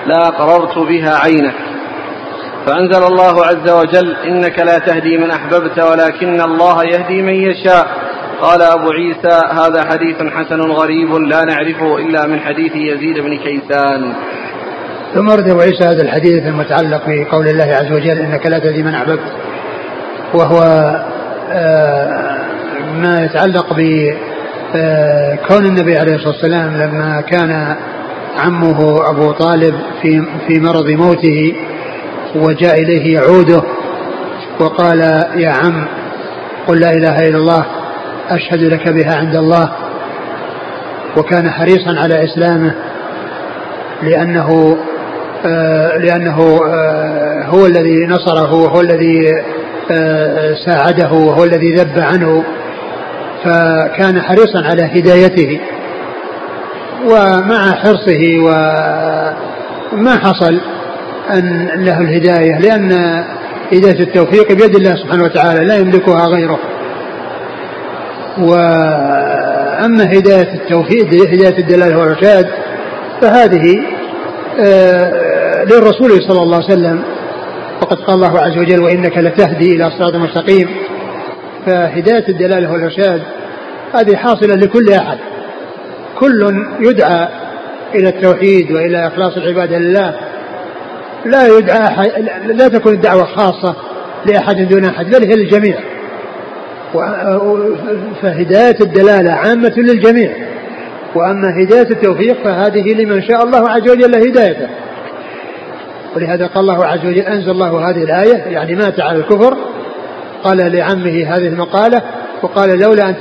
لأقررت 0.06 0.78
بها 0.78 1.18
عينك. 1.18 1.67
فأنزل 2.68 3.02
الله 3.02 3.46
عز 3.46 3.70
وجل 3.70 4.16
إنك 4.16 4.58
لا 4.58 4.78
تهدي 4.78 5.18
من 5.18 5.30
أحببت 5.30 5.78
ولكن 5.78 6.40
الله 6.40 6.84
يهدي 6.84 7.22
من 7.22 7.34
يشاء. 7.34 7.86
قال 8.40 8.62
أبو 8.62 8.90
عيسى 8.90 9.40
هذا 9.52 9.84
حديث 9.90 10.16
حسن 10.22 10.60
غريب 10.60 11.14
لا 11.14 11.44
نعرفه 11.44 11.98
إلا 11.98 12.26
من 12.26 12.40
حديث 12.40 12.72
يزيد 12.76 13.18
بن 13.18 13.36
كيسان. 13.36 14.12
ثم 15.14 15.28
ورد 15.28 15.48
أبو 15.48 15.60
عيسى 15.60 15.84
هذا 15.84 16.02
الحديث 16.02 16.46
المتعلق 16.46 17.02
بقول 17.06 17.48
الله 17.48 17.64
عز 17.64 17.92
وجل 17.92 18.18
إنك 18.18 18.46
لا 18.46 18.58
تهدي 18.58 18.82
من 18.82 18.94
أحببت 18.94 19.32
وهو 20.34 20.60
آه، 21.50 22.38
ما 22.94 23.24
يتعلق 23.24 23.72
بكون 23.72 25.66
النبي 25.66 25.98
عليه 25.98 26.14
الصلاة 26.14 26.32
والسلام 26.32 26.76
لما 26.76 27.20
كان 27.20 27.76
عمه 28.38 29.10
أبو 29.10 29.32
طالب 29.32 29.74
في 30.02 30.22
في 30.48 30.60
مرض 30.60 30.90
موته 30.90 31.52
وجاء 32.34 32.80
إليه 32.82 33.14
يعوده 33.14 33.62
وقال 34.60 35.00
يا 35.36 35.50
عم 35.50 35.86
قل 36.68 36.80
لا 36.80 36.90
إله 36.90 37.28
إلا 37.28 37.38
الله 37.38 37.66
أشهد 38.30 38.62
لك 38.62 38.88
بها 38.88 39.16
عند 39.16 39.36
الله. 39.36 39.72
وكان 41.16 41.50
حريصا 41.50 42.00
على 42.00 42.24
إسلامه 42.24 42.74
لأنه 44.02 44.78
آه 45.46 45.98
لأنه 45.98 46.60
آه 46.66 47.44
هو 47.44 47.66
الذي 47.66 48.06
نصره 48.06 48.54
وهو 48.54 48.80
الذي 48.80 49.32
آه 49.90 50.54
ساعده 50.66 51.12
وهو 51.12 51.44
الذي 51.44 51.72
ذب 51.72 51.98
عنه. 51.98 52.44
فكان 53.44 54.22
حريصا 54.22 54.62
على 54.64 54.82
هدايته 54.82 55.60
ومع 57.04 57.72
حرصه 57.74 58.38
وما 59.92 60.16
حصل. 60.16 60.60
أن 61.32 61.68
له 61.84 62.00
الهداية 62.00 62.58
لأن 62.58 62.92
هداية 63.72 64.00
التوفيق 64.00 64.52
بيد 64.52 64.76
الله 64.76 64.96
سبحانه 64.96 65.24
وتعالى 65.24 65.64
لا 65.64 65.76
يملكها 65.76 66.26
غيره. 66.26 66.58
وأما 68.38 70.04
هداية 70.04 70.54
التوفيق 70.54 71.06
هداية 71.06 71.58
الدلالة 71.58 71.98
والرشاد 71.98 72.46
فهذه 73.20 73.82
آه، 74.60 75.64
للرسول 75.64 76.10
صلى 76.28 76.42
الله 76.42 76.56
عليه 76.56 76.66
وسلم. 76.66 77.02
وقد 77.82 77.96
قال 77.96 78.14
الله 78.14 78.38
عز 78.38 78.58
وجل 78.58 78.80
وإنك 78.80 79.18
لتهدي 79.18 79.76
إلى 79.76 79.90
صراط 79.90 80.14
مستقيم. 80.14 80.68
فهداية 81.66 82.28
الدلالة 82.28 82.72
والرشاد 82.72 83.22
هذه 83.94 84.16
حاصلة 84.16 84.54
لكل 84.54 84.92
أحد. 84.92 85.18
كل 86.18 86.64
يدعى 86.80 87.28
إلى 87.94 88.08
التوحيد 88.08 88.72
وإلى 88.72 89.06
إخلاص 89.06 89.36
العبادة 89.36 89.78
لله. 89.78 90.14
لا 91.24 91.46
يدعى 91.46 91.84
أحد 91.86 92.10
لا 92.46 92.68
تكون 92.68 92.94
الدعوة 92.94 93.24
خاصة 93.24 93.76
لأحد 94.26 94.68
دون 94.68 94.84
أحد 94.84 95.06
بل 95.06 95.24
هي 95.24 95.34
للجميع. 95.34 95.78
فهداية 98.22 98.76
الدلالة 98.80 99.32
عامة 99.32 99.74
للجميع. 99.76 100.30
وأما 101.14 101.62
هداية 101.62 101.90
التوفيق 101.90 102.44
فهذه 102.44 102.94
لمن 102.94 103.22
شاء 103.22 103.44
الله 103.44 103.70
عز 103.70 103.90
وجل 103.90 104.28
هدايته. 104.28 104.68
ولهذا 106.16 106.46
قال 106.46 106.60
الله 106.60 106.86
عز 106.86 107.06
وجل 107.06 107.18
أنزل 107.18 107.50
الله 107.50 107.90
هذه 107.90 108.02
الآية 108.02 108.36
يعني 108.36 108.74
مات 108.74 109.00
على 109.00 109.18
الكفر. 109.18 109.56
قال 110.44 110.72
لعمه 110.72 111.34
هذه 111.34 111.46
المقالة 111.46 112.02
وقال 112.42 112.78
لولا 112.78 113.08
أن 113.08 113.14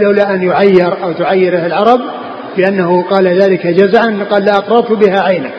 لولا 0.00 0.34
أن 0.34 0.42
يعير 0.42 1.04
أو 1.04 1.12
تعيره 1.12 1.66
العرب 1.66 2.00
بأنه 2.56 3.02
قال 3.02 3.42
ذلك 3.42 3.66
جزعا 3.66 4.24
قال 4.30 4.44
لأقررت 4.44 4.92
بها 4.92 5.20
عينك 5.20 5.50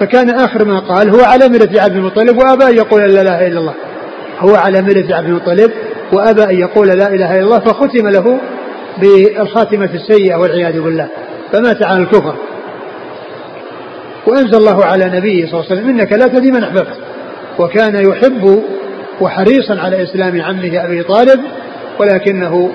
فكان 0.00 0.30
آخر 0.30 0.64
ما 0.64 0.78
قال 0.78 1.10
هو 1.10 1.24
على 1.24 1.48
ملة 1.48 1.82
عبد 1.82 1.96
المطلب 1.96 2.36
وأبى 2.38 2.64
أن 2.64 2.76
يقول 2.76 3.02
لا 3.02 3.22
إله 3.22 3.46
إلا 3.46 3.60
الله. 3.60 3.74
هو 4.38 4.54
على 4.54 4.82
ملة 4.82 5.16
عبد 5.16 5.28
المطلب 5.28 5.70
وأبى 6.12 6.44
أن 6.44 6.58
يقول 6.58 6.88
لا 6.88 7.08
إله 7.08 7.36
إلا 7.36 7.44
الله 7.44 7.58
فختم 7.58 8.08
له 8.08 8.38
بالخاتمة 8.98 9.90
السيئة 9.94 10.36
والعياذ 10.36 10.80
بالله. 10.80 11.08
فمات 11.52 11.82
على 11.82 11.98
الكفر. 11.98 12.34
وأنزل 14.26 14.54
الله 14.54 14.84
على 14.84 15.04
نبيه 15.04 15.46
صلى 15.46 15.60
الله 15.60 15.70
عليه 15.70 15.80
وسلم 15.80 15.88
إنك 15.88 16.12
لا 16.12 16.26
تهدي 16.26 16.50
من 16.50 16.64
أحببت. 16.64 16.96
وكان 17.58 18.08
يحب 18.08 18.62
وحريصا 19.20 19.80
على 19.80 20.02
إسلام 20.02 20.42
عمه 20.42 20.84
أبي 20.84 21.02
طالب 21.02 21.40
ولكنه 22.00 22.70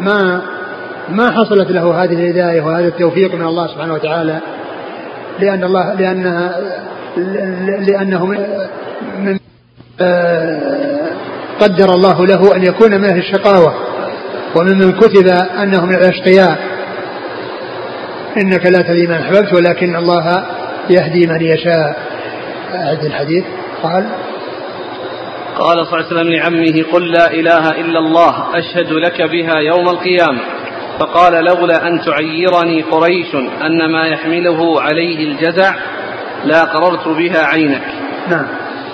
ما 0.00 0.42
ما 1.08 1.30
حصلت 1.30 1.70
له 1.70 2.04
هذه 2.04 2.12
الهداية 2.12 2.62
وهذا 2.62 2.88
التوفيق 2.88 3.34
من 3.34 3.46
الله 3.46 3.66
سبحانه 3.66 3.94
وتعالى 3.94 4.40
لأن 5.40 5.64
الله 5.64 5.94
لأنها 5.94 6.60
لأنه 7.88 8.26
من 8.26 9.38
آه، 10.00 11.10
قدر 11.60 11.94
الله 11.94 12.26
له 12.26 12.56
أن 12.56 12.62
يكون 12.62 12.90
من 12.90 13.04
أهل 13.04 13.18
الشقاوة 13.18 13.74
وممن 14.56 14.92
كتب 14.92 15.28
أنه 15.62 15.86
من 15.86 15.94
الأشقياء. 15.94 16.58
إنك 18.36 18.66
لا 18.66 18.82
تهدي 18.82 19.06
من 19.06 19.14
أحببت 19.14 19.52
ولكن 19.54 19.96
الله 19.96 20.46
يهدي 20.90 21.26
من 21.26 21.42
يشاء. 21.42 21.96
أعد 22.74 23.04
الحديث. 23.04 23.44
قال 23.82 24.06
قال 25.58 25.86
صلى 25.86 26.00
الله 26.00 26.06
عليه 26.06 26.06
وسلم 26.06 26.32
لعمه 26.32 26.92
قل 26.92 27.12
لا 27.12 27.30
إله 27.30 27.70
إلا 27.70 27.98
الله 27.98 28.58
أشهد 28.58 28.92
لك 28.92 29.22
بها 29.22 29.54
يوم 29.54 29.88
القيامة. 29.88 30.40
فقال 30.98 31.44
لولا 31.44 31.88
أن 31.88 32.00
تعيرني 32.00 32.82
قريش 32.82 33.34
أن 33.62 33.92
ما 33.92 34.06
يحمله 34.06 34.80
عليه 34.82 35.32
الجزع 35.32 35.74
لا 36.44 36.64
قررت 36.64 37.08
بها 37.08 37.46
عينك. 37.46 37.82
نعم. 38.30 38.46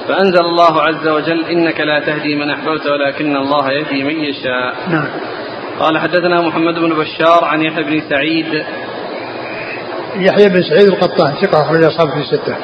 فأنزل 0.09 0.41
الله 0.41 0.83
عز 0.83 1.09
وجل 1.09 1.45
إنك 1.45 1.81
لا 1.81 2.01
تهدي 2.01 2.35
من 2.35 2.51
أحببت 2.51 2.87
ولكن 2.87 3.37
الله 3.37 3.73
يهدي 3.73 4.05
من 4.05 4.25
يشاء. 4.25 4.75
نعم. 4.91 5.09
قال 5.81 5.99
حدثنا 5.99 6.41
محمد 6.41 6.75
بن 6.75 6.95
بشار 6.95 7.45
عن 7.45 7.63
يحيى 7.63 7.85
بن 7.85 8.03
سعيد. 8.09 8.65
يحيى 10.17 10.49
بن 10.49 10.63
سعيد 10.63 10.89
القطان 10.89 11.35
ثقة 11.35 11.63
أخرج 11.63 11.85
أصحابه 11.85 12.11
في 12.11 12.21
الستة. 12.21 12.57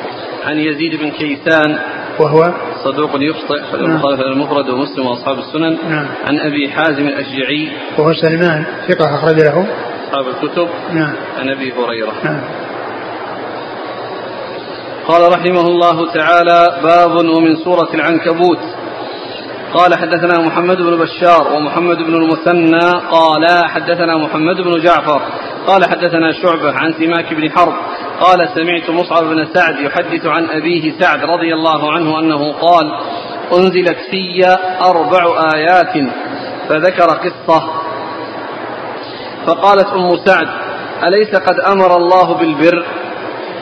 عن 0.44 0.58
يزيد 0.58 1.00
بن 1.00 1.10
كيسان. 1.10 1.78
وهو 2.20 2.52
صدوق 2.84 3.10
يخطئ 3.14 3.62
في 3.70 3.76
نعم. 3.76 4.02
المفرد 4.06 4.68
ومسلم 4.68 5.06
وأصحاب 5.06 5.38
السنن 5.38 5.78
نعم. 5.88 6.06
عن 6.26 6.38
أبي 6.38 6.70
حازم 6.70 7.08
الأشجعي. 7.08 7.68
وهو 7.98 8.12
سلمان 8.12 8.64
ثقة 8.88 9.14
أخرج 9.14 9.40
له. 9.40 9.66
أصحاب 10.04 10.28
الكتب. 10.28 10.68
نعم. 10.92 11.12
عن 11.38 11.48
أبي 11.48 11.72
هريرة. 11.72 12.12
نعم. 12.24 12.40
قال 15.08 15.32
رحمه 15.32 15.60
الله 15.60 16.12
تعالى 16.12 16.80
باب 16.82 17.10
ومن 17.10 17.56
سورة 17.56 17.88
العنكبوت. 17.94 18.58
قال 19.74 19.98
حدثنا 19.98 20.38
محمد 20.46 20.76
بن 20.76 20.96
بشار 20.96 21.52
ومحمد 21.52 21.96
بن 21.96 22.14
المثنى. 22.14 23.00
قال 23.10 23.46
حدثنا 23.64 24.16
محمد 24.16 24.56
بن 24.56 24.80
جعفر. 24.80 25.22
قال 25.66 25.84
حدثنا 25.90 26.32
شعبة 26.32 26.72
عن 26.72 26.92
سماك 26.92 27.34
بن 27.34 27.50
حرب. 27.50 27.74
قال 28.20 28.48
سمعت 28.54 28.90
مصعب 28.90 29.24
بن 29.24 29.46
سعد 29.54 29.78
يحدث 29.80 30.26
عن 30.26 30.50
أبيه 30.50 30.98
سعد 31.00 31.24
رضي 31.24 31.54
الله 31.54 31.92
عنه 31.92 32.18
أنه 32.18 32.52
قال 32.52 32.92
أنزلت 33.52 33.96
في 34.10 34.56
أربع 34.80 35.40
آيات 35.54 36.10
فذكر 36.68 37.06
قصة. 37.06 37.62
فقالت 39.46 39.86
أم 39.86 40.16
سعد 40.24 40.48
أليس 41.04 41.36
قد 41.36 41.60
أمر 41.60 41.96
الله 41.96 42.34
بالبر؟ 42.34 42.84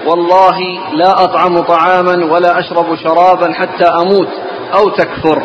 والله 0.07 0.59
لا 0.92 1.24
أطعم 1.24 1.61
طعاما 1.61 2.32
ولا 2.32 2.59
أشرب 2.59 2.96
شرابا 2.96 3.52
حتى 3.52 3.84
أموت 3.84 4.28
أو 4.74 4.88
تكفر. 4.88 5.42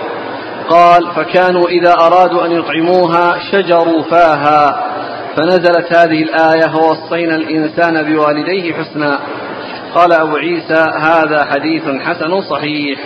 قال 0.70 1.08
فكانوا 1.16 1.68
إذا 1.68 1.94
أرادوا 1.94 2.46
أن 2.46 2.52
يطعموها 2.52 3.40
شجروا 3.52 4.04
فاها. 4.04 4.84
فنزلت 5.36 5.94
هذه 5.94 6.24
الآية 6.24 6.76
ووصينا 6.76 7.36
الإنسان 7.36 8.04
بوالديه 8.04 8.74
حسنا 8.74 9.20
قال 9.96 10.14
أبو 10.14 10.36
عيسى 10.36 10.86
هذا 11.02 11.46
حديث 11.46 11.84
حسن 11.84 12.42
صحيح 12.42 13.00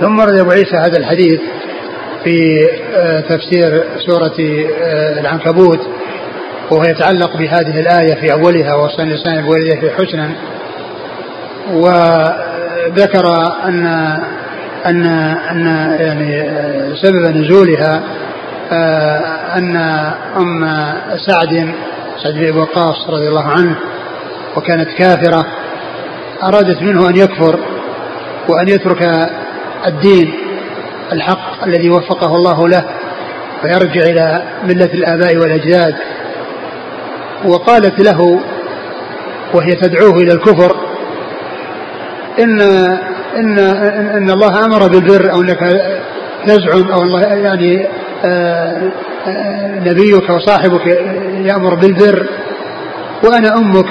ثم 0.00 0.20
رد 0.20 0.38
أبو 0.38 0.50
عيسى 0.50 0.76
هذا 0.76 0.98
الحديث 0.98 1.40
في 2.24 2.68
آه، 2.94 3.20
تفسير 3.20 3.84
سورة 4.06 4.34
آه، 4.82 5.20
العنكبوت 5.20 5.80
وهو 6.70 6.82
يتعلق 6.82 7.36
بهذه 7.36 7.80
الآية 7.80 8.14
في 8.14 8.32
أولها 8.32 8.74
وصينا 8.74 9.14
الإنسان 9.14 9.44
بوالديه 9.44 9.90
حسنا 9.90 10.30
وذكر 11.72 13.26
أن 13.64 13.86
أن 14.86 15.06
أن 15.50 15.66
يعني 16.00 16.40
آه، 16.40 16.94
سبب 17.02 17.36
نزولها 17.36 18.02
أن 19.56 19.76
أم 20.36 20.64
سعد 21.26 21.74
سعد 22.22 22.34
بن 22.34 22.58
وقاص 22.58 23.08
رضي 23.08 23.28
الله 23.28 23.48
عنه 23.48 23.76
وكانت 24.56 24.88
كافرة 24.98 25.46
أرادت 26.42 26.82
منه 26.82 27.08
أن 27.08 27.16
يكفر 27.16 27.58
وأن 28.48 28.68
يترك 28.68 29.30
الدين 29.86 30.34
الحق 31.12 31.64
الذي 31.64 31.90
وفقه 31.90 32.36
الله 32.36 32.68
له 32.68 32.84
ويرجع 33.64 34.02
إلى 34.02 34.42
ملة 34.64 34.90
الآباء 34.94 35.36
والأجداد. 35.36 35.94
وقالت 37.44 38.00
له 38.00 38.40
وهي 39.54 39.74
تدعوه 39.74 40.16
إلى 40.16 40.32
الكفر 40.32 40.76
إن 42.38 42.60
إن 43.36 43.58
إن 44.16 44.30
الله 44.30 44.64
أمر 44.64 44.88
بالبر 44.88 45.32
أو 45.32 45.40
أنك 45.40 45.58
تزعم 46.46 46.92
أو 46.92 47.02
الله 47.02 47.20
يعني 47.22 47.86
آه، 47.86 47.88
آه، 47.88 48.03
نبيك 49.86 50.30
وصاحبك 50.30 50.86
يأمر 51.44 51.74
بالبر 51.74 52.26
وأنا 53.24 53.56
أمك. 53.56 53.86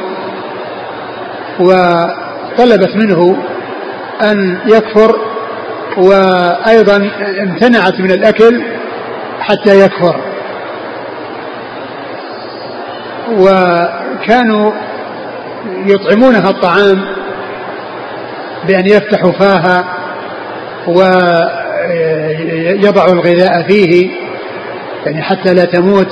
وطلبت 1.60 2.96
منه 2.96 3.38
أن 4.22 4.60
يكفر 4.66 5.16
وأيضا 5.98 7.10
امتنعت 7.42 8.00
من 8.00 8.12
الأكل 8.12 8.64
حتى 9.40 9.80
يكفر. 9.86 10.16
وكانوا 13.32 14.72
يطعمونها 15.86 16.50
الطعام 16.50 17.06
بأن 18.68 18.86
يفتحوا 18.86 19.32
فاها 19.32 19.84
ويضعوا 22.78 23.14
الغذاء 23.14 23.68
فيه. 23.68 24.23
يعني 25.06 25.24
حتى 25.24 25.54
لا 25.54 25.66
تموت. 25.66 26.08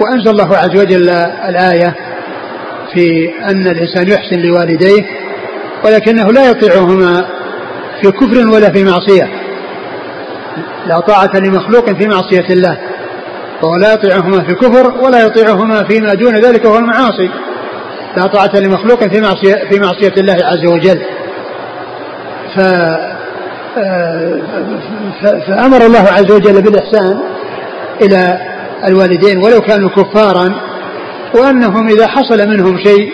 وأنزل 0.00 0.30
الله 0.30 0.56
عز 0.56 0.76
وجل 0.76 1.08
الآية 1.48 1.94
في 2.94 3.30
أن 3.50 3.66
الإنسان 3.66 4.08
يحسن 4.08 4.36
لوالديه 4.36 5.02
ولكنه 5.84 6.32
لا 6.32 6.50
يطيعهما 6.50 7.26
في 8.00 8.10
كفر 8.10 8.48
ولا 8.48 8.72
في 8.72 8.84
معصية. 8.84 9.28
لا 10.86 11.00
طاعة 11.00 11.30
لمخلوق 11.34 11.90
في 11.90 12.08
معصية 12.08 12.46
الله 12.50 12.78
فهو 13.60 13.76
لا 13.76 13.92
يطيعهما 13.92 14.44
في 14.44 14.54
كفر 14.54 15.04
ولا 15.04 15.26
يطيعهما 15.26 15.84
فيما 15.84 16.14
دون 16.14 16.36
ذلك 16.36 16.64
وهو 16.64 16.78
المعاصي. 16.78 17.30
لا 18.16 18.26
طاعة 18.26 18.50
لمخلوق 18.54 19.04
في 19.04 19.20
معصية 19.20 19.54
في 19.70 19.80
معصية 19.80 20.12
الله 20.18 20.36
عز 20.44 20.66
وجل. 20.66 21.02
ف 22.56 22.60
فأمر 25.22 25.86
الله 25.86 26.08
عز 26.12 26.32
وجل 26.32 26.62
بالإحسان 26.62 27.20
إلى 28.02 28.38
الوالدين 28.86 29.38
ولو 29.38 29.60
كانوا 29.60 29.90
كفارا 29.90 30.54
وأنهم 31.34 31.88
إذا 31.88 32.06
حصل 32.06 32.48
منهم 32.48 32.78
شيء 32.78 33.12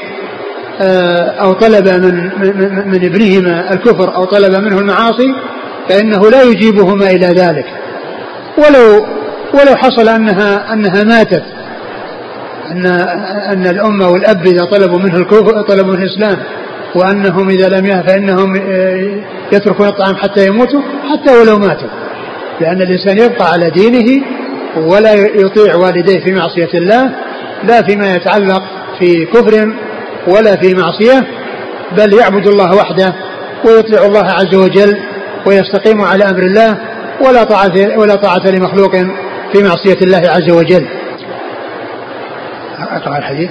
آه، 0.80 1.30
أو 1.41 1.53
طلب 1.53 1.89
من, 1.89 2.14
من, 2.39 2.89
من 2.89 3.05
ابنهما 3.05 3.72
الكفر 3.72 4.14
أو 4.16 4.24
طلب 4.24 4.55
منه 4.55 4.78
المعاصي 4.78 5.35
فإنه 5.89 6.30
لا 6.30 6.43
يجيبهما 6.43 7.11
إلى 7.11 7.26
ذلك. 7.26 7.66
ولو 8.59 9.07
ولو 9.55 9.76
حصل 9.76 10.09
أنها 10.09 10.72
أنها 10.72 11.05
ماتت 11.05 11.43
أن 12.70 12.87
أن 13.53 13.66
الأم 13.66 14.01
والأب 14.01 14.47
إذا 14.47 14.64
طلبوا 14.64 14.99
منه 14.99 15.16
الكفر 15.16 15.62
طلبوا 15.62 15.93
منه 15.93 16.03
الإسلام 16.03 16.37
وأنهم 16.95 17.49
إذا 17.49 17.68
لم 17.68 18.03
فإنهم 18.07 18.57
آه، 18.57 19.20
يتركون 19.53 19.87
الطعام 19.87 20.16
حتى 20.16 20.47
يموتوا 20.47 20.80
حتى 21.12 21.39
ولو 21.41 21.59
ماتوا. 21.59 21.89
لأن 22.61 22.82
الإنسان 22.82 23.18
يبقى 23.18 23.53
على 23.53 23.70
دينه 23.70 24.24
ولا 24.77 25.12
يطيع 25.14 25.75
والديه 25.77 26.20
في 26.25 26.33
معصية 26.33 26.79
الله 26.79 27.11
لا 27.64 27.83
فيما 27.83 28.14
يتعلق 28.14 28.62
في 28.99 29.25
كفر 29.25 29.75
ولا 30.27 30.57
في 30.57 30.75
معصية 30.75 31.27
بل 31.97 32.12
يعبد 32.14 32.47
الله 32.47 32.77
وحده 32.77 33.14
ويطيع 33.64 34.05
الله 34.05 34.25
عز 34.25 34.55
وجل 34.55 34.99
ويستقيم 35.47 36.01
على 36.03 36.25
أمر 36.25 36.43
الله 36.43 36.79
ولا 37.20 37.45
طاعة 37.45 37.99
ولا 37.99 38.14
طاعة 38.14 38.47
لمخلوق 38.51 38.97
في 39.53 39.62
معصية 39.62 39.99
الله 40.03 40.22
عز 40.31 40.51
وجل. 40.51 40.87
أقرأ 42.79 43.18
الحديث. 43.18 43.51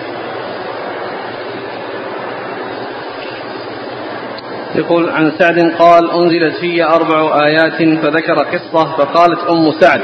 يقول 4.76 5.10
عن 5.10 5.32
سعد 5.40 5.60
قال 5.80 6.12
أنزلت 6.12 6.56
في 6.62 6.84
أربع 6.84 7.46
آيات 7.46 7.74
فذكر 8.02 8.34
قصة 8.44 8.96
فقالت 8.98 9.40
أم 9.50 9.72
سعد 9.82 10.02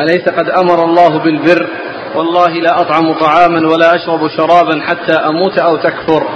أليس 0.00 0.28
قد 0.28 0.48
أمر 0.48 0.84
الله 0.84 1.18
بالبر؟ 1.18 1.68
والله 2.14 2.48
لا 2.48 2.80
أطعم 2.80 3.12
طعاما 3.12 3.68
ولا 3.68 3.94
أشرب 3.94 4.28
شرابا 4.28 4.80
حتى 4.80 5.12
أموت 5.12 5.58
أو 5.58 5.76
تكفر. 5.76 6.26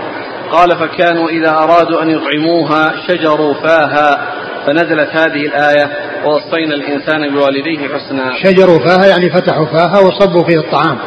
قال 0.53 0.71
فكانوا 0.71 1.29
إذا 1.29 1.51
أرادوا 1.51 2.03
أن 2.03 2.11
يطعموها 2.11 2.93
شجروا 3.09 3.55
فاها. 3.55 4.19
فنزلت 4.67 5.09
هذه 5.17 5.47
الآية 5.47 5.91
ووصينا 6.25 6.75
الإنسان 6.75 7.35
بوالديه 7.35 7.89
حسنا. 7.89 8.33
شجروا 8.43 8.79
فاها 8.79 9.07
يعني 9.07 9.31
فتحوا 9.31 9.67
فاها 9.67 9.99
وصبوا 9.99 10.45
فيه 10.45 10.59
الطعام. 10.59 10.99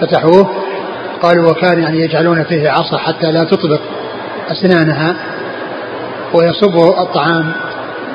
فتحوه. 0.00 0.50
قالوا 1.22 1.50
وكان 1.50 1.82
يعني 1.82 2.00
يجعلون 2.00 2.44
فيه 2.44 2.70
عصا 2.70 2.98
حتى 2.98 3.32
لا 3.32 3.44
تطبق 3.44 3.80
أسنانها. 4.50 5.16
ويصب 6.34 6.76
الطعام 6.98 7.52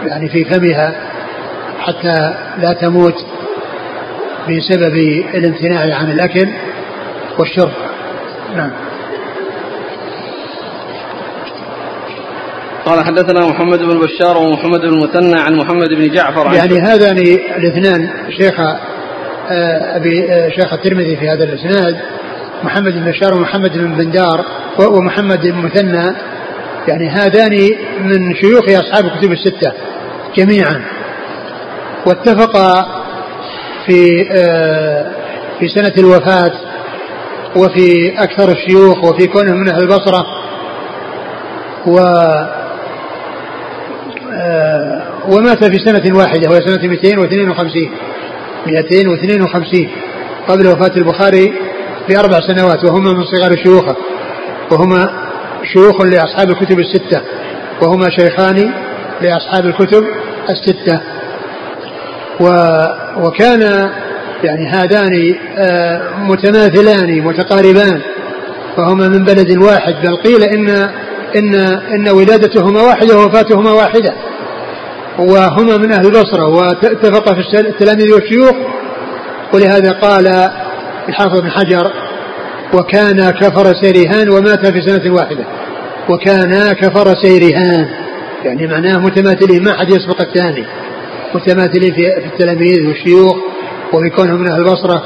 يعني 0.05 0.29
في 0.29 0.45
فمها. 0.45 1.12
حتى 1.79 2.33
لا 2.61 2.73
تموت 2.73 3.25
بسبب 4.49 4.95
الامتناع 5.33 5.95
عن 5.95 6.11
الأكل 6.11 6.47
والشرب. 7.39 7.71
نعم. 8.55 8.71
قال 12.85 13.05
حدثنا 13.05 13.45
محمد 13.47 13.79
بن 13.79 13.99
بشار 13.99 14.37
ومحمد 14.37 14.79
بن 14.79 14.87
المثنى 14.87 15.39
عن 15.39 15.55
محمد 15.55 15.89
بن 15.89 16.09
جعفر 16.09 16.47
عن 16.47 16.55
يعني 16.55 16.79
هذان 16.79 17.17
الاثنان 17.57 18.09
شيخ 18.37 18.59
آه، 18.59 19.95
أبي 19.97 20.31
آه، 20.31 20.49
شيخ 20.49 20.73
الترمذي 20.73 21.15
في 21.15 21.29
هذا 21.29 21.43
الإسناد 21.43 21.97
محمد 22.63 22.93
بن 22.93 23.11
بشار 23.11 23.33
ومحمد 23.33 23.77
بن 23.77 23.93
بندار 23.93 24.45
ومحمد 24.79 25.41
بن 25.41 25.49
المثنى 25.49 26.15
يعني 26.87 27.09
هذان 27.09 27.69
من 27.99 28.35
شيوخ 28.35 28.69
أصحاب 28.69 29.05
الكتب 29.05 29.31
الستة 29.31 29.71
جميعا. 30.37 30.81
واتفقا 32.05 32.85
في 33.85 34.27
آه، 34.31 35.11
في 35.59 35.67
سنة 35.67 35.93
الوفاة 35.97 36.51
وفي 37.55 38.13
أكثر 38.17 38.51
الشيوخ 38.51 39.03
وفي 39.03 39.27
كونه 39.27 39.53
من 39.53 39.69
أهل 39.69 39.81
البصرة 39.81 40.25
و 41.87 41.99
آه، 44.33 45.01
ومات 45.29 45.63
في 45.65 45.79
سنة 45.85 46.17
واحدة 46.17 46.49
وهي 46.49 46.59
سنة 46.61 46.87
252 46.89 47.91
252 48.67 49.89
قبل 50.47 50.67
وفاة 50.67 50.97
البخاري 50.97 51.53
بأربع 52.09 52.39
سنوات 52.47 52.85
وهما 52.85 53.13
من 53.13 53.23
صغار 53.23 53.55
شيوخه 53.63 53.95
وهما 54.71 55.09
شيوخ 55.73 56.01
لأصحاب 56.01 56.49
الكتب 56.49 56.79
الستة 56.79 57.21
وهما 57.81 58.09
شيخان 58.09 58.73
لأصحاب 59.21 59.65
الكتب 59.65 60.03
الستة. 60.49 61.12
وكان 63.17 63.89
يعني 64.43 64.67
هذان 64.67 65.35
آه، 65.57 66.01
متماثلان 66.19 67.21
متقاربان. 67.21 68.01
فهما 68.77 69.07
من 69.07 69.23
بلد 69.23 69.57
واحد 69.57 69.93
بل 70.03 70.15
قيل 70.15 70.43
إن 70.43 70.69
إن 71.35 71.55
إن 71.95 72.09
ولادتهما 72.09 72.81
واحدة 72.81 73.17
ووفاتهما 73.17 73.71
واحدة. 73.71 74.13
وهما 75.19 75.77
من 75.77 75.91
أهل 75.91 76.05
البصره 76.05 76.49
واتفقا 76.49 77.33
في 77.33 77.59
التلاميذ 77.59 78.13
والشيوخ 78.13 78.55
ولهذا 79.53 79.91
قال 79.91 80.27
الحافظ 81.09 81.41
بن 81.41 81.51
حجر 81.51 81.91
وكان 82.73 83.29
كفر 83.29 83.73
سيرهان 83.81 84.29
ومات 84.29 84.67
في 84.67 84.81
سنة 84.81 85.13
واحدة. 85.13 85.45
وكان 86.09 86.73
كفر 86.73 87.15
سيرهان 87.21 87.87
يعني 88.43 88.67
معناه 88.67 88.97
متماثلين 88.97 89.63
ما 89.63 89.73
حد 89.73 89.89
يسبق 89.89 90.21
الثاني. 90.21 90.65
متماثلين 91.35 91.93
في 91.93 92.25
التلاميذ 92.25 92.87
والشيوخ 92.87 93.35
وفي 93.93 94.09
كونهم 94.09 94.39
من 94.41 94.51
أهل 94.51 94.59
البصرة 94.59 95.03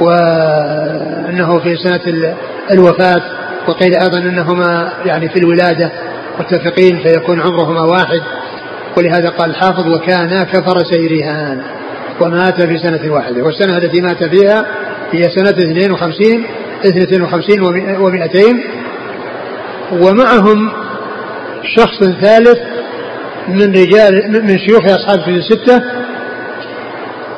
وأنه 0.00 1.58
في 1.58 1.76
سنة 1.76 2.34
الوفاة 2.70 3.22
وقيل 3.68 3.94
أيضا 4.02 4.18
أنهما 4.18 4.92
يعني 5.04 5.28
في 5.28 5.38
الولادة 5.38 5.90
متفقين 6.40 7.02
فيكون 7.02 7.40
عمرهما 7.40 7.80
واحد. 7.80 8.20
ولهذا 8.98 9.28
قال 9.28 9.50
الحافظ 9.50 9.86
وكان 9.88 10.42
كفر 10.42 10.78
سيرهان 10.90 11.62
ومات 12.20 12.62
في 12.62 12.78
سنة 12.78 13.12
واحدة. 13.12 13.42
والسنة 13.42 13.76
التي 13.76 14.00
مات 14.00 14.24
فيها 14.24 14.66
هي 15.12 15.22
سنة 15.22 15.50
52 15.50 16.44
52 16.84 17.64
و200 17.98 18.56
ومعهم 19.92 20.72
شخص 21.76 21.98
ثالث 22.04 22.58
من 23.48 23.72
رجال 23.72 24.42
من 24.46 24.58
شيوخ 24.58 24.84
أصحاب 24.84 25.18
الكتب 25.18 25.34
الستة 25.34 25.82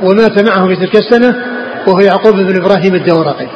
ومات 0.02 0.42
معه 0.48 0.66
في 0.68 0.76
تلك 0.76 0.96
السنة 0.96 1.44
وهو 1.86 2.00
يعقوب 2.00 2.34
بن 2.34 2.56
إبراهيم 2.56 2.94
الدورقي. 2.94 3.46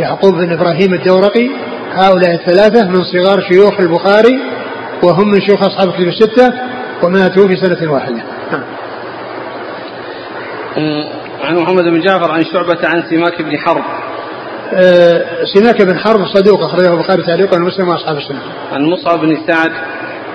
يعقوب 0.00 0.34
بن 0.34 0.52
إبراهيم 0.52 0.94
الدورقي 0.94 1.50
هؤلاء 1.92 2.34
الثلاثة 2.34 2.88
من 2.88 3.04
صغار 3.04 3.40
شيوخ 3.40 3.80
البخاري 3.80 4.38
وهم 5.02 5.30
من 5.30 5.40
شيوخ 5.40 5.62
أصحاب 5.62 5.88
الكتب 5.88 6.08
الستة 6.08 6.52
وماتوا 7.02 7.48
في 7.48 7.56
سنة 7.56 7.92
واحدة. 7.92 8.22
نعم. 8.52 8.64
عن 11.44 11.56
محمد 11.56 11.84
بن 11.84 12.00
جعفر 12.00 12.30
عن 12.30 12.44
شعبة 12.44 12.78
عن 12.88 13.02
سماك 13.10 13.42
بن 13.42 13.58
حرب. 13.58 13.82
أه 14.72 15.24
سماك 15.54 15.82
بن 15.82 15.98
حرب 15.98 16.26
صدوق 16.26 16.62
أخرجه 16.62 16.92
البخاري 16.92 17.22
تعليقا 17.22 17.56
ومسلم 17.56 17.88
وأصحاب 17.88 18.16
السنة. 18.16 18.40
عن 18.72 18.82
مصعب 18.82 19.20
بن 19.20 19.38
سعد 19.46 19.70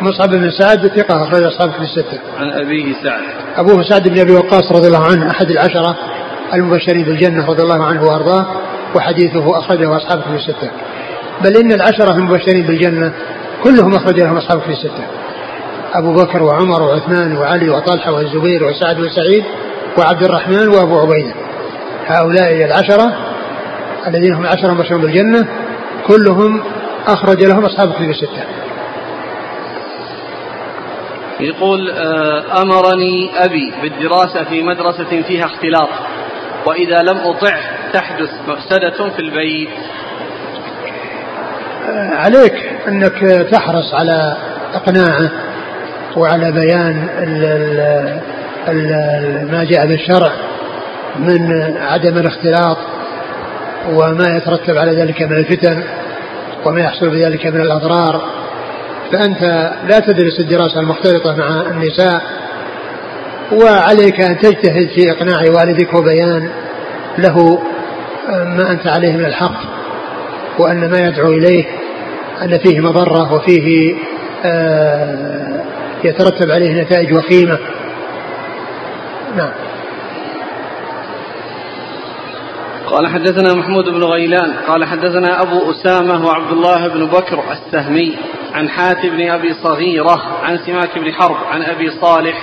مصعب 0.01 0.29
بن 0.29 0.51
سعد 0.51 0.87
ثقة 0.87 1.23
أخرج 1.23 1.43
أصحاب 1.43 1.71
في 1.71 1.79
الستة. 1.79 2.19
عن 2.39 2.49
أبيه 2.49 2.93
سعد. 3.03 3.21
أبوه 3.57 3.83
سعد 3.83 4.07
بن 4.07 4.19
أبي 4.19 4.31
وقاص 4.31 4.71
رضي 4.71 4.87
الله 4.87 5.05
عنه 5.05 5.31
أحد 5.31 5.51
العشرة 5.51 5.95
المبشرين 6.53 7.05
بالجنة 7.05 7.45
رضي 7.45 7.63
الله 7.63 7.85
عنه 7.85 8.03
وأرضاه 8.03 8.45
وحديثه 8.95 9.59
أخرجه 9.59 9.97
أصحاب 9.97 10.21
في 10.21 10.35
الستة. 10.35 10.71
بل 11.43 11.57
إن 11.57 11.71
العشرة 11.71 12.11
المبشرين 12.11 12.65
بالجنة 12.67 13.13
كلهم 13.63 13.95
أخرج 13.95 14.19
لهم 14.19 14.37
أصحاب 14.37 14.61
في 14.61 14.69
الستة. 14.69 15.03
أبو 15.93 16.13
بكر 16.13 16.43
وعمر 16.43 16.81
وعثمان 16.81 17.37
وعلي 17.37 17.69
وطلحة 17.69 18.11
والزبير 18.11 18.63
وسعد 18.63 18.99
وسعيد 18.99 19.43
وعبد 19.97 20.23
الرحمن 20.23 20.67
وأبو 20.67 20.99
عبيدة 20.99 21.33
هؤلاء 22.07 22.65
العشرة 22.65 23.13
الذين 24.07 24.33
هم 24.33 24.45
عشرة 24.45 24.73
مبشرون 24.73 25.01
بالجنة 25.01 25.47
كلهم 26.07 26.61
أخرج 27.07 27.43
لهم 27.43 27.65
أصحاب 27.65 27.89
الكتب 27.89 28.09
الستة 28.09 28.43
يقول 31.39 31.89
آه، 31.91 32.61
أمرني 32.61 33.31
أبي 33.37 33.73
بالدراسة 33.81 34.43
في 34.43 34.63
مدرسة 34.63 35.21
فيها 35.21 35.45
اختلاط 35.45 35.89
وإذا 36.65 37.01
لم 37.01 37.17
أطع 37.17 37.59
تحدث 37.93 38.29
مفسدة 38.47 39.09
في 39.09 39.19
البيت. 39.19 39.69
آه، 41.89 42.15
عليك 42.15 42.53
أنك 42.87 43.47
تحرص 43.51 43.93
على 43.93 44.37
إقناعه 44.73 45.31
وعلى 46.17 46.51
بيان 46.51 47.09
ال 47.17 47.45
ال 48.67 48.91
ال 48.91 49.51
ما 49.51 49.63
جاء 49.63 49.85
بالشرع 49.87 50.31
من 51.19 51.51
عدم 51.77 52.17
الاختلاط 52.17 52.77
وما 53.93 54.35
يترتب 54.37 54.77
على 54.77 54.91
ذلك 54.91 55.21
من 55.21 55.37
الفتن 55.37 55.83
وما 56.65 56.81
يحصل 56.81 57.09
بذلك 57.09 57.45
من 57.45 57.61
الأضرار. 57.61 58.44
فأنت 59.11 59.71
لا 59.89 59.99
تدرس 59.99 60.39
الدراسة 60.39 60.79
المختلطة 60.79 61.35
مع 61.35 61.61
النساء 61.61 62.21
وعليك 63.51 64.21
أن 64.21 64.37
تجتهد 64.37 64.89
في 64.89 65.11
إقناع 65.11 65.41
والدك 65.57 65.93
وبيان 65.93 66.49
له 67.17 67.59
ما 68.29 68.71
أنت 68.71 68.87
عليه 68.87 69.13
من 69.13 69.25
الحق 69.25 69.61
وأن 70.59 70.91
ما 70.91 71.07
يدعو 71.07 71.31
إليه 71.31 71.65
أن 72.41 72.57
فيه 72.57 72.79
مضرة 72.79 73.33
وفيه 73.33 73.95
آه، 74.45 75.63
يترتب 76.03 76.51
عليه 76.51 76.81
نتائج 76.81 77.13
وخيمة. 77.13 77.57
نعم. 79.37 79.51
قال 82.87 83.07
حدثنا 83.07 83.53
محمود 83.53 83.85
بن 83.89 84.03
غيلان 84.03 84.53
قال 84.67 84.85
حدثنا 84.85 85.41
أبو 85.41 85.71
أسامة 85.71 86.25
وعبد 86.25 86.51
الله 86.51 86.87
بن 86.87 87.05
بكر 87.05 87.43
السهمي 87.51 88.15
عن 88.53 88.69
حاتم 88.69 89.09
بن 89.09 89.29
أبي 89.29 89.53
صغيرة 89.63 90.21
عن 90.43 90.57
سماك 90.57 90.99
بن 90.99 91.13
حرب 91.13 91.37
عن 91.51 91.63
أبي 91.63 91.91
صالح 92.01 92.35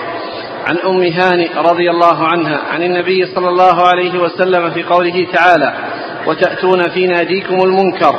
عن 0.66 0.78
أم 0.78 1.03
هانئ 1.03 1.51
رضي 1.57 1.90
الله 1.90 2.26
عنها 2.26 2.61
عن 2.72 2.82
النبي 2.82 3.26
صلى 3.34 3.49
الله 3.49 3.88
عليه 3.88 4.18
وسلم 4.18 4.70
في 4.70 4.82
قوله 4.82 5.26
تعالى 5.32 5.74
وتأتون 6.26 6.88
في 6.88 7.07
ناديكم 7.07 7.55
المنكر 7.64 8.16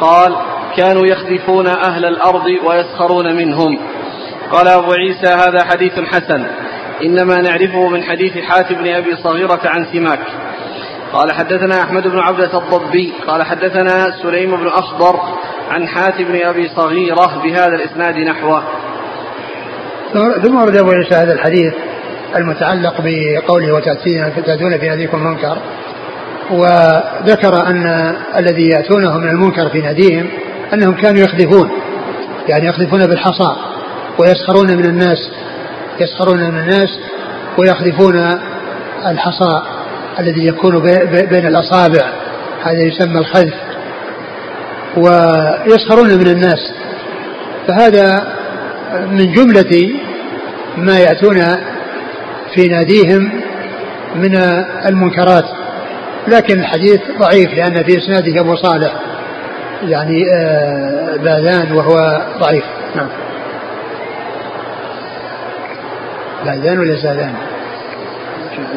قال 0.00 0.36
كانوا 0.76 1.06
يخذفون 1.06 1.66
أهل 1.66 2.04
الأرض 2.04 2.46
ويسخرون 2.64 3.36
منهم 3.36 3.78
قال 4.52 4.68
أبو 4.68 4.92
عيسى 4.92 5.26
هذا 5.26 5.64
حديث 5.64 6.00
حسن 6.00 6.46
إنما 7.02 7.36
نعرفه 7.42 7.88
من 7.88 8.02
حديث 8.02 8.38
حاتم 8.38 8.74
بن 8.74 8.88
أبي 8.88 9.16
صغيرة 9.16 9.60
عن 9.64 9.86
سماك 9.92 10.20
قال 11.12 11.32
حدثنا 11.32 11.82
أحمد 11.82 12.02
بن 12.02 12.18
عبدة 12.18 12.58
الضبي 12.58 13.12
قال 13.26 13.42
حدثنا 13.42 14.06
سليم 14.22 14.56
بن 14.56 14.66
أخضر 14.66 15.20
عن 15.70 15.88
حاتم 15.88 16.24
بن 16.24 16.46
أبي 16.46 16.68
صغيرة 16.76 17.42
بهذا 17.42 17.74
الإسناد 17.74 18.16
نحوه. 18.16 18.62
ثم 20.42 20.56
ورد 20.56 20.76
أبو 20.76 20.90
عيسى 20.90 21.14
هذا 21.14 21.32
الحديث 21.32 21.74
المتعلق 22.36 22.94
بقوله 22.98 23.72
وتأتين 23.72 24.44
تأتون 24.46 24.78
في 24.78 24.88
ناديكم 24.88 25.18
المنكر 25.18 25.58
وذكر 26.50 27.66
أن 27.66 27.86
الذي 28.36 28.68
يأتونه 28.68 29.18
من 29.18 29.28
المنكر 29.28 29.68
في 29.68 29.80
ناديهم 29.80 30.26
أنهم 30.74 30.94
كانوا 30.94 31.20
يخذفون 31.20 31.70
يعني 32.48 32.66
يخذفون 32.66 33.06
بالحصى 33.06 33.56
ويسخرون 34.18 34.76
من 34.76 34.84
الناس 34.84 35.18
يسخرون 36.00 36.50
من 36.50 36.58
الناس 36.58 36.88
ويخذفون 37.58 38.16
الحصى. 39.06 39.62
الذي 40.18 40.46
يكون 40.46 40.80
بين 41.30 41.46
الأصابع. 41.46 42.12
هذا 42.62 42.82
يسمى 42.82 43.18
الخذف 43.18 43.54
ويسخرون 44.96 46.18
من 46.18 46.26
الناس. 46.26 46.72
فهذا 47.68 48.32
من 49.10 49.32
جملة 49.32 49.90
ما 50.76 50.98
يأتون 50.98 51.42
في 52.54 52.68
ناديهم 52.68 53.30
من 54.14 54.36
المنكرات. 54.86 55.44
لكن 56.28 56.60
الحديث 56.60 57.00
ضعيف 57.18 57.54
لأن 57.54 57.82
في 57.84 57.98
إسناده 57.98 58.40
أبو 58.40 58.56
صالح. 58.56 58.92
يعني 59.88 60.24
آه، 60.34 61.16
باذان 61.16 61.72
وهو 61.72 62.22
ضعيف. 62.40 62.64
نعم. 62.96 63.08
باذان 66.44 66.78
ولا 66.78 66.94
زادان 66.94 67.34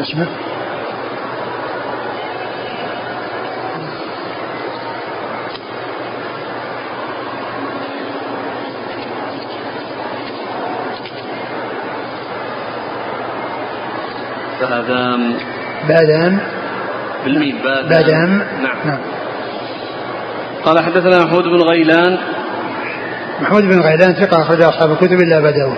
اسمه 0.01 0.27
بادام 14.74 15.34
بادام 15.88 16.39
بالميم 17.26 17.57
بادام, 17.63 17.89
بادام 17.89 18.38
نعم. 18.61 18.78
نعم. 18.86 18.99
قال 20.65 20.80
حدثنا 20.80 21.26
محمود 21.26 21.43
بن 21.43 21.61
غيلان. 21.61 22.17
محمود 23.41 23.63
بن 23.63 23.80
غيلان 23.82 24.13
ثقة 24.13 24.41
أخرج 24.41 24.61
أصحاب 24.61 24.91
الكتب 24.91 25.21
إلا 25.21 25.38
أبا 25.38 25.51
داود. 25.51 25.78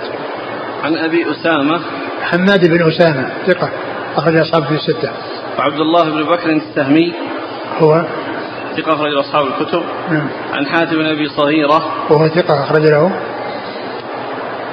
عن 0.84 0.96
أبي 0.98 1.32
أسامة. 1.32 1.82
حماد 2.22 2.68
بن 2.68 2.88
أسامة 2.88 3.30
ثقة 3.48 3.70
أخرج 4.18 4.36
أصحاب 4.36 4.64
في 4.66 4.76
الستة. 4.76 5.10
وعبد 5.60 5.80
الله 5.80 6.04
بن 6.04 6.24
بكر 6.24 6.50
السهمي 6.50 7.14
هو؟ 7.80 8.06
ثقة 8.78 8.94
أخرج 8.94 9.14
أصحاب 9.14 9.46
الكتب. 9.46 9.84
نعم. 10.10 10.28
عن 10.54 10.66
حاتم 10.66 10.96
بن 10.96 11.06
أبي 11.06 11.30
صغيرة. 11.30 11.94
وهو 12.10 12.28
ثقة 12.28 12.64
أخرج 12.64 12.82
له. 12.82 13.12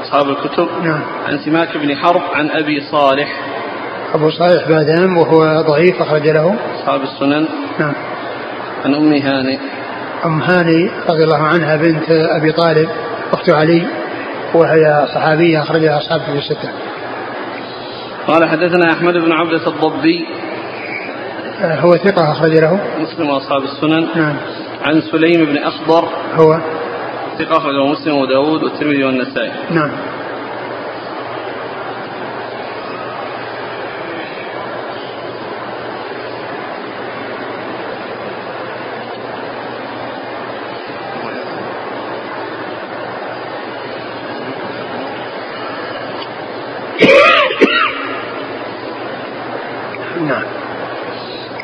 أصحاب 0.04 0.28
الكتب. 0.28 0.68
نعم. 0.82 1.00
عن 1.28 1.38
سماك 1.38 1.76
بن 1.76 1.96
حرب. 1.96 2.22
عن 2.34 2.50
أبي 2.50 2.80
صالح. 2.90 3.28
أبو 4.14 4.30
صالح 4.30 4.68
بادام 4.68 5.16
وهو 5.16 5.62
ضعيف 5.62 6.02
أخرج 6.02 6.28
له. 6.28 6.56
أصحاب 6.74 7.02
السنن. 7.02 7.48
نعم. 7.78 7.94
عن 8.84 8.94
أم 8.94 9.12
هانئ 9.12 9.58
أم 10.24 10.42
هاني 10.42 10.90
رضي 11.08 11.24
الله 11.24 11.42
عنها 11.42 11.76
بنت 11.76 12.10
أبي 12.10 12.52
طالب 12.52 12.88
أخت 13.32 13.50
علي 13.50 13.86
وهي 14.54 15.06
صحابية 15.14 15.62
أخرجها 15.62 15.98
أصحاب 15.98 16.20
في 16.20 16.32
الستة. 16.32 16.68
قال 18.26 18.48
حدثنا 18.48 18.92
أحمد 18.92 19.14
بن 19.14 19.32
عبدة 19.32 19.66
الضبي. 19.66 20.26
آه، 21.62 21.80
هو 21.80 21.96
ثقة 21.96 22.32
أخرج 22.32 22.58
له. 22.58 22.80
مسلم 22.98 23.28
وأصحاب 23.28 23.62
السنن. 23.62 24.08
نعم. 24.16 24.36
عن 24.84 25.00
سليم 25.00 25.44
بن 25.44 25.58
أخضر. 25.58 26.08
هو. 26.34 26.60
ثقة 27.38 27.56
أخرجه 27.56 27.86
مسلم 27.86 28.16
وداود 28.16 28.62
والترمذي 28.62 29.04
والنسائي. 29.04 29.52
نعم. 29.70 29.90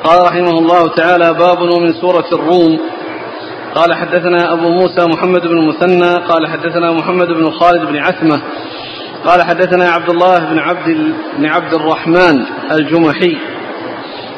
قال 0.05 0.23
رحمه 0.25 0.59
الله 0.59 0.89
تعالى 0.89 1.35
باب 1.35 1.61
ومن 1.61 1.93
سورة 2.01 2.25
الروم. 2.33 2.81
قال 3.75 3.95
حدثنا 3.95 4.53
أبو 4.53 4.69
موسى 4.69 5.07
محمد 5.07 5.41
بن 5.41 5.59
المثنى. 5.59 6.15
قال 6.15 6.47
حدثنا 6.47 6.93
محمد 6.93 7.29
بن 7.29 7.51
خالد 7.51 7.85
بن 7.85 7.97
عثمة. 7.97 8.41
قال 9.25 9.43
حدثنا 9.43 9.91
عبد 9.91 10.11
الله 10.11 10.39
بن 10.39 10.59
عبد 10.59 11.15
بن 11.39 11.47
عبد 11.47 11.75
الرحمن 11.75 12.45
الجمحي. 12.71 13.37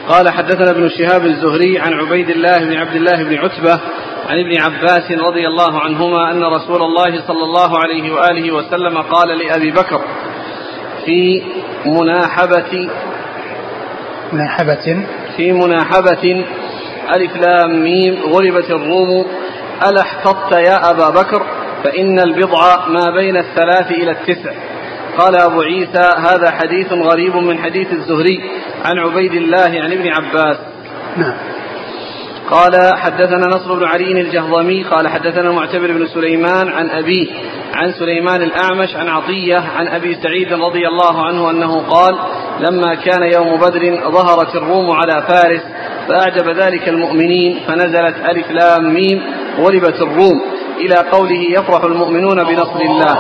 قال 0.09 0.29
حدثنا 0.29 0.71
ابن 0.71 0.89
شهاب 0.89 1.27
الزهري 1.27 1.79
عن 1.79 1.93
عبيد 1.93 2.31
الله 2.31 2.59
بن 2.59 2.73
عبد 2.73 2.95
الله 2.95 3.25
بن 3.25 3.39
عتبة 3.39 3.81
عن 4.29 4.39
ابن 4.39 4.61
عباس 4.63 5.11
رضي 5.11 5.47
الله 5.47 5.81
عنهما 5.81 6.31
أن 6.31 6.43
رسول 6.45 6.83
الله 6.83 7.27
صلى 7.27 7.45
الله 7.45 7.79
عليه 7.79 8.13
وآله 8.15 8.55
وسلم 8.55 8.99
قال 8.99 9.29
لأبي 9.29 9.71
بكر 9.71 10.01
في 11.07 11.43
مناحبة 11.87 12.89
مناحبة. 14.33 15.07
في 15.37 15.53
مناحبة. 15.53 16.45
ألف 17.17 17.37
لام 17.37 17.83
ميم 17.83 18.15
غلبت 18.23 18.71
الروم. 18.71 19.27
ألا 19.89 20.01
احتطت 20.01 20.53
يا 20.53 20.91
أبا 20.91 21.11
بكر؟ 21.11 21.43
فإن 21.85 22.19
البضع 22.19 22.89
ما 22.89 23.11
بين 23.15 23.37
الثلاث 23.37 23.91
إلى 23.91 24.11
التسع. 24.11 24.53
قال 25.19 25.37
أبو 25.37 25.61
عيسى 25.61 26.11
هذا 26.19 26.51
حديث 26.51 26.93
غريب 26.93 27.37
من 27.37 27.59
حديث 27.59 27.93
الزهري 27.93 28.51
عن 28.85 28.99
عبيد 28.99 29.35
الله 29.35 29.81
عن 29.81 29.93
ابن 29.93 30.09
عباس. 30.09 30.57
نعم. 31.17 31.35
قال 32.51 32.97
حدثنا 32.97 33.47
نصر 33.47 33.75
بن 33.75 33.85
علي 33.85 34.21
الجهضمي 34.21 34.83
قال 34.83 35.09
حدثنا 35.09 35.53
معتبر 35.53 35.93
بن 35.93 36.07
سليمان 36.07 36.69
عن 36.69 36.91
أبيه 36.91 37.27
عن 37.75 37.93
سليمان 37.93 38.43
الأعمش 38.43 38.97
عن 38.97 39.09
عطية 39.09 39.57
عن 39.57 39.89
أبي 39.89 40.15
سعيد 40.15 40.53
رضي 40.53 40.89
الله 40.89 41.27
عنه 41.27 41.51
أنه 41.51 41.79
قال 41.79 42.19
لما 42.61 42.95
كان 42.95 43.23
يوم 43.23 43.61
بدر 43.61 44.11
ظهرت 44.11 44.57
الروم 44.57 44.91
على 44.91 45.23
فارس 45.29 45.63
فأعجب 46.09 46.49
ذلك 46.49 46.89
المؤمنين 46.89 47.61
فنزلت 47.67 48.17
ألف 48.31 48.51
لام 48.51 48.95
ميم 48.95 49.23
غلبت 49.59 50.03
الروم 50.03 50.41
إلى 50.77 50.95
قوله 50.95 51.43
يفرح 51.59 51.85
المؤمنون 51.85 52.45
بنصر 52.45 52.81
الله. 52.81 53.17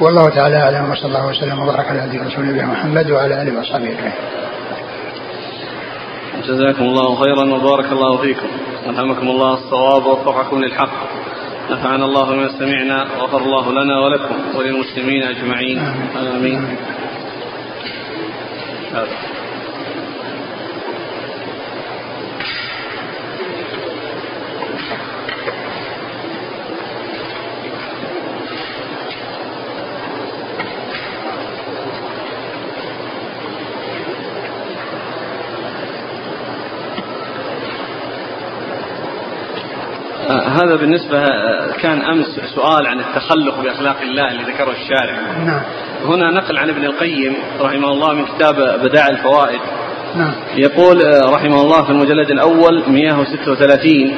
والله 0.00 0.28
تعالى 0.28 0.56
أعلم 0.56 0.90
وصلى 0.90 1.06
الله 1.06 1.26
وسلم 1.26 1.58
وبارك 1.58 1.86
على 1.86 2.04
الله 2.50 2.66
محمد 2.66 3.10
وعلى 3.10 3.42
آله 3.42 3.58
وأصحابه 3.58 3.84
أجمعين. 3.84 4.12
جزاكم 6.48 6.84
الله 6.84 7.14
خيرا 7.14 7.54
وبارك 7.54 7.92
الله 7.92 8.16
فيكم. 8.16 8.46
ألهمكم 8.88 9.28
الله 9.28 9.54
الصواب 9.54 10.06
ووفقكم 10.06 10.60
للحق. 10.60 10.90
نفعنا 11.70 12.04
الله 12.04 12.24
بما 12.24 12.48
سمعنا 12.58 13.06
وغفر 13.18 13.38
الله 13.38 13.72
لنا 13.72 14.00
ولكم 14.00 14.34
وللمسلمين 14.58 15.22
أجمعين. 15.22 15.78
آمين, 15.78 16.36
آمين. 16.36 16.76
هذا. 18.92 19.37
هذا 40.64 40.76
بالنسبة 40.76 41.28
كان 41.82 42.02
أمس 42.02 42.40
سؤال 42.54 42.86
عن 42.86 43.00
التخلق 43.00 43.60
بأخلاق 43.60 44.00
الله 44.00 44.30
اللي 44.30 44.42
ذكره 44.42 44.70
الشارع. 44.70 45.44
نعم. 45.44 45.60
هنا 46.04 46.30
نقل 46.30 46.58
عن 46.58 46.68
ابن 46.70 46.84
القيم 46.84 47.36
رحمه 47.60 47.88
الله 47.88 48.14
من 48.14 48.24
كتاب 48.26 48.54
بدائع 48.82 49.08
الفوائد. 49.08 49.60
نعم. 50.16 50.32
يقول 50.56 50.96
رحمه 51.32 51.60
الله 51.60 51.84
في 51.84 51.90
المجلد 51.90 52.30
الأول 52.30 52.82
136 52.88 54.16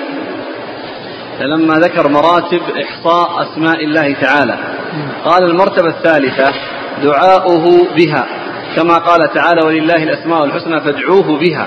لما 1.40 1.74
ذكر 1.74 2.08
مراتب 2.08 2.60
إحصاء 2.82 3.42
أسماء 3.42 3.84
الله 3.84 4.12
تعالى 4.12 4.58
قال 5.24 5.44
المرتبة 5.44 5.88
الثالثة 5.88 6.52
دعاؤه 7.02 7.94
بها 7.96 8.26
كما 8.76 8.94
قال 8.94 9.32
تعالى 9.34 9.66
ولله 9.66 10.02
الأسماء 10.02 10.44
الحسنى 10.44 10.80
فادعوه 10.80 11.38
بها. 11.38 11.66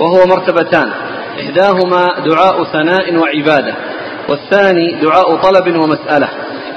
وهو 0.00 0.26
مرتبتان 0.26 0.90
إحداهما 1.40 2.06
دعاء 2.26 2.64
ثناء 2.64 3.16
وعبادة 3.16 3.74
والثاني 4.28 4.94
دعاء 5.02 5.36
طلب 5.36 5.76
ومسألة 5.76 6.28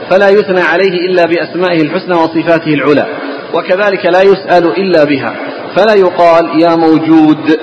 فلا 0.10 0.30
يثنى 0.30 0.62
عليه 0.62 1.00
إلا 1.10 1.26
بأسمائه 1.26 1.82
الحسنى 1.82 2.16
وصفاته 2.16 2.74
العلى 2.74 3.06
وكذلك 3.54 4.06
لا 4.06 4.22
يسأل 4.22 4.68
إلا 4.78 5.04
بها 5.04 5.36
فلا 5.76 5.94
يقال 5.94 6.62
يا 6.62 6.76
موجود 6.76 7.60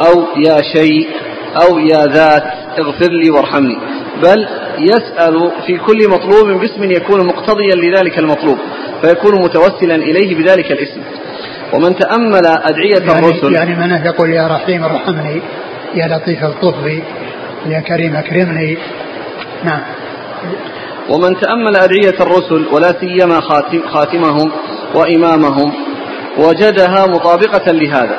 أو 0.00 0.24
يا 0.36 0.62
شيء 0.74 1.08
أو 1.62 1.78
يا 1.78 2.06
ذات 2.06 2.44
اغفر 2.78 3.10
لي 3.12 3.30
وارحمني 3.30 3.78
بل 4.22 4.48
يسأل 4.78 5.50
في 5.66 5.76
كل 5.76 6.08
مطلوب 6.08 6.60
باسم 6.60 6.90
يكون 6.90 7.26
مقتضيا 7.26 7.74
لذلك 7.74 8.18
المطلوب 8.18 8.58
فيكون 9.02 9.42
متوسلا 9.42 9.94
إليه 9.94 10.34
بذلك 10.34 10.72
الاسم. 10.72 11.00
ومن 11.72 11.96
تأمل 11.96 12.46
أدعية 12.46 13.12
يعني 13.12 13.26
الرسل 13.26 13.54
يعني 13.54 13.74
من 13.74 14.06
يقول 14.06 14.30
يا 14.30 14.46
رحيم 14.46 14.84
ارحمني 14.84 15.42
يا 15.94 16.06
لطيف 16.06 16.44
الطف 16.44 16.74
يا 17.66 17.80
كريم 17.80 18.16
اكرمني 18.16 18.78
نعم. 19.64 19.80
ومن 21.08 21.40
تأمل 21.40 21.76
أدعية 21.76 22.20
الرسل 22.20 22.66
ولا 22.72 22.92
سيما 23.00 23.40
خاتم 23.40 23.88
خاتمهم 23.88 24.52
وإمامهم 24.94 25.72
وجدها 26.38 27.06
مطابقة 27.06 27.72
لهذا 27.72 28.18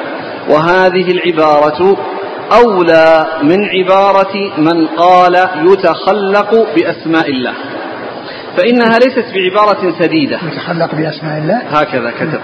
وهذه 0.49 1.11
العبارة 1.11 1.97
أولى 2.51 3.27
من 3.43 3.65
عبارة 3.65 4.35
من 4.57 4.87
قال 4.87 5.35
يتخلق 5.71 6.67
بأسماء 6.75 7.29
الله. 7.29 7.53
فإنها 8.57 8.99
ليست 8.99 9.25
بعبارة 9.33 9.93
سديدة. 9.99 10.39
يتخلق 10.51 10.95
بأسماء 10.95 11.37
الله؟ 11.37 11.57
هكذا 11.57 12.11
كتب. 12.11 12.41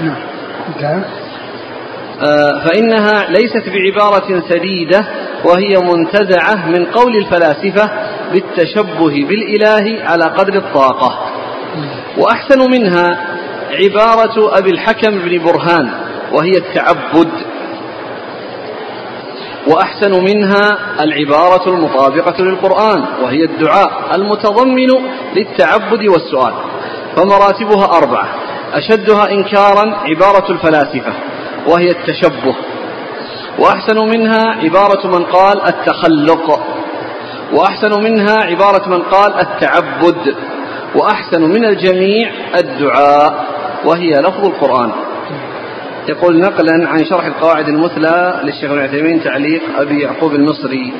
نعم. 0.00 1.29
فإنها 2.64 3.30
ليست 3.30 3.64
بعبارة 3.68 4.42
سديدة 4.48 5.06
وهي 5.44 5.76
منتزعة 5.78 6.66
من 6.66 6.86
قول 6.86 7.16
الفلاسفة 7.16 7.90
بالتشبه 8.32 9.26
بالإله 9.28 10.04
على 10.04 10.24
قدر 10.24 10.54
الطاقة. 10.54 11.18
وأحسن 12.18 12.70
منها 12.70 13.26
عبارة 13.70 14.58
أبي 14.58 14.70
الحكم 14.70 15.10
بن 15.10 15.44
برهان 15.44 15.90
وهي 16.32 16.50
التعبد. 16.50 17.28
وأحسن 19.66 20.24
منها 20.24 20.78
العبارة 21.00 21.68
المطابقة 21.68 22.42
للقرآن 22.42 23.04
وهي 23.22 23.44
الدعاء 23.44 23.90
المتضمن 24.14 24.88
للتعبد 25.36 26.08
والسؤال. 26.08 26.54
فمراتبها 27.16 27.98
أربعة. 27.98 28.28
أشدها 28.72 29.30
إنكارا 29.30 29.96
عبارة 30.04 30.52
الفلاسفة. 30.52 31.12
وهي 31.66 31.90
التشبه. 31.90 32.54
وأحسن 33.58 33.98
منها 33.98 34.50
عبارة 34.64 35.06
من 35.06 35.24
قال 35.24 35.62
التخلق. 35.68 36.66
وأحسن 37.52 38.02
منها 38.02 38.36
عبارة 38.36 38.88
من 38.88 39.02
قال 39.02 39.34
التعبد. 39.34 40.36
وأحسن 40.94 41.42
من 41.42 41.64
الجميع 41.64 42.30
الدعاء. 42.58 43.46
وهي 43.84 44.10
لفظ 44.10 44.44
القرآن. 44.44 44.92
يقول 46.08 46.40
نقلا 46.40 46.88
عن 46.88 47.04
شرح 47.04 47.24
القواعد 47.24 47.68
المثلى 47.68 48.40
للشيخ 48.44 48.70
ابن 48.70 48.78
عثيمين 48.78 49.24
تعليق 49.24 49.62
أبي 49.78 50.00
يعقوب 50.00 50.34
المصري. 50.34 50.92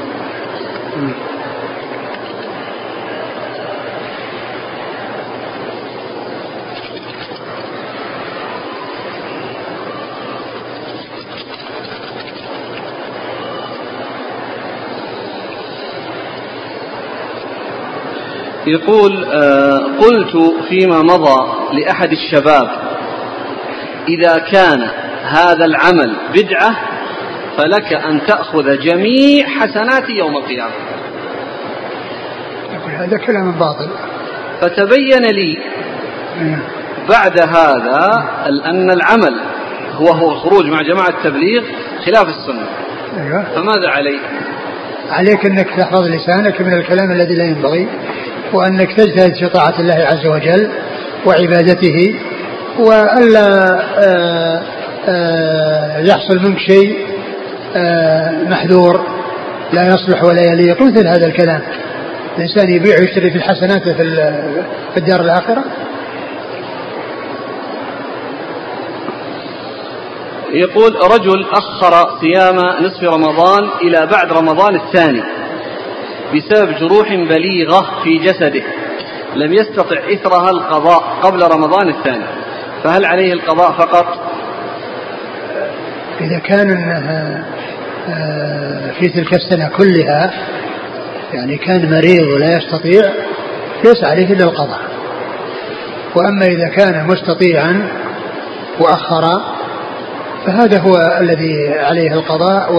يقول 18.67 19.25
آه، 19.25 19.79
قلت 19.79 20.37
فيما 20.69 21.03
مضى 21.03 21.53
لأحد 21.73 22.13
الشباب 22.13 22.71
إذا 24.09 24.39
كان 24.39 24.91
هذا 25.25 25.65
العمل 25.65 26.17
بدعة 26.35 26.77
فلك 27.57 27.93
أن 27.93 28.21
تأخذ 28.27 28.79
جميع 28.79 29.47
حسنات 29.47 30.11
يوم 30.11 30.37
القيامة. 30.37 30.73
يقول 32.73 32.93
هذا 32.93 33.19
كلام 33.19 33.53
باطل. 33.53 33.91
فتبين 34.61 35.23
لي 35.23 35.59
نعم. 36.41 36.61
بعد 37.09 37.41
هذا 37.41 38.25
أن 38.67 38.91
العمل 38.91 39.41
هو 39.95 40.09
هو 40.09 40.33
الخروج 40.33 40.67
مع 40.67 40.83
جماعة 40.83 41.09
التبليغ 41.09 41.63
خلاف 42.07 42.29
السنة. 42.29 42.67
أيوة. 43.17 43.45
فماذا 43.55 43.89
علي 43.89 44.21
عليك 45.11 45.47
أنك 45.47 45.71
تحفظ 45.71 46.07
لسانك 46.07 46.61
من 46.61 46.75
الكلام 46.75 47.13
الذي 47.13 47.35
لا 47.35 47.45
ينبغي. 47.45 47.89
وأنك 48.53 48.93
تجتهد 48.93 49.35
في 49.35 49.49
طاعة 49.49 49.81
الله 49.81 49.95
عز 49.95 50.27
وجل 50.27 50.71
وعبادته 51.27 52.15
وألا 52.79 53.81
آه، 53.99 54.63
آه، 55.09 55.99
يحصل 55.99 56.39
منك 56.43 56.59
شيء 56.59 57.07
آه، 57.77 58.31
محذور 58.49 59.07
لا 59.73 59.87
يصلح 59.87 60.25
ولا 60.25 60.43
يليق 60.43 60.83
مثل 60.83 61.07
هذا 61.07 61.27
الكلام. 61.27 61.61
الإنسان 62.39 62.71
يبيع 62.71 62.99
ويشتري 62.99 63.31
في 63.31 63.37
الحسنات 63.37 63.83
في 64.95 64.97
الدار 64.97 65.21
الآخرة. 65.21 65.65
يقول 70.53 70.93
رجل 71.13 71.47
أخر 71.53 72.21
صيام 72.21 72.57
نصف 72.57 73.03
رمضان 73.03 73.69
إلى 73.83 74.07
بعد 74.07 74.33
رمضان 74.33 74.77
الثاني. 74.77 75.23
بسبب 76.35 76.75
جروح 76.81 77.15
بليغة 77.15 78.03
في 78.05 78.19
جسده. 78.19 78.63
لم 79.37 79.53
يستطع 79.53 79.97
إثرها 80.13 80.51
القضاء 80.51 81.03
قبل 81.23 81.43
رمضان 81.43 81.89
الثاني. 81.89 82.25
فهل 82.85 83.05
عليه 83.05 83.33
القضاء 83.33 83.73
فقط؟ 83.73 84.07
إذا 86.21 86.39
كان 86.39 86.71
أنها 86.71 87.45
آه، 88.09 88.91
في 88.91 89.09
تلك 89.09 89.35
السنة 89.35 89.69
كلها 89.69 90.33
يعني 91.33 91.57
كان 91.57 91.91
مريض 91.91 92.29
ولا 92.29 92.57
يستطيع 92.57 93.11
ليس 93.85 94.05
عليه 94.05 94.33
إلا 94.33 94.45
القضاء. 94.45 94.81
وأما 96.15 96.47
إذا 96.47 96.69
كان 96.69 97.07
مستطيعا 97.07 97.89
وأخر 98.81 99.25
فهذا 100.47 100.79
هو 100.79 101.19
الذي 101.21 101.75
عليه 101.79 102.13
القضاء 102.13 102.73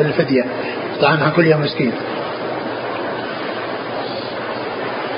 والفدية. 0.00 0.44
طعام 1.02 1.22
عن 1.22 1.30
كل 1.30 1.46
يوم 1.46 1.60
مسكين. 1.60 1.92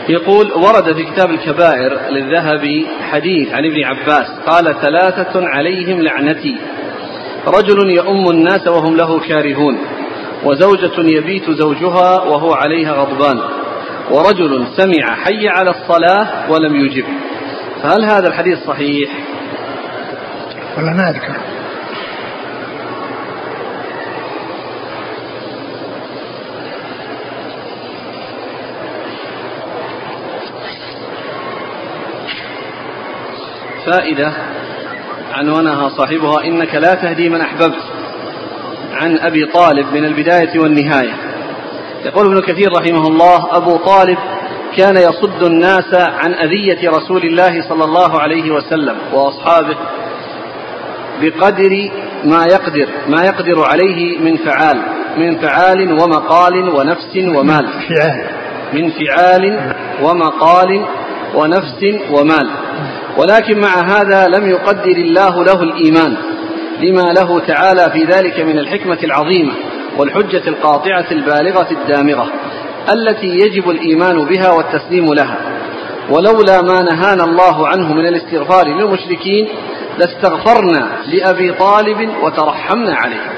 يقول 0.08 0.52
ورد 0.52 0.92
في 0.92 1.04
كتاب 1.04 1.30
الكبائر 1.30 1.98
للذهبي 2.10 2.86
حديث 3.10 3.54
عن 3.54 3.64
ابن 3.64 3.84
عباس 3.84 4.26
قال 4.46 4.80
ثلاثة 4.80 5.32
عليهم 5.34 6.02
لعنتي. 6.02 6.56
رجل 7.46 7.90
يؤم 7.90 8.30
الناس 8.30 8.68
وهم 8.68 8.96
له 8.96 9.20
كارهون 9.20 9.78
وزوجة 10.44 11.16
يبيت 11.16 11.50
زوجها 11.50 12.22
وهو 12.22 12.52
عليها 12.52 12.92
غضبان 12.92 13.40
ورجل 14.10 14.66
سمع 14.76 15.14
حي 15.14 15.48
على 15.48 15.70
الصلاة 15.70 16.50
ولم 16.50 16.76
يجب. 16.76 17.04
فهل 17.82 18.04
هذا 18.04 18.28
الحديث 18.28 18.58
صحيح؟ 18.66 19.10
والله 20.76 20.92
ما 20.92 21.10
أذكر. 21.10 21.49
فائدة 33.90 34.32
عنوانها 35.32 35.88
صاحبها 35.88 36.44
إنك 36.44 36.74
لا 36.74 36.94
تهدي 36.94 37.28
من 37.28 37.40
أحببت 37.40 37.82
عن 38.92 39.18
أبي 39.18 39.46
طالب 39.46 39.86
من 39.94 40.04
البداية 40.04 40.58
والنهاية. 40.58 41.12
يقول 42.04 42.26
ابن 42.26 42.40
كثير 42.40 42.68
رحمه 42.80 43.08
الله 43.08 43.56
أبو 43.56 43.76
طالب 43.76 44.18
كان 44.76 44.96
يصد 44.96 45.42
الناس 45.42 45.94
عن 45.94 46.34
أذية 46.34 46.90
رسول 46.90 47.22
الله 47.22 47.68
صلى 47.68 47.84
الله 47.84 48.20
عليه 48.20 48.50
وسلم 48.50 48.96
وأصحابه 49.12 49.76
بقدر 51.22 51.90
ما 52.24 52.44
يقدر 52.44 52.88
ما 53.08 53.24
يقدر 53.24 53.64
عليه 53.64 54.18
من 54.18 54.36
فعال 54.36 54.82
من 55.16 55.38
فعال 55.38 55.92
ومقال 55.92 56.68
ونفس 56.68 57.16
ومال. 57.16 57.66
من 58.72 58.90
فعال. 58.90 59.74
ومقال 60.02 60.84
ونفس 61.34 61.84
ومال. 62.10 62.50
ولكن 63.16 63.60
مع 63.60 63.80
هذا 63.80 64.28
لم 64.28 64.50
يقدر 64.50 64.96
الله 64.96 65.44
له 65.44 65.62
الإيمان 65.62 66.16
لما 66.80 67.12
له 67.12 67.40
تعالى 67.40 67.90
في 67.92 68.04
ذلك 68.04 68.40
من 68.40 68.58
الحكمة 68.58 68.98
العظيمة 69.04 69.52
والحجة 69.96 70.48
القاطعة 70.48 71.06
البالغة 71.10 71.66
الدامغة 71.70 72.28
التي 72.92 73.26
يجب 73.26 73.70
الإيمان 73.70 74.24
بها 74.24 74.50
والتسليم 74.52 75.14
لها. 75.14 75.36
ولولا 76.10 76.62
ما 76.62 76.82
نهانا 76.82 77.24
الله 77.24 77.68
عنه 77.68 77.92
من 77.92 78.06
الاستغفار 78.06 78.66
للمشركين 78.66 79.48
لاستغفرنا 79.98 80.88
لأبي 81.06 81.52
طالب 81.52 82.10
وترحمنا 82.22 82.94
عليه. 82.94 83.30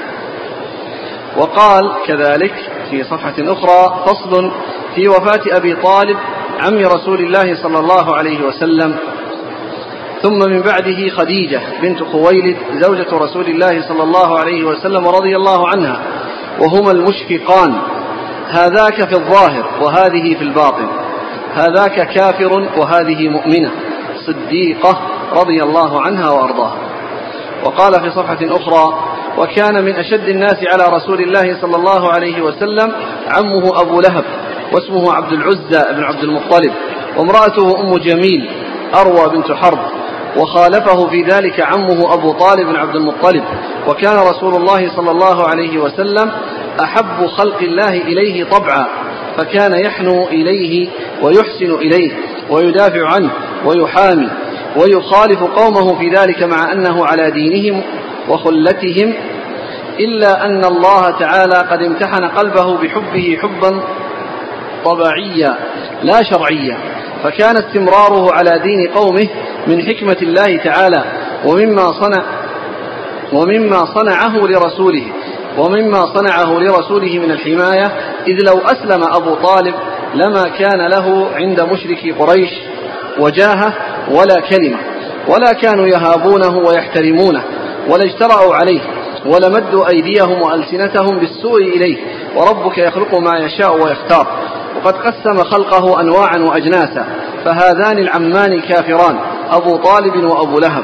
وقال 1.37 1.91
كذلك 2.07 2.53
في 2.89 3.03
صفحة 3.03 3.33
أخرى 3.39 4.03
فصل 4.05 4.51
في 4.95 5.07
وفاة 5.07 5.41
أبي 5.57 5.75
طالب 5.75 6.17
عم 6.59 6.77
رسول 6.77 7.19
الله 7.19 7.63
صلى 7.63 7.79
الله 7.79 8.15
عليه 8.15 8.45
وسلم 8.45 8.95
ثم 10.23 10.39
من 10.49 10.61
بعده 10.61 11.09
خديجة 11.09 11.61
بنت 11.81 12.03
خويلد 12.03 12.57
زوجة 12.73 13.07
رسول 13.13 13.45
الله 13.45 13.87
صلى 13.87 14.03
الله 14.03 14.39
عليه 14.39 14.63
وسلم 14.63 15.07
رضي 15.07 15.35
الله 15.35 15.67
عنها 15.67 15.99
وهما 16.59 16.91
المشفقان. 16.91 17.73
هذاك 18.49 19.09
في 19.09 19.15
الظاهر 19.15 19.69
وهذه 19.81 20.35
في 20.35 20.41
الباطن. 20.41 20.87
هذاك 21.53 22.13
كافر 22.13 22.69
وهذه 22.77 23.29
مؤمنة 23.29 23.71
صديقة 24.27 24.99
رضي 25.33 25.63
الله 25.63 26.01
عنها 26.01 26.31
وأرضاها. 26.31 26.77
وقال 27.65 27.93
في 27.93 28.09
صفحة 28.09 28.37
أخرى 28.41 28.99
وكان 29.37 29.85
من 29.85 29.95
أشد 29.95 30.29
الناس 30.29 30.57
على 30.73 30.95
رسول 30.95 31.21
الله 31.21 31.61
صلى 31.61 31.75
الله 31.75 32.11
عليه 32.11 32.41
وسلم 32.41 32.93
عمه 33.27 33.81
أبو 33.81 34.01
لهب 34.01 34.23
واسمه 34.73 35.13
عبد 35.13 35.33
العزى 35.33 35.93
بن 35.93 36.03
عبد 36.03 36.23
المطلب 36.23 36.73
وامرأته 37.17 37.81
أم 37.81 37.97
جميل 37.97 38.49
أروى 38.95 39.29
بنت 39.29 39.51
حرب. 39.51 39.79
وخالفه 40.37 41.07
في 41.07 41.23
ذلك 41.23 41.59
عمه 41.59 42.13
أبو 42.13 42.31
طالب 42.31 42.75
عبد 42.75 42.95
المطلب. 42.95 43.43
وكان 43.87 44.15
رسول 44.15 44.55
الله 44.55 44.95
صلى 44.95 45.11
الله 45.11 45.47
عليه 45.47 45.77
وسلم 45.77 46.31
أحب 46.83 47.27
خلق 47.27 47.61
الله 47.61 47.89
إليه 47.89 48.43
طبعا 48.43 48.87
فكان 49.37 49.85
يحنو 49.85 50.27
إليه 50.27 50.89
ويحسن 51.21 51.73
إليه 51.73 52.11
ويدافع 52.49 53.13
عنه 53.13 53.31
ويحامي 53.65 54.29
ويخالف 54.77 55.43
قومه 55.43 55.99
في 55.99 56.09
ذلك 56.09 56.43
مع 56.43 56.71
أنه 56.71 57.05
على 57.05 57.31
دينهم 57.31 57.81
وخلتهم 58.29 59.13
إلا 59.99 60.45
أن 60.45 60.65
الله 60.65 61.19
تعالى 61.19 61.55
قد 61.55 61.81
امتحن 61.81 62.25
قلبه 62.25 62.77
بحبه 62.77 63.37
حبا 63.41 63.83
طبيعيا 64.85 65.55
لا 66.03 66.23
شرعيا. 66.23 66.77
فكان 67.23 67.57
استمراره 67.57 68.33
على 68.33 68.59
دين 68.59 68.91
قومه 68.95 69.27
من 69.67 69.81
حكمة 69.81 70.17
الله 70.21 70.57
تعالى 70.57 71.03
ومما 71.45 71.91
صنع 71.91 72.23
ومما 73.33 73.85
صنعه 73.85 74.37
لرسوله 74.37 75.03
ومما 75.57 76.05
صنعه 76.13 76.59
لرسوله 76.59 77.19
من 77.19 77.31
الحماية 77.31 77.91
إذ 78.27 78.45
لو 78.47 78.59
أسلم 78.59 79.03
أبو 79.03 79.35
طالب 79.35 79.73
لما 80.15 80.43
كان 80.43 80.87
له 80.87 81.27
عند 81.35 81.61
مشركي 81.61 82.11
قريش 82.11 82.49
وجاهة 83.19 83.73
ولا 84.11 84.39
كلمة 84.39 84.77
ولا 85.27 85.53
كانوا 85.53 85.87
يهابونه 85.87 86.57
ويحترمونه 86.57 87.43
ولا 87.89 88.03
اجترأوا 88.03 88.55
عليه 88.55 88.81
ولمدوا 89.25 89.87
أيديهم 89.87 90.41
وألسنتهم 90.41 91.19
بالسوء 91.19 91.61
إليه 91.61 91.97
وربك 92.35 92.77
يخلق 92.77 93.15
ما 93.15 93.39
يشاء 93.39 93.75
ويختار. 93.75 94.27
وقد 94.83 94.93
قسم 94.93 95.43
خلقه 95.43 96.01
أنواعا 96.01 96.37
وأجناسا 96.37 97.05
فهذان 97.45 97.97
العمان 97.97 98.61
كافران 98.61 99.19
أبو 99.49 99.77
طالب 99.77 100.23
وأبو 100.23 100.59
لهب. 100.59 100.83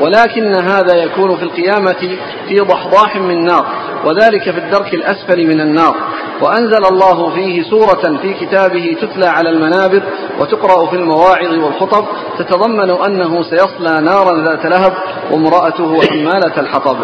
ولكن 0.00 0.54
هذا 0.54 0.94
يكون 0.94 1.36
في 1.36 1.42
القيامة 1.42 2.16
في 2.48 2.60
ضحضاح 2.60 3.16
من 3.16 3.44
نار 3.44 3.66
وذلك 4.04 4.42
في 4.42 4.58
الدرك 4.58 4.94
الأسفل 4.94 5.46
من 5.46 5.60
النار. 5.60 5.94
وأنزل 6.40 6.84
الله 6.92 7.34
فيه 7.34 7.62
سورة 7.62 8.18
في 8.22 8.34
كتابه 8.34 8.96
تتلى 9.02 9.26
على 9.26 9.50
المنابر 9.50 10.02
وتقرأ 10.40 10.86
في 10.86 10.96
المواعظ 10.96 11.64
والخطب 11.64 12.04
تتضمن 12.38 12.90
أنه 12.90 13.42
سيصلى 13.42 14.00
نارا 14.00 14.44
ذات 14.44 14.66
لهب 14.66 14.92
وامرأته 15.30 16.02
حمالة 16.02 16.60
الحطب. 16.60 16.96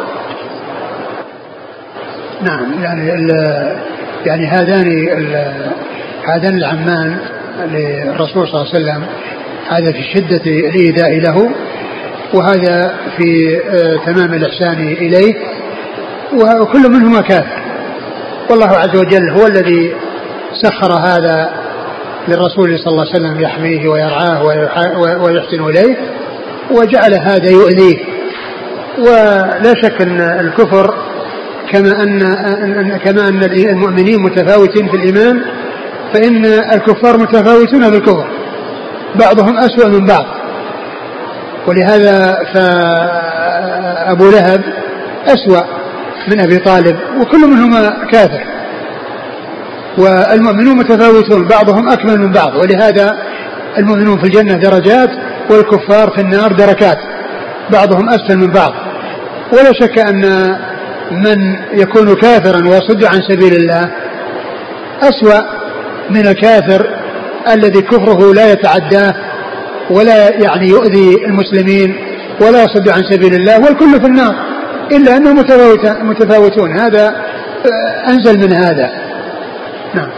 نعم 2.42 2.82
يعني 2.82 3.32
يعني 4.26 4.46
هذان 4.46 4.86
هذان 6.26 6.56
العمان 6.56 7.18
للرسول 7.64 8.48
صلى 8.48 8.62
الله 8.62 8.74
عليه 8.74 8.84
وسلم 8.84 9.06
هذا 9.68 9.92
في 9.92 10.02
شدة 10.14 10.42
الإيذاء 10.46 11.20
له 11.20 11.50
وهذا 12.34 12.94
في 13.16 13.60
آه، 13.68 14.12
تمام 14.12 14.34
الإحسان 14.34 14.88
إليه 14.88 15.34
وكل 16.32 16.90
منهما 16.90 17.20
كافر. 17.20 17.62
والله 18.50 18.66
عز 18.66 18.96
وجل 18.96 19.30
هو 19.30 19.46
الذي 19.46 19.92
سخر 20.62 20.92
هذا 20.92 21.50
للرسول 22.28 22.78
صلى 22.78 22.92
الله 22.92 23.06
عليه 23.06 23.16
وسلم 23.16 23.40
يحميه 23.40 23.88
ويرعاه 23.88 24.44
ويحسن 25.22 25.64
إليه 25.64 25.96
وجعل 26.70 27.14
هذا 27.14 27.50
يؤذيه. 27.50 27.96
ولا 28.98 29.74
شك 29.82 30.02
أن 30.02 30.20
الكفر 30.20 30.94
كما 31.72 32.02
أن 32.02 32.98
كما 33.04 33.28
أن 33.28 33.44
المؤمنين 33.44 34.22
متفاوتين 34.22 34.88
في 34.88 34.96
الإيمان 34.96 35.42
فإن 36.14 36.44
الكفار 36.44 37.18
متفاوتون 37.18 37.90
في 37.90 37.96
الكفر 37.96 38.26
بعضهم 39.14 39.56
أسوأ 39.58 39.88
من 39.88 40.06
بعض. 40.06 40.26
ولهذا 41.66 42.38
فأبو 42.54 44.30
لهب 44.30 44.60
أسوأ 45.26 45.62
من 46.28 46.40
أبي 46.40 46.58
طالب 46.58 46.96
وكل 47.20 47.38
منهما 47.38 48.06
كافر. 48.12 48.44
والمؤمنون 49.98 50.76
متفاوتون 50.76 51.48
بعضهم 51.48 51.88
أكمل 51.88 52.18
من 52.18 52.32
بعض. 52.32 52.56
ولهذا 52.56 53.16
المؤمنون 53.78 54.18
في 54.18 54.24
الجنة 54.24 54.54
درجات 54.54 55.10
والكفار 55.50 56.10
في 56.10 56.20
النار 56.20 56.52
دركات. 56.52 56.98
بعضهم 57.70 58.08
أسفل 58.08 58.38
من 58.38 58.46
بعض. 58.46 58.72
ولا 59.52 59.72
شك 59.72 59.98
أن 59.98 60.22
من 61.10 61.56
يكون 61.72 62.14
كافرا 62.14 62.68
ويصد 62.68 63.04
عن 63.04 63.20
سبيل 63.28 63.54
الله 63.54 63.90
أسوأ 65.02 65.55
من 66.10 66.26
الكافر 66.26 66.86
الذي 67.52 67.80
كفره 67.80 68.34
لا 68.34 68.52
يتعداه 68.52 69.14
ولا 69.90 70.28
يعني 70.28 70.68
يؤذي 70.68 71.24
المسلمين 71.26 71.96
ولا 72.40 72.64
يصد 72.64 72.88
عن 72.88 73.02
سبيل 73.10 73.34
الله 73.34 73.60
والكل 73.60 74.00
في 74.00 74.06
النار 74.06 74.34
إلا 74.92 75.16
أنهم 75.16 75.36
متفاوتون. 76.08 76.78
هذا 76.78 77.08
آه، 77.08 78.10
أنزل 78.10 78.38
من 78.38 78.52
هذا. 78.52 78.90
نعم. 79.94 80.10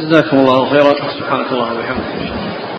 جزاكم 0.00 0.36
الله 0.36 0.70
خيرا. 0.70 0.94
سبحانك 1.18 1.52
اللهم 1.52 1.76
وبحمدك. 1.76 2.69